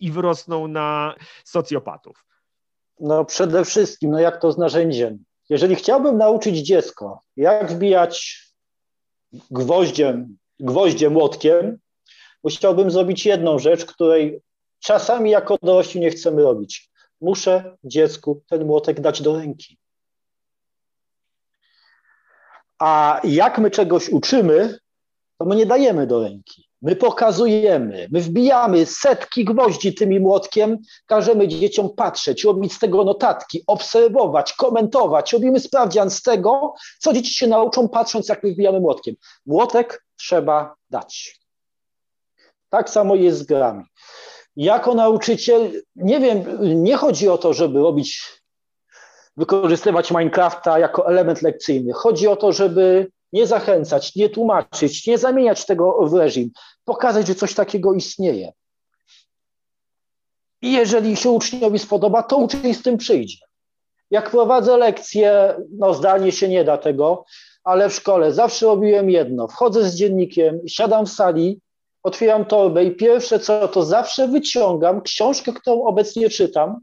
i, 0.00 0.10
wyrosną 0.10 0.68
na 0.68 1.14
socjopatów. 1.44 2.24
No 3.00 3.24
przede 3.24 3.64
wszystkim, 3.64 4.10
no 4.10 4.18
jak 4.18 4.40
to 4.40 4.52
z 4.52 4.58
narzędziem? 4.58 5.24
Jeżeli 5.48 5.74
chciałbym 5.74 6.18
nauczyć 6.18 6.58
dziecko, 6.58 7.22
jak 7.36 7.72
wbijać 7.72 8.44
gwoździem, 9.50 10.36
gwoździem 10.60 11.12
młotkiem, 11.12 11.78
musiałbym 12.44 12.90
zrobić 12.90 13.26
jedną 13.26 13.58
rzecz, 13.58 13.84
której 13.84 14.40
czasami 14.80 15.30
jako 15.30 15.56
dorośli 15.62 16.00
nie 16.00 16.10
chcemy 16.10 16.42
robić 16.42 16.90
muszę 17.24 17.76
dziecku 17.84 18.42
ten 18.48 18.64
młotek 18.64 19.00
dać 19.00 19.22
do 19.22 19.36
ręki. 19.36 19.78
A 22.78 23.20
jak 23.24 23.58
my 23.58 23.70
czegoś 23.70 24.08
uczymy, 24.08 24.78
to 25.38 25.44
my 25.44 25.56
nie 25.56 25.66
dajemy 25.66 26.06
do 26.06 26.22
ręki. 26.22 26.68
My 26.82 26.96
pokazujemy, 26.96 28.08
my 28.12 28.20
wbijamy 28.20 28.86
setki 28.86 29.44
gwoździ 29.44 29.94
tymi 29.94 30.20
młotkiem, 30.20 30.78
każemy 31.06 31.48
dzieciom 31.48 31.90
patrzeć, 31.96 32.44
robić 32.44 32.72
z 32.72 32.78
tego 32.78 33.04
notatki, 33.04 33.62
obserwować, 33.66 34.52
komentować, 34.52 35.32
robimy 35.32 35.60
sprawdzian 35.60 36.10
z 36.10 36.22
tego, 36.22 36.74
co 36.98 37.12
dzieci 37.12 37.34
się 37.34 37.46
nauczą, 37.46 37.88
patrząc, 37.88 38.28
jak 38.28 38.42
my 38.42 38.52
wbijamy 38.52 38.80
młotkiem. 38.80 39.14
Młotek 39.46 40.06
trzeba 40.16 40.74
dać. 40.90 41.43
Tak 42.74 42.90
samo 42.90 43.14
jest 43.14 43.38
z 43.38 43.42
grami 43.42 43.84
jako 44.56 44.94
nauczyciel, 44.94 45.82
nie 45.96 46.20
wiem, 46.20 46.44
nie 46.82 46.96
chodzi 46.96 47.28
o 47.28 47.38
to, 47.38 47.52
żeby 47.52 47.78
robić, 47.78 48.22
wykorzystywać 49.36 50.10
Minecrafta 50.10 50.78
jako 50.78 51.08
element 51.08 51.42
lekcyjny. 51.42 51.92
Chodzi 51.92 52.28
o 52.28 52.36
to, 52.36 52.52
żeby 52.52 53.10
nie 53.32 53.46
zachęcać, 53.46 54.14
nie 54.14 54.28
tłumaczyć, 54.28 55.06
nie 55.06 55.18
zamieniać 55.18 55.66
tego 55.66 56.08
w 56.08 56.14
reżim, 56.14 56.50
pokazać, 56.84 57.26
że 57.26 57.34
coś 57.34 57.54
takiego 57.54 57.94
istnieje. 57.94 58.52
I 60.62 60.72
jeżeli 60.72 61.16
się 61.16 61.30
uczniowi 61.30 61.78
spodoba, 61.78 62.22
to 62.22 62.36
uczeń 62.36 62.74
z 62.74 62.82
tym 62.82 62.96
przyjdzie. 62.96 63.38
Jak 64.10 64.30
prowadzę 64.30 64.76
lekcje, 64.76 65.56
no 65.78 65.94
zdalnie 65.94 66.32
się 66.32 66.48
nie 66.48 66.64
da 66.64 66.78
tego, 66.78 67.24
ale 67.64 67.88
w 67.88 67.94
szkole 67.94 68.32
zawsze 68.32 68.66
robiłem 68.66 69.10
jedno. 69.10 69.48
Wchodzę 69.48 69.84
z 69.84 69.94
dziennikiem, 69.94 70.60
siadam 70.66 71.06
w 71.06 71.10
sali 71.10 71.60
otwieram 72.04 72.44
torbę 72.44 72.84
i 72.84 72.96
pierwsze 72.96 73.38
co, 73.38 73.68
to 73.68 73.82
zawsze 73.82 74.28
wyciągam 74.28 75.00
książkę, 75.00 75.52
którą 75.52 75.82
obecnie 75.82 76.30
czytam 76.30 76.80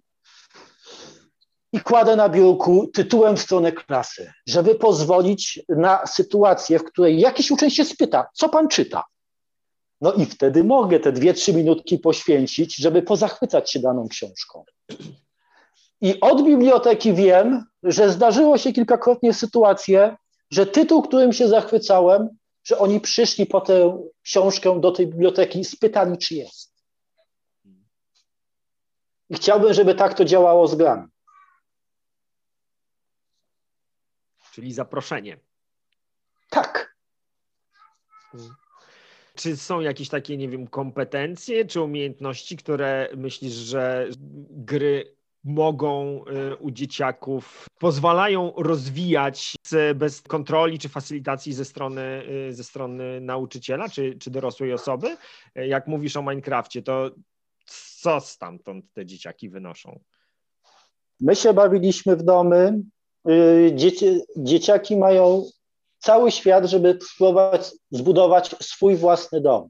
i 1.73 1.79
kładę 1.79 2.15
na 2.15 2.29
biurku 2.29 2.87
tytułem 2.87 3.37
w 3.37 3.41
stronę 3.41 3.71
klasy, 3.71 4.33
żeby 4.47 4.75
pozwolić 4.75 5.59
na 5.69 6.05
sytuację, 6.05 6.79
w 6.79 6.83
której 6.83 7.19
jakiś 7.19 7.51
uczeń 7.51 7.69
się 7.69 7.85
spyta, 7.85 8.27
co 8.33 8.49
pan 8.49 8.67
czyta? 8.67 9.03
No 10.01 10.13
i 10.13 10.25
wtedy 10.25 10.63
mogę 10.63 10.99
te 10.99 11.11
dwie, 11.11 11.33
trzy 11.33 11.53
minutki 11.53 11.99
poświęcić, 11.99 12.75
żeby 12.75 13.01
pozachwycać 13.01 13.71
się 13.71 13.79
daną 13.79 14.07
książką. 14.07 14.63
I 16.01 16.19
od 16.19 16.43
biblioteki 16.43 17.13
wiem, 17.13 17.65
że 17.83 18.09
zdarzyło 18.09 18.57
się 18.57 18.73
kilkakrotnie 18.73 19.33
sytuacje, 19.33 20.17
że 20.51 20.65
tytuł, 20.65 21.01
którym 21.01 21.33
się 21.33 21.47
zachwycałem, 21.47 22.29
że 22.63 22.77
oni 22.77 23.01
przyszli 23.01 23.45
po 23.45 23.61
tę 23.61 24.07
książkę 24.23 24.81
do 24.81 24.91
tej 24.91 25.07
biblioteki 25.07 25.59
i 25.59 25.65
spytali, 25.65 26.17
czy 26.17 26.35
jest. 26.35 26.71
I 29.29 29.35
chciałbym, 29.35 29.73
żeby 29.73 29.95
tak 29.95 30.13
to 30.13 30.25
działało 30.25 30.67
z 30.67 30.75
grami. 30.75 31.07
Czyli 34.51 34.73
zaproszenie. 34.73 35.39
Tak. 36.49 36.95
Czy 39.35 39.57
są 39.57 39.79
jakieś 39.79 40.09
takie, 40.09 40.37
nie 40.37 40.49
wiem, 40.49 40.67
kompetencje 40.67 41.65
czy 41.65 41.81
umiejętności, 41.81 42.57
które 42.57 43.09
myślisz, 43.15 43.53
że 43.53 44.07
gry 44.49 45.15
mogą 45.43 46.23
y, 46.51 46.55
u 46.55 46.71
dzieciaków, 46.71 47.65
pozwalają 47.79 48.53
rozwijać 48.57 49.55
bez 49.95 50.21
kontroli 50.21 50.79
czy 50.79 50.89
facylitacji 50.89 51.53
ze 51.53 51.65
strony, 51.65 52.23
y, 52.49 52.53
ze 52.53 52.63
strony 52.63 53.21
nauczyciela 53.21 53.89
czy, 53.89 54.15
czy 54.19 54.31
dorosłej 54.31 54.73
osoby? 54.73 55.17
Y, 55.57 55.67
jak 55.67 55.87
mówisz 55.87 56.17
o 56.17 56.21
Minecrafcie, 56.21 56.81
to 56.81 57.11
co 57.99 58.19
stamtąd 58.19 58.85
te 58.93 59.05
dzieciaki 59.05 59.49
wynoszą? 59.49 59.99
My 61.19 61.35
się 61.35 61.53
bawiliśmy 61.53 62.15
w 62.15 62.23
domy. 62.23 62.81
Dzieci, 63.75 64.21
dzieciaki 64.37 64.97
mają 64.97 65.45
cały 65.99 66.31
świat, 66.31 66.65
żeby 66.65 66.99
spróbować 67.01 67.71
zbudować 67.91 68.55
swój 68.61 68.95
własny 68.95 69.41
dom. 69.41 69.69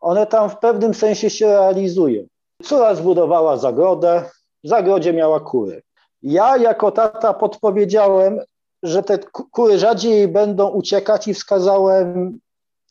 One 0.00 0.26
tam 0.26 0.50
w 0.50 0.58
pewnym 0.58 0.94
sensie 0.94 1.30
się 1.30 1.46
realizują. 1.46 2.26
Córa 2.62 2.94
zbudowała 2.94 3.56
zagrodę, 3.56 4.30
w 4.64 4.68
zagrodzie 4.68 5.12
miała 5.12 5.40
kury. 5.40 5.82
Ja 6.22 6.56
jako 6.56 6.92
tata 6.92 7.34
podpowiedziałem, 7.34 8.40
że 8.82 9.02
te 9.02 9.18
kury 9.52 9.78
rzadziej 9.78 10.28
będą 10.28 10.68
uciekać 10.68 11.28
i 11.28 11.34
wskazałem 11.34 12.38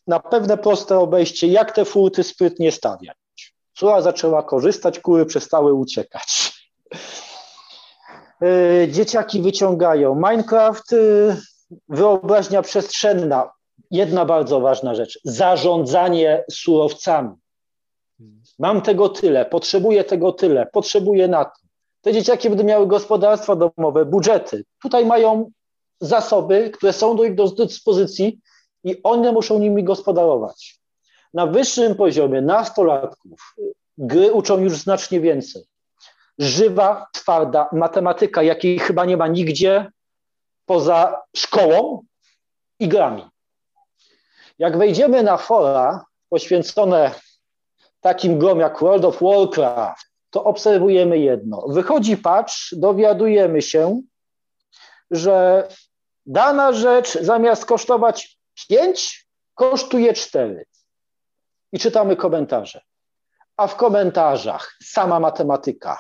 na 0.08 0.20
pewne 0.20 0.58
proste 0.58 1.00
obejście, 1.00 1.48
jak 1.48 1.72
te 1.72 1.86
furty 1.86 2.24
sprytnie 2.24 2.72
stawiać. 2.72 3.18
Córa 3.74 4.02
zaczęła 4.02 4.44
korzystać, 4.44 5.00
kury 5.00 5.26
przestały 5.26 5.74
uciekać. 5.74 6.54
E, 8.42 8.88
dzieciaki 8.96 9.42
wyciągają 9.42 10.16
Minecraft, 10.16 10.94
e, 10.94 10.98
wyobraźnia 11.90 12.62
przestrzenna. 12.62 13.52
Jedna 13.92 14.26
bardzo 14.26 14.60
ważna 14.60 14.96
rzecz, 14.96 15.20
zarządzanie 15.24 16.44
surowcami. 16.52 17.36
Mam 18.60 18.82
tego 18.82 19.10
tyle, 19.10 19.46
potrzebuję 19.46 20.04
tego 20.04 20.32
tyle, 20.32 20.66
potrzebuję 20.66 21.28
na 21.28 21.46
to. 21.46 21.61
Te 22.02 22.14
dzieciaki 22.14 22.50
będą 22.50 22.64
miały 22.64 22.88
gospodarstwa 22.88 23.56
domowe, 23.56 24.06
budżety. 24.06 24.64
Tutaj 24.82 25.06
mają 25.06 25.52
zasoby, 26.00 26.70
które 26.70 26.94
są 26.94 27.16
do 27.16 27.24
ich 27.24 27.36
dyspozycji 27.58 28.40
i 28.84 29.04
one 29.04 29.32
muszą 29.32 29.60
nimi 29.60 29.84
gospodarować. 29.84 30.80
Na 31.34 31.48
wyższym 31.48 31.96
poziomie 31.96 32.42
nastolatków 32.42 33.56
gry 33.98 34.34
uczą 34.34 34.60
już 34.60 34.78
znacznie 34.78 35.20
więcej. 35.20 35.64
Żywa, 36.40 37.08
twarda 37.14 37.70
matematyka, 37.72 38.44
jakiej 38.44 38.80
chyba 38.80 39.06
nie 39.06 39.18
ma 39.18 39.28
nigdzie 39.28 39.92
poza 40.66 41.22
szkołą 41.36 42.02
i 42.80 42.88
grami. 42.88 43.26
Jak 44.60 44.78
wejdziemy 44.78 45.24
na 45.24 45.38
fora 45.38 46.06
poświęcone 46.30 47.12
takim 48.02 48.40
grom 48.40 48.60
jak 48.60 48.80
World 48.80 49.06
of 49.06 49.22
Warcraft, 49.22 50.11
to 50.32 50.44
obserwujemy 50.44 51.20
jedno. 51.20 51.66
Wychodzi 51.68 52.18
patch, 52.18 52.54
dowiadujemy 52.72 53.62
się, 53.62 54.02
że 55.12 55.68
dana 56.26 56.74
rzecz 56.74 57.20
zamiast 57.22 57.66
kosztować 57.66 58.38
5, 58.70 59.28
kosztuje 59.56 60.14
4. 60.14 60.66
I 61.72 61.80
czytamy 61.80 62.16
komentarze. 62.16 62.82
A 63.58 63.68
w 63.68 63.76
komentarzach 63.76 64.78
sama 64.84 65.20
matematyka. 65.20 66.00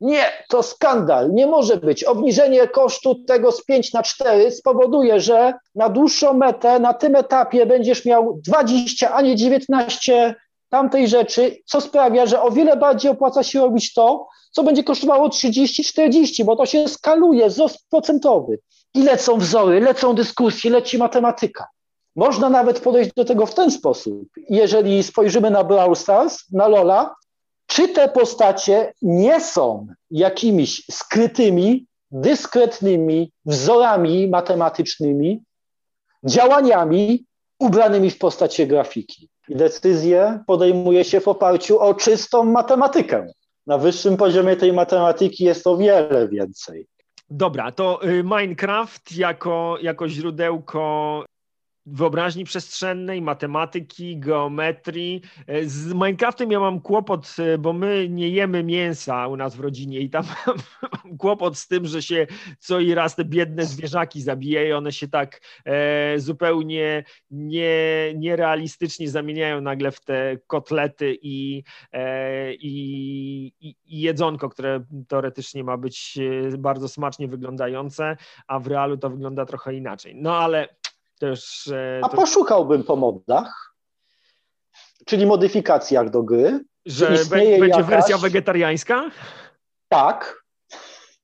Nie, 0.00 0.32
to 0.48 0.62
skandal, 0.62 1.32
nie 1.32 1.46
może 1.46 1.76
być. 1.76 2.04
Obniżenie 2.04 2.68
kosztu 2.68 3.24
tego 3.24 3.52
z 3.52 3.64
5 3.64 3.92
na 3.92 4.02
4 4.02 4.50
spowoduje, 4.50 5.20
że 5.20 5.54
na 5.74 5.88
dłuższą 5.88 6.34
metę, 6.34 6.78
na 6.78 6.94
tym 6.94 7.16
etapie 7.16 7.66
będziesz 7.66 8.04
miał 8.04 8.40
20, 8.46 9.14
a 9.14 9.22
nie 9.22 9.36
19 9.36 10.34
tamtej 10.76 11.08
rzeczy, 11.08 11.56
co 11.66 11.80
sprawia, 11.80 12.26
że 12.26 12.42
o 12.42 12.50
wiele 12.50 12.76
bardziej 12.76 13.10
opłaca 13.10 13.42
się 13.42 13.60
robić 13.60 13.94
to, 13.94 14.28
co 14.50 14.62
będzie 14.62 14.84
kosztowało 14.84 15.28
30-40, 15.28 16.44
bo 16.44 16.56
to 16.56 16.66
się 16.66 16.88
skaluje, 16.88 17.48
wzrost 17.48 17.78
procentowy. 17.90 18.58
I 18.94 19.02
lecą 19.02 19.38
wzory, 19.38 19.80
lecą 19.80 20.14
dyskusje, 20.14 20.70
leci 20.70 20.98
matematyka. 20.98 21.66
Można 22.16 22.50
nawet 22.50 22.80
podejść 22.80 23.10
do 23.16 23.24
tego 23.24 23.46
w 23.46 23.54
ten 23.54 23.70
sposób. 23.70 24.28
Jeżeli 24.50 25.02
spojrzymy 25.02 25.50
na 25.50 25.64
Brawl 25.64 25.94
Stars, 25.94 26.52
na 26.52 26.68
Lola, 26.68 27.14
czy 27.66 27.88
te 27.88 28.08
postacie 28.08 28.92
nie 29.02 29.40
są 29.40 29.86
jakimiś 30.10 30.82
skrytymi, 30.90 31.86
dyskretnymi 32.10 33.32
wzorami 33.44 34.28
matematycznymi, 34.28 35.42
działaniami 36.24 37.24
ubranymi 37.58 38.10
w 38.10 38.18
postacie 38.18 38.66
grafiki? 38.66 39.28
I 39.48 39.56
decyzje 39.56 40.40
podejmuje 40.46 41.04
się 41.04 41.20
w 41.20 41.28
oparciu 41.28 41.78
o 41.80 41.94
czystą 41.94 42.44
matematykę. 42.44 43.26
Na 43.66 43.78
wyższym 43.78 44.16
poziomie 44.16 44.56
tej 44.56 44.72
matematyki 44.72 45.44
jest 45.44 45.66
o 45.66 45.76
wiele 45.76 46.28
więcej. 46.28 46.86
Dobra, 47.30 47.72
to 47.72 48.04
y, 48.04 48.22
Minecraft 48.24 49.16
jako, 49.16 49.78
jako 49.82 50.08
źródełko 50.08 51.24
wyobraźni 51.86 52.44
przestrzennej, 52.44 53.22
matematyki, 53.22 54.18
geometrii. 54.18 55.22
E, 55.46 55.64
z 55.64 55.92
Minecraftem 55.92 56.50
ja 56.50 56.60
mam 56.60 56.80
kłopot, 56.80 57.36
e, 57.38 57.58
bo 57.58 57.72
my 57.72 58.08
nie 58.08 58.28
jemy 58.28 58.62
mięsa 58.62 59.28
u 59.28 59.36
nas 59.36 59.56
w 59.56 59.60
rodzinie 59.60 60.00
i 60.00 60.10
tam 60.10 60.24
mam 61.04 61.18
kłopot 61.18 61.58
z 61.58 61.68
tym, 61.68 61.86
że 61.86 62.02
się 62.02 62.26
co 62.58 62.80
i 62.80 62.94
raz 62.94 63.16
te 63.16 63.24
biedne 63.24 63.64
zwierzaki 63.64 64.22
zabijają, 64.22 64.76
one 64.76 64.92
się 64.92 65.08
tak 65.08 65.40
e, 65.64 66.18
zupełnie 66.18 67.04
nie, 67.30 68.12
nierealistycznie 68.16 69.10
zamieniają 69.10 69.60
nagle 69.60 69.90
w 69.90 70.00
te 70.00 70.38
kotlety 70.46 71.18
i, 71.22 71.62
e, 71.92 72.54
i, 72.54 73.46
i, 73.60 73.74
i 73.86 74.00
jedzonko, 74.00 74.48
które 74.48 74.84
teoretycznie 75.08 75.64
ma 75.64 75.76
być 75.76 76.18
e, 76.54 76.58
bardzo 76.58 76.88
smacznie 76.88 77.28
wyglądające, 77.28 78.16
a 78.46 78.58
w 78.58 78.66
realu 78.66 78.96
to 78.96 79.10
wygląda 79.10 79.46
trochę 79.46 79.74
inaczej. 79.74 80.14
No 80.14 80.36
ale 80.36 80.68
też, 81.18 81.70
A 82.02 82.08
poszukałbym 82.08 82.84
po 82.84 82.96
modach, 82.96 83.74
czyli 85.06 85.26
modyfikacjach 85.26 86.10
do 86.10 86.22
gry. 86.22 86.60
Że 86.86 87.24
będzie 87.30 87.58
jakaś... 87.58 87.86
wersja 87.86 88.18
wegetariańska? 88.18 89.10
Tak. 89.88 90.44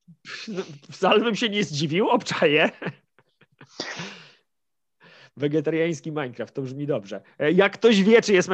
Wcale 0.91 1.19
bym 1.19 1.35
się 1.35 1.49
nie 1.49 1.63
zdziwił, 1.63 2.09
obczaję. 2.09 2.69
Wegetariański 5.37 6.11
Minecraft, 6.11 6.53
to 6.53 6.61
brzmi 6.61 6.87
dobrze. 6.87 7.21
E, 7.39 7.51
jak 7.51 7.73
ktoś 7.73 8.03
wie, 8.03 8.21
czy 8.21 8.33
jest 8.33 8.49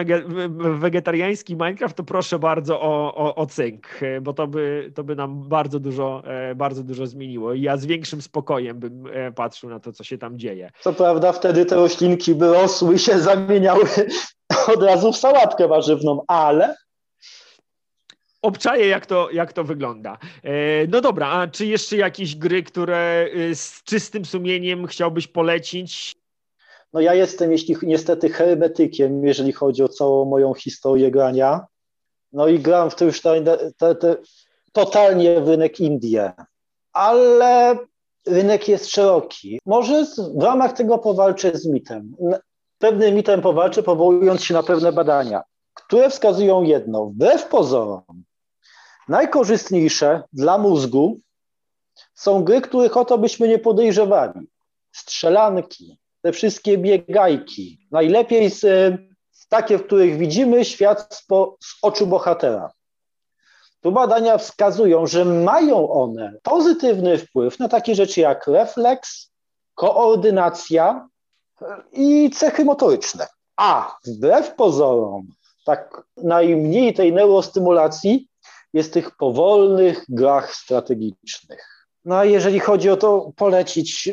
wegetariański 0.79 1.55
Minecraft, 1.55 1.97
to 1.97 2.03
proszę 2.03 2.39
bardzo 2.39 2.81
o, 2.81 3.15
o, 3.15 3.35
o 3.35 3.45
cynk, 3.45 3.87
e, 4.01 4.21
bo 4.21 4.33
to 4.33 4.47
by, 4.47 4.91
to 4.95 5.03
by 5.03 5.15
nam 5.15 5.49
bardzo 5.49 5.79
dużo, 5.79 6.23
e, 6.25 6.55
bardzo 6.55 6.83
dużo 6.83 7.07
zmieniło. 7.07 7.53
I 7.53 7.61
ja 7.61 7.77
z 7.77 7.85
większym 7.85 8.21
spokojem 8.21 8.79
bym 8.79 9.03
patrzył 9.35 9.69
na 9.69 9.79
to, 9.79 9.91
co 9.91 10.03
się 10.03 10.17
tam 10.17 10.39
dzieje. 10.39 10.71
Co 10.81 10.93
prawda 10.93 11.31
wtedy 11.31 11.65
te 11.65 11.75
roślinki 11.75 12.35
by 12.35 12.47
rosły 12.53 12.95
i 12.95 12.99
się 12.99 13.19
zamieniały 13.29 13.85
od 14.67 14.83
razu 14.83 15.11
w 15.11 15.17
sałatkę 15.17 15.67
warzywną, 15.67 16.23
ale 16.27 16.75
obczaję, 18.41 18.87
jak 18.87 19.05
to, 19.05 19.31
jak 19.31 19.53
to 19.53 19.63
wygląda. 19.63 20.17
No 20.87 21.01
dobra, 21.01 21.27
a 21.27 21.47
czy 21.47 21.65
jeszcze 21.65 21.97
jakieś 21.97 22.35
gry, 22.35 22.63
które 22.63 23.29
z 23.53 23.83
czystym 23.83 24.25
sumieniem 24.25 24.87
chciałbyś 24.87 25.27
polecić? 25.27 26.18
No 26.93 26.99
ja 27.01 27.13
jestem 27.13 27.51
jeśli, 27.51 27.77
niestety 27.83 28.29
hermetykiem, 28.29 29.25
jeżeli 29.25 29.53
chodzi 29.53 29.83
o 29.83 29.89
całą 29.89 30.25
moją 30.25 30.53
historię 30.53 31.11
grania. 31.11 31.65
No 32.31 32.47
i 32.47 32.59
gram 32.59 32.89
w 32.89 32.95
to 32.95 33.05
już 33.05 33.21
te, 33.21 33.57
te, 33.77 33.95
te, 33.95 34.15
totalnie 34.71 35.41
w 35.41 35.47
rynek 35.47 35.79
Indie. 35.79 36.31
Ale 36.93 37.77
rynek 38.27 38.67
jest 38.67 38.89
szeroki. 38.89 39.59
Może 39.65 40.05
w 40.35 40.43
ramach 40.43 40.73
tego 40.73 40.97
powalczę 40.97 41.57
z 41.57 41.65
mitem. 41.65 42.15
pewnym 42.77 43.15
mitem 43.15 43.41
powalczę, 43.41 43.83
powołując 43.83 44.43
się 44.43 44.53
na 44.53 44.63
pewne 44.63 44.91
badania, 44.91 45.43
które 45.73 46.09
wskazują 46.09 46.63
jedno, 46.63 47.05
wbrew 47.05 47.47
pozorom, 47.47 48.23
najkorzystniejsze 49.07 50.23
dla 50.33 50.57
mózgu 50.57 51.19
są 52.13 52.43
gry, 52.43 52.61
których 52.61 52.97
o 52.97 53.05
to 53.05 53.17
byśmy 53.17 53.47
nie 53.47 53.59
podejrzewali. 53.59 54.49
Strzelanki, 54.91 55.98
te 56.21 56.31
wszystkie 56.31 56.77
biegajki, 56.77 57.87
najlepiej 57.91 58.49
z, 58.49 58.61
z 59.31 59.47
takie, 59.47 59.77
w 59.77 59.85
których 59.85 60.17
widzimy 60.17 60.65
świat 60.65 61.15
z, 61.15 61.27
oczu 61.81 62.07
bohatera. 62.07 62.71
Tu 63.81 63.91
badania 63.91 64.37
wskazują, 64.37 65.07
że 65.07 65.25
mają 65.25 65.89
one 65.89 66.33
pozytywny 66.43 67.17
wpływ 67.17 67.59
na 67.59 67.69
takie 67.69 67.95
rzeczy 67.95 68.21
jak 68.21 68.47
refleks, 68.47 69.31
koordynacja 69.75 71.07
i 71.91 72.29
cechy 72.29 72.65
motoryczne. 72.65 73.27
A 73.57 73.97
wbrew 74.05 74.55
pozorom, 74.55 75.27
tak 75.65 76.03
najmniej 76.17 76.93
tej 76.93 77.13
neurostymulacji 77.13 78.27
jest 78.73 78.93
tych 78.93 79.15
powolnych 79.15 80.05
grach 80.09 80.55
strategicznych. 80.55 81.87
No 82.05 82.15
a 82.17 82.25
jeżeli 82.25 82.59
chodzi 82.59 82.89
o 82.89 82.97
to 82.97 83.31
polecić, 83.35 84.09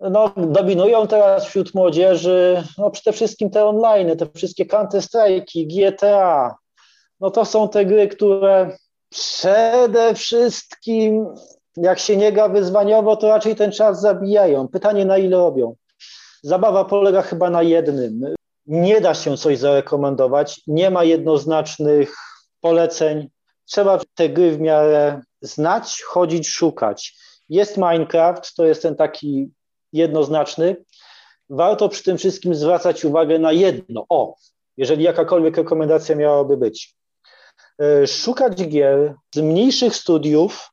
no 0.00 0.32
dominują 0.36 1.06
teraz 1.06 1.46
wśród 1.46 1.74
młodzieży 1.74 2.64
no 2.78 2.90
przede 2.90 3.12
wszystkim 3.12 3.50
te 3.50 3.64
online, 3.64 4.16
te 4.16 4.26
wszystkie 4.34 4.64
Counter-Strike'i, 4.66 5.66
GTA. 5.66 6.54
No 7.20 7.30
to 7.30 7.44
są 7.44 7.68
te 7.68 7.84
gry, 7.84 8.08
które 8.08 8.76
przede 9.10 10.14
wszystkim 10.14 11.26
jak 11.82 11.98
się 11.98 12.16
nie 12.16 12.32
gra 12.32 12.48
wyzwaniowo, 12.48 13.16
to 13.16 13.28
raczej 13.28 13.56
ten 13.56 13.72
czas 13.72 14.00
zabijają. 14.00 14.68
Pytanie 14.68 15.04
na 15.04 15.18
ile 15.18 15.36
robią. 15.36 15.74
Zabawa 16.42 16.84
polega 16.84 17.22
chyba 17.22 17.50
na 17.50 17.62
jednym. 17.62 18.34
Nie 18.66 19.00
da 19.00 19.14
się 19.14 19.36
coś 19.36 19.58
zarekomendować, 19.58 20.60
nie 20.66 20.90
ma 20.90 21.04
jednoznacznych 21.04 22.14
poleceń. 22.60 23.28
Trzeba 23.64 24.00
te 24.14 24.28
gry 24.28 24.52
w 24.52 24.60
miarę 24.60 25.20
znać, 25.40 26.02
chodzić, 26.02 26.48
szukać. 26.48 27.14
Jest 27.48 27.76
Minecraft, 27.76 28.54
to 28.54 28.64
jest 28.64 28.82
ten 28.82 28.96
taki 28.96 29.50
jednoznaczny. 29.92 30.76
Warto 31.50 31.88
przy 31.88 32.02
tym 32.02 32.18
wszystkim 32.18 32.54
zwracać 32.54 33.04
uwagę 33.04 33.38
na 33.38 33.52
jedno. 33.52 34.06
O, 34.08 34.36
jeżeli 34.76 35.04
jakakolwiek 35.04 35.56
rekomendacja 35.56 36.16
miałaby 36.16 36.56
być. 36.56 36.94
E, 37.80 38.06
szukać 38.06 38.68
gier 38.68 39.14
z 39.34 39.38
mniejszych 39.38 39.96
studiów, 39.96 40.70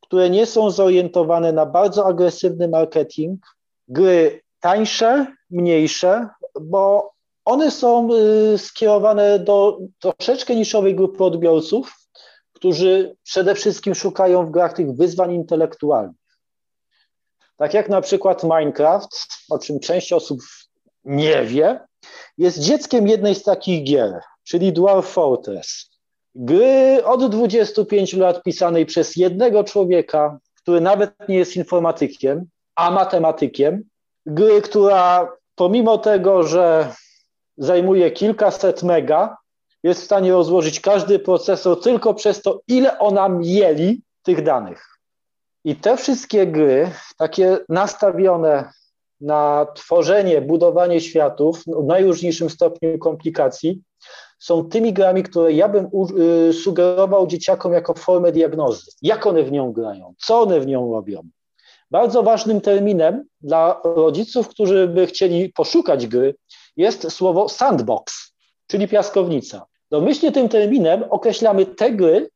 które 0.00 0.30
nie 0.30 0.46
są 0.46 0.70
zorientowane 0.70 1.52
na 1.52 1.66
bardzo 1.66 2.06
agresywny 2.06 2.68
marketing, 2.68 3.40
gry 3.88 4.40
tańsze, 4.60 5.26
mniejsze, 5.50 6.28
bo 6.60 7.12
one 7.44 7.70
są 7.70 8.08
y, 8.54 8.58
skierowane 8.58 9.38
do 9.38 9.78
troszeczkę 9.98 10.56
niszowej 10.56 10.94
grupy 10.94 11.24
odbiorców, 11.24 11.94
którzy 12.52 13.16
przede 13.22 13.54
wszystkim 13.54 13.94
szukają 13.94 14.46
w 14.46 14.50
grach 14.50 14.72
tych 14.72 14.92
wyzwań 14.92 15.34
intelektualnych. 15.34 16.19
Tak 17.60 17.74
jak 17.74 17.88
na 17.88 18.00
przykład 18.00 18.44
Minecraft, 18.44 19.28
o 19.50 19.58
czym 19.58 19.80
część 19.80 20.12
osób 20.12 20.40
nie 21.04 21.44
wie, 21.44 21.80
jest 22.38 22.58
dzieckiem 22.58 23.08
jednej 23.08 23.34
z 23.34 23.42
takich 23.42 23.84
gier, 23.84 24.20
czyli 24.44 24.72
Dwarf 24.72 25.06
Fortress. 25.06 25.90
Gry 26.34 27.04
od 27.04 27.30
25 27.30 28.12
lat 28.14 28.42
pisanej 28.42 28.86
przez 28.86 29.16
jednego 29.16 29.64
człowieka, 29.64 30.38
który 30.54 30.80
nawet 30.80 31.28
nie 31.28 31.36
jest 31.36 31.56
informatykiem, 31.56 32.44
a 32.74 32.90
matematykiem. 32.90 33.82
Gry, 34.26 34.62
która 34.62 35.32
pomimo 35.54 35.98
tego, 35.98 36.42
że 36.42 36.94
zajmuje 37.56 38.10
kilkaset 38.10 38.82
mega, 38.82 39.36
jest 39.82 40.00
w 40.00 40.04
stanie 40.04 40.32
rozłożyć 40.32 40.80
każdy 40.80 41.18
procesor 41.18 41.82
tylko 41.82 42.14
przez 42.14 42.42
to, 42.42 42.60
ile 42.68 42.98
ona 42.98 43.28
mieli 43.28 44.02
tych 44.22 44.42
danych. 44.42 44.99
I 45.64 45.76
te 45.76 45.96
wszystkie 45.96 46.46
gry, 46.46 46.90
takie 47.18 47.58
nastawione 47.68 48.72
na 49.20 49.66
tworzenie, 49.74 50.40
budowanie 50.40 51.00
światów 51.00 51.62
w 51.66 51.84
najróżniejszym 51.84 52.50
stopniu 52.50 52.98
komplikacji, 52.98 53.82
są 54.38 54.68
tymi 54.68 54.92
grami, 54.92 55.22
które 55.22 55.52
ja 55.52 55.68
bym 55.68 55.88
y, 56.48 56.52
sugerował 56.52 57.26
dzieciakom 57.26 57.72
jako 57.72 57.94
formę 57.94 58.32
diagnozy. 58.32 58.90
Jak 59.02 59.26
one 59.26 59.42
w 59.42 59.52
nią 59.52 59.72
grają, 59.72 60.14
co 60.18 60.40
one 60.40 60.60
w 60.60 60.66
nią 60.66 60.92
robią. 60.92 61.22
Bardzo 61.90 62.22
ważnym 62.22 62.60
terminem 62.60 63.24
dla 63.40 63.80
rodziców, 63.84 64.48
którzy 64.48 64.88
by 64.88 65.06
chcieli 65.06 65.52
poszukać 65.52 66.06
gry, 66.06 66.34
jest 66.76 67.12
słowo 67.12 67.48
sandbox, 67.48 68.32
czyli 68.66 68.88
piaskownica. 68.88 69.66
Domyślnie 69.90 70.32
tym 70.32 70.48
terminem 70.48 71.04
określamy 71.10 71.66
te 71.66 71.90
gry, 71.90 72.30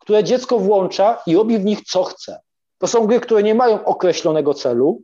które 0.00 0.24
dziecko 0.24 0.58
włącza 0.58 1.22
i 1.26 1.36
robi 1.36 1.58
w 1.58 1.64
nich 1.64 1.82
co 1.82 2.04
chce. 2.04 2.40
To 2.78 2.86
są 2.86 3.06
gry, 3.06 3.20
które 3.20 3.42
nie 3.42 3.54
mają 3.54 3.84
określonego 3.84 4.54
celu, 4.54 5.02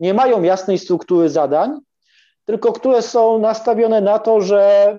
nie 0.00 0.14
mają 0.14 0.42
jasnej 0.42 0.78
struktury 0.78 1.28
zadań, 1.28 1.78
tylko 2.44 2.72
które 2.72 3.02
są 3.02 3.38
nastawione 3.38 4.00
na 4.00 4.18
to, 4.18 4.40
że 4.40 4.98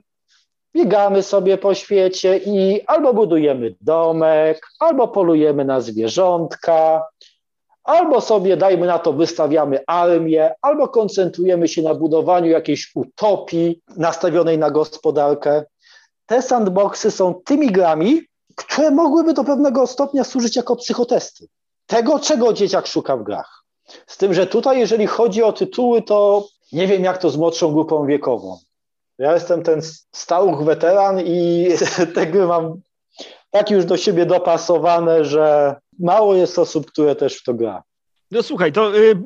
biegamy 0.75 1.23
sobie 1.23 1.57
po 1.57 1.73
świecie 1.73 2.37
i 2.37 2.81
albo 2.87 3.13
budujemy 3.13 3.75
domek, 3.81 4.67
albo 4.79 5.07
polujemy 5.07 5.65
na 5.65 5.81
zwierzątka, 5.81 7.05
albo 7.83 8.21
sobie, 8.21 8.57
dajmy 8.57 8.87
na 8.87 8.99
to, 8.99 9.13
wystawiamy 9.13 9.79
armię, 9.87 10.53
albo 10.61 10.87
koncentrujemy 10.87 11.67
się 11.67 11.81
na 11.81 11.95
budowaniu 11.95 12.49
jakiejś 12.49 12.91
utopii 12.95 13.81
nastawionej 13.97 14.57
na 14.57 14.71
gospodarkę. 14.71 15.63
Te 16.25 16.41
sandboxy 16.41 17.11
są 17.11 17.33
tymi 17.33 17.71
grami, 17.71 18.21
które 18.63 18.91
mogłyby 18.91 19.33
do 19.33 19.43
pewnego 19.43 19.87
stopnia 19.87 20.23
służyć 20.23 20.55
jako 20.55 20.75
psychotesty. 20.75 21.47
Tego, 21.85 22.19
czego 22.19 22.53
dzieciak 22.53 22.87
szuka 22.87 23.17
w 23.17 23.23
grach. 23.23 23.63
Z 24.07 24.17
tym, 24.17 24.33
że 24.33 24.47
tutaj, 24.47 24.79
jeżeli 24.79 25.07
chodzi 25.07 25.43
o 25.43 25.53
tytuły, 25.53 26.01
to 26.01 26.47
nie 26.71 26.87
wiem, 26.87 27.03
jak 27.03 27.17
to 27.17 27.29
z 27.29 27.37
młodszą 27.37 27.73
grupą 27.73 28.05
wiekową. 28.05 28.57
Ja 29.17 29.33
jestem 29.33 29.63
ten 29.63 29.81
stałuch 30.11 30.63
weteran 30.63 31.19
i 31.25 31.67
te 32.15 32.27
gry 32.27 32.47
mam 32.47 32.81
tak 33.51 33.71
już 33.71 33.85
do 33.85 33.97
siebie 33.97 34.25
dopasowane, 34.25 35.25
że 35.25 35.75
mało 35.99 36.35
jest 36.35 36.59
osób, 36.59 36.91
które 36.91 37.15
też 37.15 37.37
w 37.37 37.43
to 37.43 37.53
gra. 37.53 37.83
No 38.31 38.43
słuchaj, 38.43 38.71
to 38.71 38.97
y, 38.97 39.21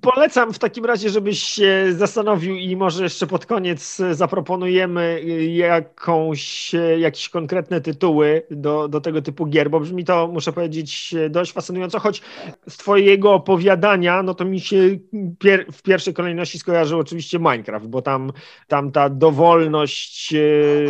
polecam 0.00 0.52
w 0.52 0.58
takim 0.58 0.84
razie, 0.84 1.10
żebyś 1.10 1.42
się 1.42 1.86
zastanowił 1.90 2.56
i 2.56 2.76
może 2.76 3.02
jeszcze 3.02 3.26
pod 3.26 3.46
koniec 3.46 4.02
zaproponujemy 4.12 5.22
jakąś, 5.48 6.72
jakieś 6.98 7.28
konkretne 7.28 7.80
tytuły 7.80 8.42
do, 8.50 8.88
do 8.88 9.00
tego 9.00 9.22
typu 9.22 9.46
gier, 9.46 9.70
bo 9.70 9.80
brzmi 9.80 10.04
to, 10.04 10.28
muszę 10.28 10.52
powiedzieć, 10.52 11.14
dość 11.30 11.52
fascynująco, 11.52 11.98
choć 11.98 12.22
z 12.68 12.76
twojego 12.76 13.34
opowiadania, 13.34 14.22
no 14.22 14.34
to 14.34 14.44
mi 14.44 14.60
się 14.60 14.98
pier 15.38 15.66
w 15.72 15.82
pierwszej 15.82 16.14
kolejności 16.14 16.58
skojarzył 16.58 16.98
oczywiście 16.98 17.38
Minecraft, 17.38 17.86
bo 17.86 18.02
tam, 18.02 18.32
tam 18.68 18.92
ta 18.92 19.08
dowolność 19.08 20.34
y, 20.34 20.86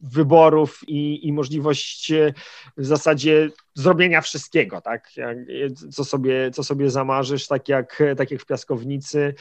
wyborów 0.00 0.80
i, 0.88 1.28
i 1.28 1.32
możliwość 1.32 2.12
y, 2.12 2.34
w 2.76 2.84
zasadzie 2.84 3.50
zrobienia 3.78 4.20
wszystkiego, 4.20 4.80
tak? 4.80 5.10
Co 5.92 6.04
sobie, 6.04 6.50
co 6.50 6.64
sobie 6.64 6.90
zamarzysz, 6.90 7.46
tak 7.46 7.68
jak, 7.68 8.02
tak 8.16 8.30
jak 8.30 8.40
w 8.40 8.46
piaskownicy 8.46 9.34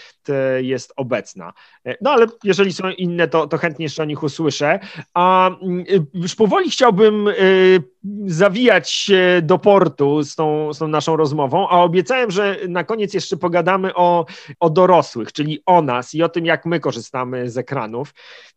jest 0.62 0.94
obecna. 0.96 1.54
No 2.02 2.12
ale 2.12 2.28
jeżeli 2.44 2.74
są 2.74 2.90
inne, 2.90 3.28
to, 3.28 3.48
to 3.48 3.58
chętnie 3.58 3.86
jeszcze 3.86 4.04
o 4.04 4.06
nich 4.06 4.24
usłyszę. 4.24 4.80
A 5.14 5.50
mm, 5.62 5.86
już 6.14 6.36
powoli 6.36 6.72
chciałbym 6.72 7.28
y, 7.28 7.84
zawijać 8.26 9.12
do 9.42 9.60
portu 9.60 10.24
z 10.24 10.36
tą, 10.36 10.74
z 10.74 10.80
tą 10.80 10.88
naszą 10.88 11.16
rozmową, 11.16 11.70
a 11.70 11.84
obiecałem, 11.84 12.32
że 12.32 12.58
na 12.68 12.84
koniec 12.84 13.14
jeszcze 13.14 13.38
pogadamy 13.38 13.96
o, 13.96 14.26
o 14.60 14.70
dorosłych, 14.70 15.32
czyli 15.32 15.62
o 15.66 15.82
nas 15.82 16.14
i 16.14 16.24
o 16.24 16.30
tym, 16.30 16.46
jak 16.46 16.66
my 16.66 16.80
korzystamy 16.80 17.50
z 17.50 17.58
ekranów. 17.58 18.14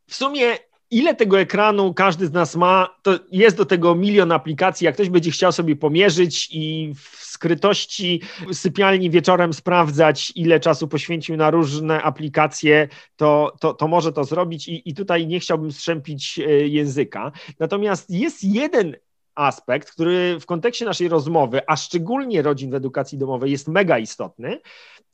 W 0.06 0.14
sumie 0.14 0.56
ile 0.90 1.14
tego 1.14 1.40
ekranu 1.40 1.94
każdy 1.94 2.26
z 2.26 2.32
nas 2.32 2.56
ma, 2.56 2.96
to 3.02 3.18
jest 3.32 3.56
do 3.56 3.66
tego 3.66 3.94
milion 3.94 4.32
aplikacji. 4.32 4.84
Jak 4.84 4.94
ktoś 4.94 5.08
będzie 5.08 5.30
chciał 5.30 5.52
sobie 5.52 5.76
pomierzyć 5.76 6.48
i 6.52 6.92
w 6.94 7.24
skrytości 7.24 8.22
sypialni 8.52 9.10
wieczorem 9.10 9.52
sprawdzać, 9.52 10.32
ile 10.34 10.60
czasu 10.60 10.88
poświęcił 10.88 11.36
na 11.36 11.50
różne 11.50 12.02
aplikacje, 12.02 12.88
to, 13.16 13.56
to, 13.60 13.74
to 13.74 13.88
może 13.88 14.12
to 14.12 14.24
zrobić 14.24 14.68
I, 14.68 14.88
i 14.88 14.94
tutaj 14.94 15.26
nie 15.26 15.40
chciałbym 15.40 15.72
strzępić 15.72 16.38
e, 16.38 16.68
języka. 16.68 17.32
Natomiast 17.58 18.10
jest 18.10 18.44
jeden 18.44 18.96
aspekt, 19.34 19.90
który 19.90 20.40
w 20.40 20.46
kontekście 20.46 20.84
naszej 20.84 21.08
rozmowy, 21.08 21.60
a 21.66 21.76
szczególnie 21.76 22.42
rodzin 22.42 22.70
w 22.70 22.74
edukacji 22.74 23.18
domowej 23.18 23.50
jest 23.50 23.68
mega 23.68 23.98
istotny, 23.98 24.60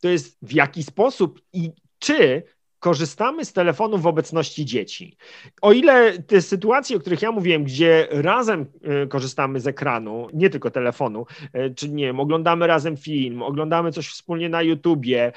to 0.00 0.08
jest 0.08 0.38
w 0.42 0.52
jaki 0.52 0.82
sposób 0.82 1.40
i 1.52 1.70
czy 1.98 2.42
korzystamy 2.80 3.44
z 3.44 3.52
telefonu 3.52 3.98
w 3.98 4.06
obecności 4.06 4.64
dzieci. 4.64 5.16
O 5.62 5.72
ile 5.72 6.18
te 6.18 6.42
sytuacje, 6.42 6.96
o 6.96 7.00
których 7.00 7.22
ja 7.22 7.32
mówiłem, 7.32 7.64
gdzie 7.64 8.08
razem 8.10 8.66
e, 8.82 9.06
korzystamy 9.06 9.60
z 9.60 9.66
ekranu, 9.66 10.28
nie 10.34 10.50
tylko 10.50 10.70
telefonu, 10.70 11.26
e, 11.52 11.70
czy 11.70 11.88
nie 11.88 12.06
wiem, 12.06 12.20
oglądamy 12.20 12.66
razem 12.66 12.96
film, 12.96 13.42
oglądamy 13.42 13.92
coś 13.92 14.08
wspólnie 14.08 14.48
na 14.48 14.62
YouTubie, 14.62 15.32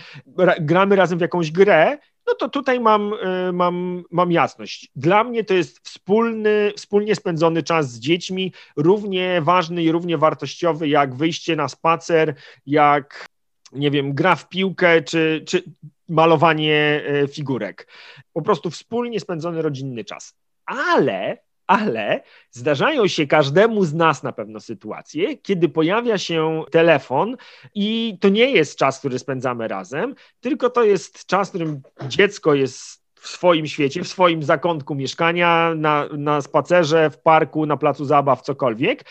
gramy 0.59 0.95
razem 0.95 1.17
w 1.17 1.21
jakąś 1.21 1.51
grę, 1.51 1.97
no 2.29 2.35
to 2.35 2.49
tutaj 2.49 2.79
mam, 2.79 3.13
y, 3.13 3.53
mam, 3.53 4.03
mam 4.11 4.31
jasność. 4.31 4.91
Dla 4.95 5.23
mnie 5.23 5.43
to 5.43 5.53
jest 5.53 5.79
wspólny, 5.79 6.73
wspólnie 6.75 7.15
spędzony 7.15 7.63
czas 7.63 7.91
z 7.91 7.99
dziećmi, 7.99 8.53
równie 8.75 9.41
ważny 9.41 9.83
i 9.83 9.91
równie 9.91 10.17
wartościowy 10.17 10.87
jak 10.87 11.15
wyjście 11.15 11.55
na 11.55 11.67
spacer, 11.67 12.35
jak 12.65 13.25
nie 13.71 13.91
wiem, 13.91 14.13
gra 14.13 14.35
w 14.35 14.49
piłkę 14.49 15.01
czy, 15.01 15.43
czy 15.47 15.63
malowanie 16.09 17.03
y, 17.23 17.27
figurek. 17.27 17.87
Po 18.33 18.41
prostu 18.41 18.69
wspólnie 18.69 19.19
spędzony 19.19 19.61
rodzinny 19.61 20.03
czas. 20.03 20.35
Ale 20.65 21.37
ale 21.69 22.21
zdarzają 22.51 23.07
się 23.07 23.27
każdemu 23.27 23.85
z 23.85 23.93
nas 23.93 24.23
na 24.23 24.31
pewno 24.31 24.59
sytuacje, 24.59 25.37
kiedy 25.37 25.69
pojawia 25.69 26.17
się 26.17 26.63
telefon 26.71 27.37
i 27.75 28.17
to 28.21 28.29
nie 28.29 28.51
jest 28.51 28.77
czas, 28.77 28.99
który 28.99 29.19
spędzamy 29.19 29.67
razem, 29.67 30.15
tylko 30.39 30.69
to 30.69 30.83
jest 30.83 31.25
czas, 31.25 31.47
w 31.47 31.51
którym 31.51 31.81
dziecko 32.07 32.53
jest 32.53 33.03
w 33.15 33.27
swoim 33.27 33.67
świecie, 33.67 34.03
w 34.03 34.07
swoim 34.07 34.43
zakątku 34.43 34.95
mieszkania, 34.95 35.73
na, 35.75 36.05
na 36.17 36.41
spacerze, 36.41 37.09
w 37.09 37.17
parku, 37.17 37.65
na 37.65 37.77
placu 37.77 38.05
zabaw, 38.05 38.41
cokolwiek 38.41 39.05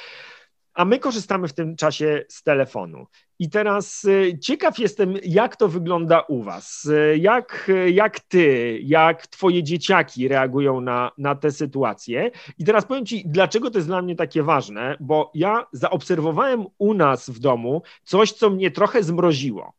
a 0.79 0.85
my 0.85 0.99
korzystamy 0.99 1.49
w 1.49 1.53
tym 1.53 1.77
czasie 1.77 2.25
z 2.29 2.43
telefonu. 2.43 3.07
I 3.39 3.51
teraz 3.51 4.05
y, 4.05 4.39
ciekaw 4.39 4.79
jestem, 4.79 5.15
jak 5.25 5.57
to 5.57 5.69
wygląda 5.69 6.21
u 6.21 6.43
Was. 6.43 6.85
Y, 6.85 7.19
jak, 7.19 7.71
jak 7.93 8.21
Ty, 8.21 8.79
jak 8.83 9.27
Twoje 9.27 9.63
dzieciaki 9.63 10.29
reagują 10.29 10.81
na, 10.81 11.13
na 11.19 11.35
te 11.35 11.51
sytuacje. 11.51 12.31
I 12.59 12.65
teraz 12.65 12.85
powiem 12.85 13.07
Ci, 13.07 13.23
dlaczego 13.27 13.71
to 13.71 13.79
jest 13.79 13.89
dla 13.89 14.03
mnie 14.03 14.17
takie 14.17 14.43
ważne, 14.43 14.97
bo 15.01 15.31
ja 15.35 15.67
zaobserwowałem 15.73 16.67
u 16.79 16.95
nas 16.95 17.31
w 17.31 17.39
domu 17.39 17.83
coś, 18.05 18.33
co 18.33 18.51
mnie 18.51 18.71
trochę 18.71 19.03
zmroziło. 19.03 19.73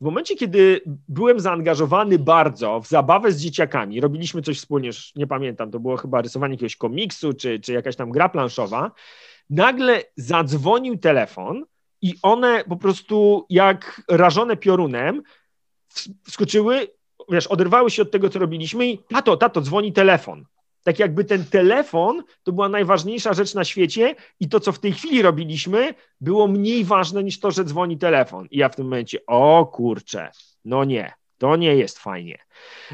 W 0.00 0.04
momencie, 0.04 0.36
kiedy 0.36 0.80
byłem 1.08 1.40
zaangażowany 1.40 2.18
bardzo 2.18 2.80
w 2.80 2.88
zabawę 2.88 3.32
z 3.32 3.40
dzieciakami, 3.40 4.00
robiliśmy 4.00 4.42
coś 4.42 4.58
wspólnie, 4.58 4.86
już 4.86 5.14
nie 5.14 5.26
pamiętam, 5.26 5.70
to 5.70 5.80
było 5.80 5.96
chyba 5.96 6.22
rysowanie 6.22 6.54
jakiegoś 6.54 6.76
komiksu, 6.76 7.32
czy, 7.32 7.60
czy 7.60 7.72
jakaś 7.72 7.96
tam 7.96 8.10
gra 8.10 8.28
planszowa, 8.28 8.90
nagle 9.50 10.02
zadzwonił 10.16 10.98
telefon 10.98 11.64
i 12.02 12.14
one 12.22 12.64
po 12.64 12.76
prostu 12.76 13.46
jak 13.50 14.02
rażone 14.08 14.56
piorunem 14.56 15.22
wskoczyły, 16.24 16.88
wiesz, 17.28 17.46
oderwały 17.46 17.90
się 17.90 18.02
od 18.02 18.10
tego, 18.10 18.30
co 18.30 18.38
robiliśmy 18.38 18.86
i 18.86 18.98
tato, 18.98 19.36
tato, 19.36 19.60
dzwoni 19.60 19.92
telefon. 19.92 20.44
Tak 20.82 20.98
jakby 20.98 21.24
ten 21.24 21.44
telefon 21.44 22.22
to 22.42 22.52
była 22.52 22.68
najważniejsza 22.68 23.32
rzecz 23.32 23.54
na 23.54 23.64
świecie 23.64 24.14
i 24.40 24.48
to, 24.48 24.60
co 24.60 24.72
w 24.72 24.78
tej 24.78 24.92
chwili 24.92 25.22
robiliśmy, 25.22 25.94
było 26.20 26.48
mniej 26.48 26.84
ważne 26.84 27.24
niż 27.24 27.40
to, 27.40 27.50
że 27.50 27.64
dzwoni 27.64 27.98
telefon. 27.98 28.46
I 28.50 28.58
ja 28.58 28.68
w 28.68 28.76
tym 28.76 28.84
momencie, 28.84 29.26
o 29.26 29.66
kurczę, 29.66 30.30
no 30.64 30.84
nie, 30.84 31.12
to 31.38 31.56
nie 31.56 31.76
jest 31.76 31.98
fajnie. 31.98 32.38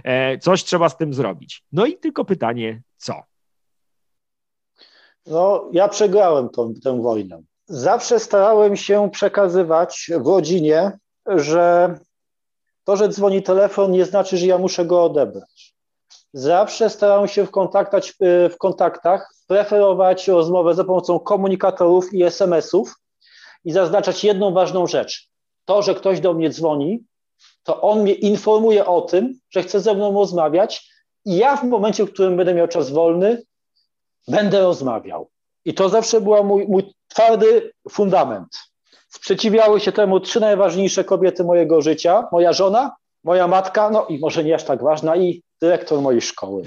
E, 0.04 0.38
coś 0.38 0.64
trzeba 0.64 0.88
z 0.88 0.96
tym 0.96 1.14
zrobić. 1.14 1.64
No 1.72 1.86
i 1.86 1.96
tylko 1.96 2.24
pytanie, 2.24 2.82
co? 2.96 3.22
No, 5.26 5.68
ja 5.72 5.88
przegrałem 5.88 6.48
tą, 6.48 6.74
tę 6.84 7.02
wojnę. 7.02 7.42
Zawsze 7.66 8.20
starałem 8.20 8.76
się 8.76 9.10
przekazywać 9.10 10.10
w 10.18 10.26
rodzinie, 10.26 10.98
że 11.26 11.94
to, 12.84 12.96
że 12.96 13.08
dzwoni 13.08 13.42
telefon, 13.42 13.92
nie 13.92 14.04
znaczy, 14.04 14.36
że 14.36 14.46
ja 14.46 14.58
muszę 14.58 14.84
go 14.84 15.04
odebrać. 15.04 15.74
Zawsze 16.32 16.90
starałem 16.90 17.28
się 17.28 17.46
w, 17.46 17.50
kontaktach, 17.50 18.02
w 18.50 18.56
kontaktach 18.58 19.34
preferować 19.46 20.28
rozmowę 20.28 20.74
za 20.74 20.84
pomocą 20.84 21.18
komunikatorów 21.18 22.14
i 22.14 22.22
SMS-ów 22.22 22.94
i 23.64 23.72
zaznaczać 23.72 24.24
jedną 24.24 24.52
ważną 24.54 24.86
rzecz. 24.86 25.28
To, 25.64 25.82
że 25.82 25.94
ktoś 25.94 26.20
do 26.20 26.34
mnie 26.34 26.50
dzwoni, 26.50 27.04
to 27.62 27.80
on 27.80 28.02
mnie 28.02 28.12
informuje 28.12 28.86
o 28.86 29.00
tym, 29.00 29.40
że 29.50 29.62
chce 29.62 29.80
ze 29.80 29.94
mną 29.94 30.14
rozmawiać 30.14 30.92
i 31.24 31.36
ja 31.36 31.56
w 31.56 31.64
momencie, 31.64 32.04
w 32.04 32.12
którym 32.12 32.36
będę 32.36 32.54
miał 32.54 32.68
czas 32.68 32.90
wolny, 32.90 33.42
będę 34.28 34.60
rozmawiał. 34.60 35.28
I 35.64 35.74
to 35.74 35.88
zawsze 35.88 36.20
był 36.20 36.44
mój, 36.44 36.66
mój 36.68 36.94
twardy 37.08 37.72
fundament. 37.90 38.58
Sprzeciwiały 39.08 39.80
się 39.80 39.92
temu 39.92 40.20
trzy 40.20 40.40
najważniejsze 40.40 41.04
kobiety 41.04 41.44
mojego 41.44 41.80
życia: 41.80 42.28
moja 42.32 42.52
żona, 42.52 42.96
moja 43.24 43.48
matka, 43.48 43.90
no 43.90 44.06
i 44.06 44.18
może 44.18 44.44
nie 44.44 44.54
aż 44.54 44.64
tak 44.64 44.82
ważna, 44.82 45.16
i 45.16 45.42
dyrektor 45.60 46.00
mojej 46.00 46.20
szkoły. 46.20 46.62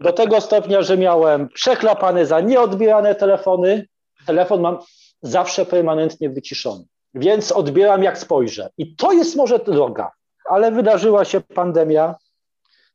Do 0.00 0.12
tego 0.12 0.40
stopnia, 0.40 0.82
że 0.82 0.98
miałem 0.98 1.48
przeklapane 1.48 2.26
za 2.26 2.40
nieodbierane 2.40 3.14
telefony. 3.14 3.86
Telefon 4.26 4.60
mam 4.60 4.78
zawsze 5.22 5.66
permanentnie 5.66 6.30
wyciszony, 6.30 6.84
więc 7.14 7.52
odbieram 7.52 8.02
jak 8.02 8.18
spojrzę. 8.18 8.70
I 8.78 8.96
to 8.96 9.12
jest 9.12 9.36
może 9.36 9.58
droga, 9.58 10.12
ale 10.48 10.70
wydarzyła 10.70 11.24
się 11.24 11.40
pandemia. 11.40 12.14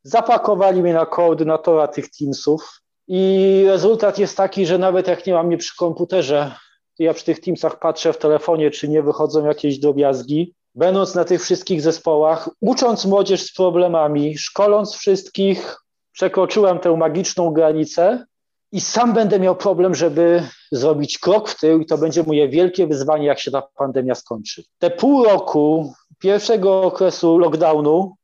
Zapakowali 0.04 0.82
mnie 0.82 0.94
na 0.94 1.06
koordynatora 1.06 1.88
tych 1.88 2.10
Teamsów. 2.10 2.82
I 3.12 3.64
rezultat 3.68 4.20
jest 4.20 4.38
taki, 4.38 4.66
że 4.66 4.78
nawet 4.78 5.08
jak 5.08 5.26
nie 5.26 5.34
mam 5.34 5.48
mnie 5.48 5.58
przy 5.58 5.76
komputerze, 5.76 6.56
ja 7.00 7.14
przy 7.14 7.26
tych 7.26 7.40
Teamsach 7.40 7.80
patrzę 7.80 8.14
w 8.14 8.18
telefonie, 8.18 8.72
czy 8.72 8.90
nie 8.90 9.04
wychodzą 9.04 9.46
jakieś 9.46 9.80
drobiazgi. 9.80 10.54
Będąc 10.76 11.16
na 11.16 11.26
tych 11.26 11.42
wszystkich 11.42 11.82
zespołach, 11.82 12.50
ucząc 12.62 13.06
młodzież 13.06 13.42
z 13.42 13.54
problemami, 13.54 14.38
szkoląc 14.38 14.96
wszystkich, 14.96 15.78
przekroczyłem 16.12 16.80
tę 16.80 16.98
magiczną 16.98 17.52
granicę 17.52 18.26
i 18.72 18.82
sam 18.82 19.14
będę 19.14 19.40
miał 19.40 19.56
problem, 19.56 19.96
żeby 19.96 20.44
zrobić 20.72 21.18
krok 21.18 21.50
w 21.50 21.60
tył, 21.60 21.80
i 21.80 21.86
to 21.86 21.98
będzie 21.98 22.24
moje 22.24 22.50
wielkie 22.50 22.88
wyzwanie, 22.88 23.26
jak 23.26 23.40
się 23.40 23.52
ta 23.52 23.62
pandemia 23.62 24.16
skończy. 24.16 24.64
Te 24.80 24.90
pół 24.90 25.24
roku 25.24 25.94
pierwszego 26.20 26.82
okresu 26.82 27.38
lockdownu 27.38 28.16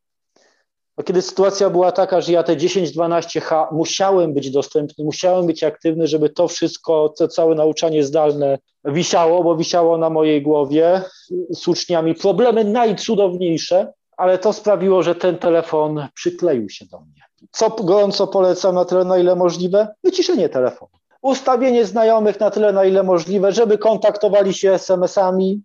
kiedy 1.03 1.21
sytuacja 1.21 1.69
była 1.69 1.91
taka, 1.91 2.21
że 2.21 2.31
ja 2.31 2.43
te 2.43 2.55
10-12H 2.55 3.67
musiałem 3.71 4.33
być 4.33 4.51
dostępny, 4.51 5.05
musiałem 5.05 5.47
być 5.47 5.63
aktywny, 5.63 6.07
żeby 6.07 6.29
to 6.29 6.47
wszystko, 6.47 7.13
to 7.17 7.27
całe 7.27 7.55
nauczanie 7.55 8.03
zdalne 8.03 8.57
wisiało, 8.85 9.43
bo 9.43 9.55
wisiało 9.55 9.97
na 9.97 10.09
mojej 10.09 10.41
głowie 10.41 11.01
z 11.49 11.67
uczniami. 11.67 12.15
Problemy 12.15 12.63
najcudowniejsze, 12.63 13.93
ale 14.17 14.37
to 14.37 14.53
sprawiło, 14.53 15.03
że 15.03 15.15
ten 15.15 15.37
telefon 15.37 16.07
przykleił 16.13 16.69
się 16.69 16.85
do 16.85 16.99
mnie. 16.99 17.21
Co 17.51 17.69
gorąco 17.69 18.27
polecam 18.27 18.75
na 18.75 18.85
tyle, 18.85 19.05
na 19.05 19.17
ile 19.17 19.35
możliwe? 19.35 19.87
Wyciszenie 20.03 20.49
telefonu. 20.49 20.91
Ustawienie 21.21 21.85
znajomych 21.85 22.39
na 22.39 22.51
tyle, 22.51 22.73
na 22.73 22.85
ile 22.85 23.03
możliwe, 23.03 23.51
żeby 23.51 23.77
kontaktowali 23.77 24.53
się 24.53 24.73
SMS-ami, 24.73 25.61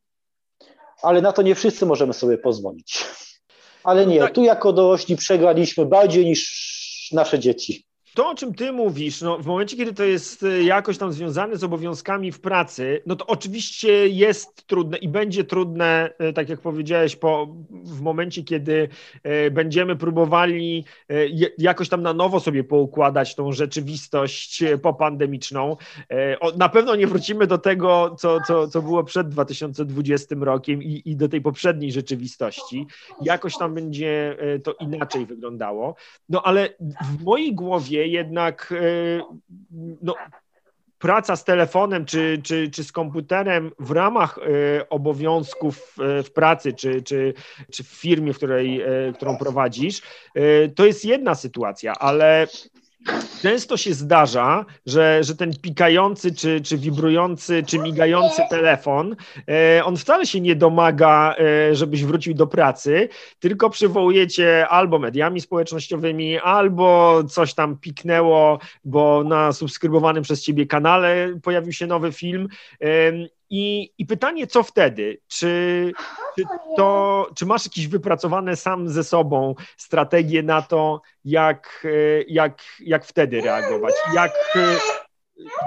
ale 1.03 1.23
na 1.23 1.33
to 1.33 1.43
nie 1.43 1.55
wszyscy 1.55 1.87
możemy 1.87 2.13
sobie 2.13 2.39
pozwolić. 2.39 3.05
Ale 3.85 4.07
nie, 4.07 4.21
tak. 4.21 4.35
tu 4.35 4.45
jako 4.45 4.73
dorośli 4.73 5.17
przegraliśmy 5.17 5.87
bardziej 5.87 6.25
niż 6.25 7.11
nasze 7.13 7.39
dzieci. 7.39 7.90
To, 8.21 8.29
o 8.29 8.35
czym 8.35 8.55
ty 8.55 8.73
mówisz, 8.73 9.21
no, 9.21 9.39
w 9.39 9.47
momencie, 9.47 9.77
kiedy 9.77 9.95
to 9.95 10.05
jest 10.05 10.43
e, 10.43 10.63
jakoś 10.63 10.99
tam 10.99 11.13
związane 11.13 11.57
z 11.57 11.65
obowiązkami 11.65 12.33
w 12.33 12.41
pracy, 12.41 13.03
no 13.07 13.17
to 13.17 13.27
oczywiście 13.27 14.09
jest 14.09 14.67
trudne 14.67 14.99
i 14.99 15.09
będzie 15.09 15.45
trudne, 15.45 16.11
e, 16.19 16.33
tak 16.33 16.49
jak 16.49 16.61
powiedziałeś, 16.61 17.17
po, 17.17 17.57
w 17.71 18.01
momencie, 18.01 18.43
kiedy 18.43 18.89
e, 19.23 19.51
będziemy 19.51 19.97
próbowali 19.97 20.85
jakoś 21.59 21.89
tam 21.89 22.03
na 22.03 22.13
nowo 22.13 22.41
sobie 22.41 22.65
poukładać 22.65 23.35
tą 23.35 23.53
rzeczywistość 23.53 24.65
popandemiczną. 24.83 25.77
Na 26.57 26.69
pewno 26.69 26.97
nie 26.97 27.07
wrócimy 27.07 27.47
do 27.47 27.59
tego, 27.59 28.17
co, 28.19 28.41
co, 28.47 28.69
co 28.69 28.83
było 28.83 29.05
przed 29.05 29.29
2020 29.29 30.35
rokiem 30.41 30.83
i, 30.83 31.03
i 31.05 31.17
do 31.17 31.29
tej 31.29 31.41
poprzedniej 31.41 31.93
rzeczywistości. 31.93 32.87
Jakoś 33.23 33.59
tam 33.59 33.75
będzie 33.75 34.37
to 34.65 34.73
inaczej 34.73 35.27
wyglądało. 35.27 35.95
No 36.29 36.43
ale 36.43 36.69
w 37.19 37.25
mojej 37.25 37.55
głowie 37.55 38.10
jednak 38.11 38.73
e, 38.73 39.23
no, 40.03 40.15
praca 40.99 41.37
z 41.37 41.45
telefonem 41.45 42.05
czy, 42.05 42.41
czy, 42.43 42.71
czy 42.71 42.85
z 42.85 42.93
komputerem 42.93 43.71
w 43.79 43.91
ramach 43.91 44.39
e, 44.39 44.89
obowiązków 44.89 45.97
e, 46.01 46.23
w 46.23 46.33
pracy 46.33 46.73
czy, 46.73 47.03
czy, 47.03 47.35
czy 47.71 47.85
w 47.85 47.89
firmie, 47.89 48.33
w 48.33 48.37
której, 48.37 48.83
którą 49.15 49.37
prowadzisz, 49.37 50.03
to 50.77 50.87
jest 50.87 51.05
jedna 51.05 51.35
sytuacja, 51.35 51.93
ale 51.93 52.47
Często 53.43 53.77
się 53.77 53.95
zdarza, 53.95 54.65
że, 54.87 55.25
że 55.25 55.37
ten 55.37 55.53
pikający, 55.63 56.35
czy, 56.35 56.61
czy 56.61 56.79
wibrujący, 56.79 57.63
czy 57.67 57.79
migający 57.79 58.43
telefon, 58.51 59.17
e, 59.49 59.85
on 59.85 59.97
wcale 59.97 60.27
się 60.27 60.41
nie 60.41 60.57
domaga, 60.57 61.35
e, 61.39 61.75
żebyś 61.75 62.05
wrócił 62.05 62.35
do 62.35 62.47
pracy, 62.47 63.09
tylko 63.39 63.71
przywołujecie 63.71 64.69
albo 64.69 64.99
mediami 64.99 65.41
społecznościowymi, 65.41 66.39
albo 66.39 67.21
coś 67.25 67.55
tam 67.55 67.77
piknęło, 67.79 68.59
bo 68.85 69.25
na 69.25 69.53
subskrybowanym 69.53 70.23
przez 70.23 70.43
ciebie 70.43 70.67
kanale 70.67 71.39
pojawił 71.43 71.73
się 71.73 71.87
nowy 71.87 72.13
film. 72.13 72.49
I, 73.51 73.93
I 73.99 74.07
pytanie, 74.07 74.47
co 74.47 74.63
wtedy? 74.63 75.21
Czy, 75.29 75.93
czy, 76.37 76.45
to, 76.77 77.27
czy 77.37 77.47
masz 77.47 77.65
jakieś 77.65 77.89
wypracowane 77.89 78.57
sam 78.57 78.89
ze 78.89 79.05
sobą 79.05 79.55
strategie 79.77 80.43
na 80.43 80.63
to, 80.63 81.03
jak, 81.25 81.87
jak, 82.29 82.63
jak 82.81 83.05
wtedy 83.05 83.41
reagować? 83.41 83.95
Jak 84.15 84.33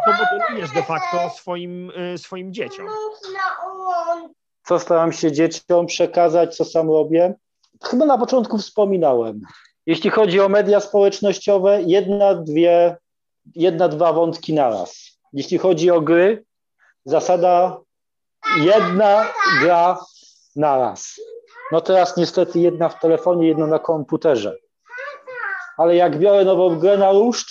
to 0.05 0.11
modelujesz 0.11 0.71
de 0.71 0.83
facto 0.83 1.29
swoim, 1.29 1.91
swoim 2.17 2.53
dzieciom? 2.53 2.87
Co 4.63 4.79
staram 4.79 5.11
się 5.11 5.31
dzieciom 5.31 5.85
przekazać, 5.85 6.55
co 6.55 6.65
sam 6.65 6.89
robię? 6.89 7.33
chyba 7.83 8.05
na 8.05 8.17
początku 8.17 8.57
wspominałem. 8.57 9.41
Jeśli 9.85 10.09
chodzi 10.09 10.39
o 10.39 10.49
media 10.49 10.79
społecznościowe, 10.79 11.81
jedna, 11.81 12.35
dwie, 12.35 12.97
jedna, 13.55 13.87
dwa 13.87 14.13
wątki 14.13 14.53
naraz. 14.53 15.19
Jeśli 15.33 15.57
chodzi 15.57 15.91
o 15.91 16.01
gry, 16.01 16.45
zasada 17.05 17.77
jedna 18.57 19.27
gra 19.61 19.99
naraz. 20.55 21.19
No 21.71 21.81
teraz 21.81 22.17
niestety 22.17 22.59
jedna 22.59 22.89
w 22.89 22.99
telefonie, 22.99 23.47
jedna 23.47 23.67
na 23.67 23.79
komputerze. 23.79 24.57
Ale 25.77 25.95
jak 25.95 26.19
biorę 26.19 26.45
nową 26.45 26.79
grę 26.79 26.97
na 26.97 27.11
ruszt, 27.11 27.47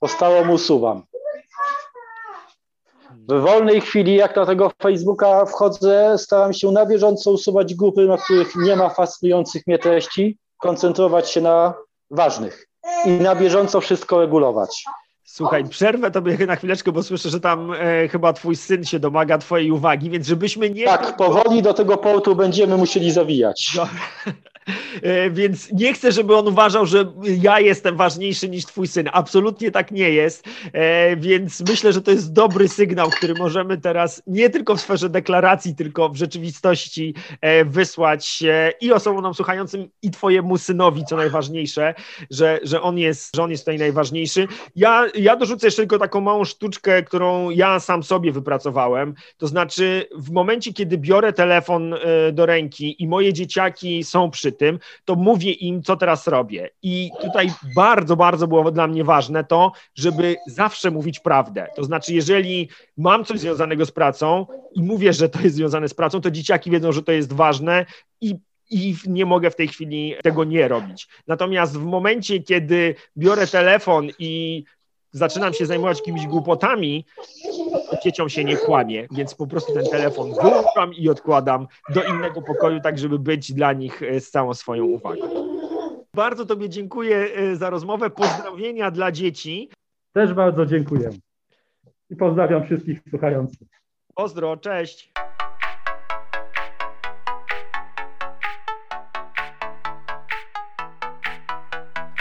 to 0.00 0.08
stałą 0.08 0.48
usuwam. 0.48 1.02
W 3.28 3.40
wolnej 3.40 3.80
chwili, 3.80 4.14
jak 4.14 4.36
na 4.36 4.46
tego 4.46 4.70
Facebooka 4.82 5.46
wchodzę, 5.46 6.18
staram 6.18 6.52
się 6.52 6.70
na 6.70 6.86
bieżąco 6.86 7.30
usuwać 7.30 7.74
grupy, 7.74 8.06
na 8.06 8.16
których 8.16 8.56
nie 8.56 8.76
ma 8.76 8.88
fascynujących 8.88 9.66
mnie 9.66 9.78
treści, 9.78 10.38
koncentrować 10.58 11.30
się 11.30 11.40
na 11.40 11.74
ważnych 12.10 12.68
i 13.04 13.10
na 13.10 13.34
bieżąco 13.34 13.80
wszystko 13.80 14.20
regulować. 14.20 14.84
Słuchaj, 15.30 15.64
przerwę 15.64 16.10
tobie 16.10 16.46
na 16.46 16.56
chwileczkę, 16.56 16.92
bo 16.92 17.02
słyszę, 17.02 17.30
że 17.30 17.40
tam 17.40 17.72
e, 17.72 18.08
chyba 18.08 18.32
twój 18.32 18.56
syn 18.56 18.84
się 18.84 18.98
domaga 18.98 19.38
twojej 19.38 19.70
uwagi, 19.70 20.10
więc 20.10 20.26
żebyśmy 20.26 20.70
nie... 20.70 20.84
Tak, 20.84 21.16
powoli 21.16 21.62
do 21.62 21.74
tego 21.74 21.96
portu 21.96 22.36
będziemy 22.36 22.76
musieli 22.76 23.10
zawijać. 23.10 23.78
E, 25.02 25.30
więc 25.30 25.72
nie 25.72 25.92
chcę, 25.92 26.12
żeby 26.12 26.36
on 26.36 26.48
uważał, 26.48 26.86
że 26.86 27.12
ja 27.22 27.60
jestem 27.60 27.96
ważniejszy 27.96 28.48
niż 28.48 28.64
twój 28.64 28.86
syn. 28.86 29.08
Absolutnie 29.12 29.70
tak 29.70 29.90
nie 29.90 30.10
jest, 30.10 30.44
e, 30.72 31.16
więc 31.16 31.62
myślę, 31.68 31.92
że 31.92 32.02
to 32.02 32.10
jest 32.10 32.32
dobry 32.32 32.68
sygnał, 32.68 33.10
który 33.10 33.34
możemy 33.34 33.78
teraz 33.78 34.22
nie 34.26 34.50
tylko 34.50 34.76
w 34.76 34.80
sferze 34.80 35.08
deklaracji, 35.08 35.74
tylko 35.74 36.08
w 36.08 36.16
rzeczywistości 36.16 37.14
e, 37.40 37.64
wysłać 37.64 38.42
i 38.80 38.92
osobom 38.92 39.22
nam 39.22 39.34
słuchającym, 39.34 39.88
i 40.02 40.10
twojemu 40.10 40.58
synowi, 40.58 41.04
co 41.04 41.16
najważniejsze, 41.16 41.94
że, 42.30 42.60
że, 42.62 42.82
on, 42.82 42.98
jest, 42.98 43.36
że 43.36 43.42
on 43.42 43.50
jest 43.50 43.64
tutaj 43.64 43.78
najważniejszy. 43.78 44.48
Ja, 44.76 45.06
ja 45.14 45.36
dorzucę 45.36 45.66
jeszcze 45.66 45.82
tylko 45.82 45.98
taką 45.98 46.20
małą 46.20 46.44
sztuczkę, 46.44 47.02
którą 47.02 47.50
ja 47.50 47.80
sam 47.80 48.02
sobie 48.02 48.32
wypracowałem, 48.32 49.14
to 49.36 49.46
znaczy 49.46 50.08
w 50.14 50.30
momencie, 50.30 50.72
kiedy 50.72 50.98
biorę 50.98 51.32
telefon 51.32 51.94
do 52.32 52.46
ręki 52.46 53.02
i 53.02 53.08
moje 53.08 53.32
dzieciaki 53.32 54.04
są 54.04 54.30
przy 54.30 54.52
tym, 54.58 54.78
to 55.04 55.14
mówię 55.14 55.52
im, 55.52 55.82
co 55.82 55.96
teraz 55.96 56.26
robię. 56.26 56.70
I 56.82 57.10
tutaj 57.20 57.50
bardzo, 57.76 58.16
bardzo 58.16 58.48
było 58.48 58.70
dla 58.70 58.86
mnie 58.86 59.04
ważne 59.04 59.44
to, 59.44 59.72
żeby 59.94 60.36
zawsze 60.46 60.90
mówić 60.90 61.20
prawdę. 61.20 61.66
To 61.76 61.84
znaczy, 61.84 62.14
jeżeli 62.14 62.68
mam 62.96 63.24
coś 63.24 63.40
związanego 63.40 63.86
z 63.86 63.90
pracą 63.90 64.46
i 64.74 64.82
mówię, 64.82 65.12
że 65.12 65.28
to 65.28 65.40
jest 65.40 65.56
związane 65.56 65.88
z 65.88 65.94
pracą, 65.94 66.20
to 66.20 66.30
dzieciaki 66.30 66.70
wiedzą, 66.70 66.92
że 66.92 67.02
to 67.02 67.12
jest 67.12 67.32
ważne 67.32 67.86
i 68.20 68.34
i 68.70 68.94
nie 69.06 69.26
mogę 69.26 69.50
w 69.50 69.56
tej 69.56 69.68
chwili 69.68 70.14
tego 70.22 70.44
nie 70.44 70.68
robić. 70.68 71.08
Natomiast 71.26 71.78
w 71.78 71.84
momencie, 71.84 72.42
kiedy 72.42 72.94
biorę 73.16 73.46
telefon 73.46 74.08
i 74.18 74.64
zaczynam 75.18 75.52
się 75.52 75.66
zajmować 75.66 75.98
jakimiś 75.98 76.26
głupotami, 76.26 77.04
dzieciom 78.04 78.28
się 78.28 78.44
nie 78.44 78.56
kłamie, 78.56 79.06
więc 79.10 79.34
po 79.34 79.46
prostu 79.46 79.74
ten 79.74 79.84
telefon 79.86 80.32
wyłączam 80.42 80.94
i 80.94 81.08
odkładam 81.08 81.66
do 81.94 82.02
innego 82.02 82.42
pokoju, 82.42 82.80
tak 82.80 82.98
żeby 82.98 83.18
być 83.18 83.52
dla 83.52 83.72
nich 83.72 84.02
e, 84.02 84.20
z 84.20 84.30
całą 84.30 84.54
swoją 84.54 84.84
uwagą. 84.84 85.28
Bardzo 86.14 86.46
Tobie 86.46 86.68
dziękuję 86.68 87.28
e, 87.36 87.56
za 87.56 87.70
rozmowę. 87.70 88.10
Pozdrowienia 88.10 88.90
dla 88.90 89.12
dzieci. 89.12 89.70
Też 90.12 90.34
bardzo 90.34 90.66
dziękuję. 90.66 91.10
I 92.10 92.16
pozdrawiam 92.16 92.64
wszystkich 92.64 93.00
słuchających. 93.10 93.68
Pozdro, 94.14 94.56
cześć. 94.56 95.12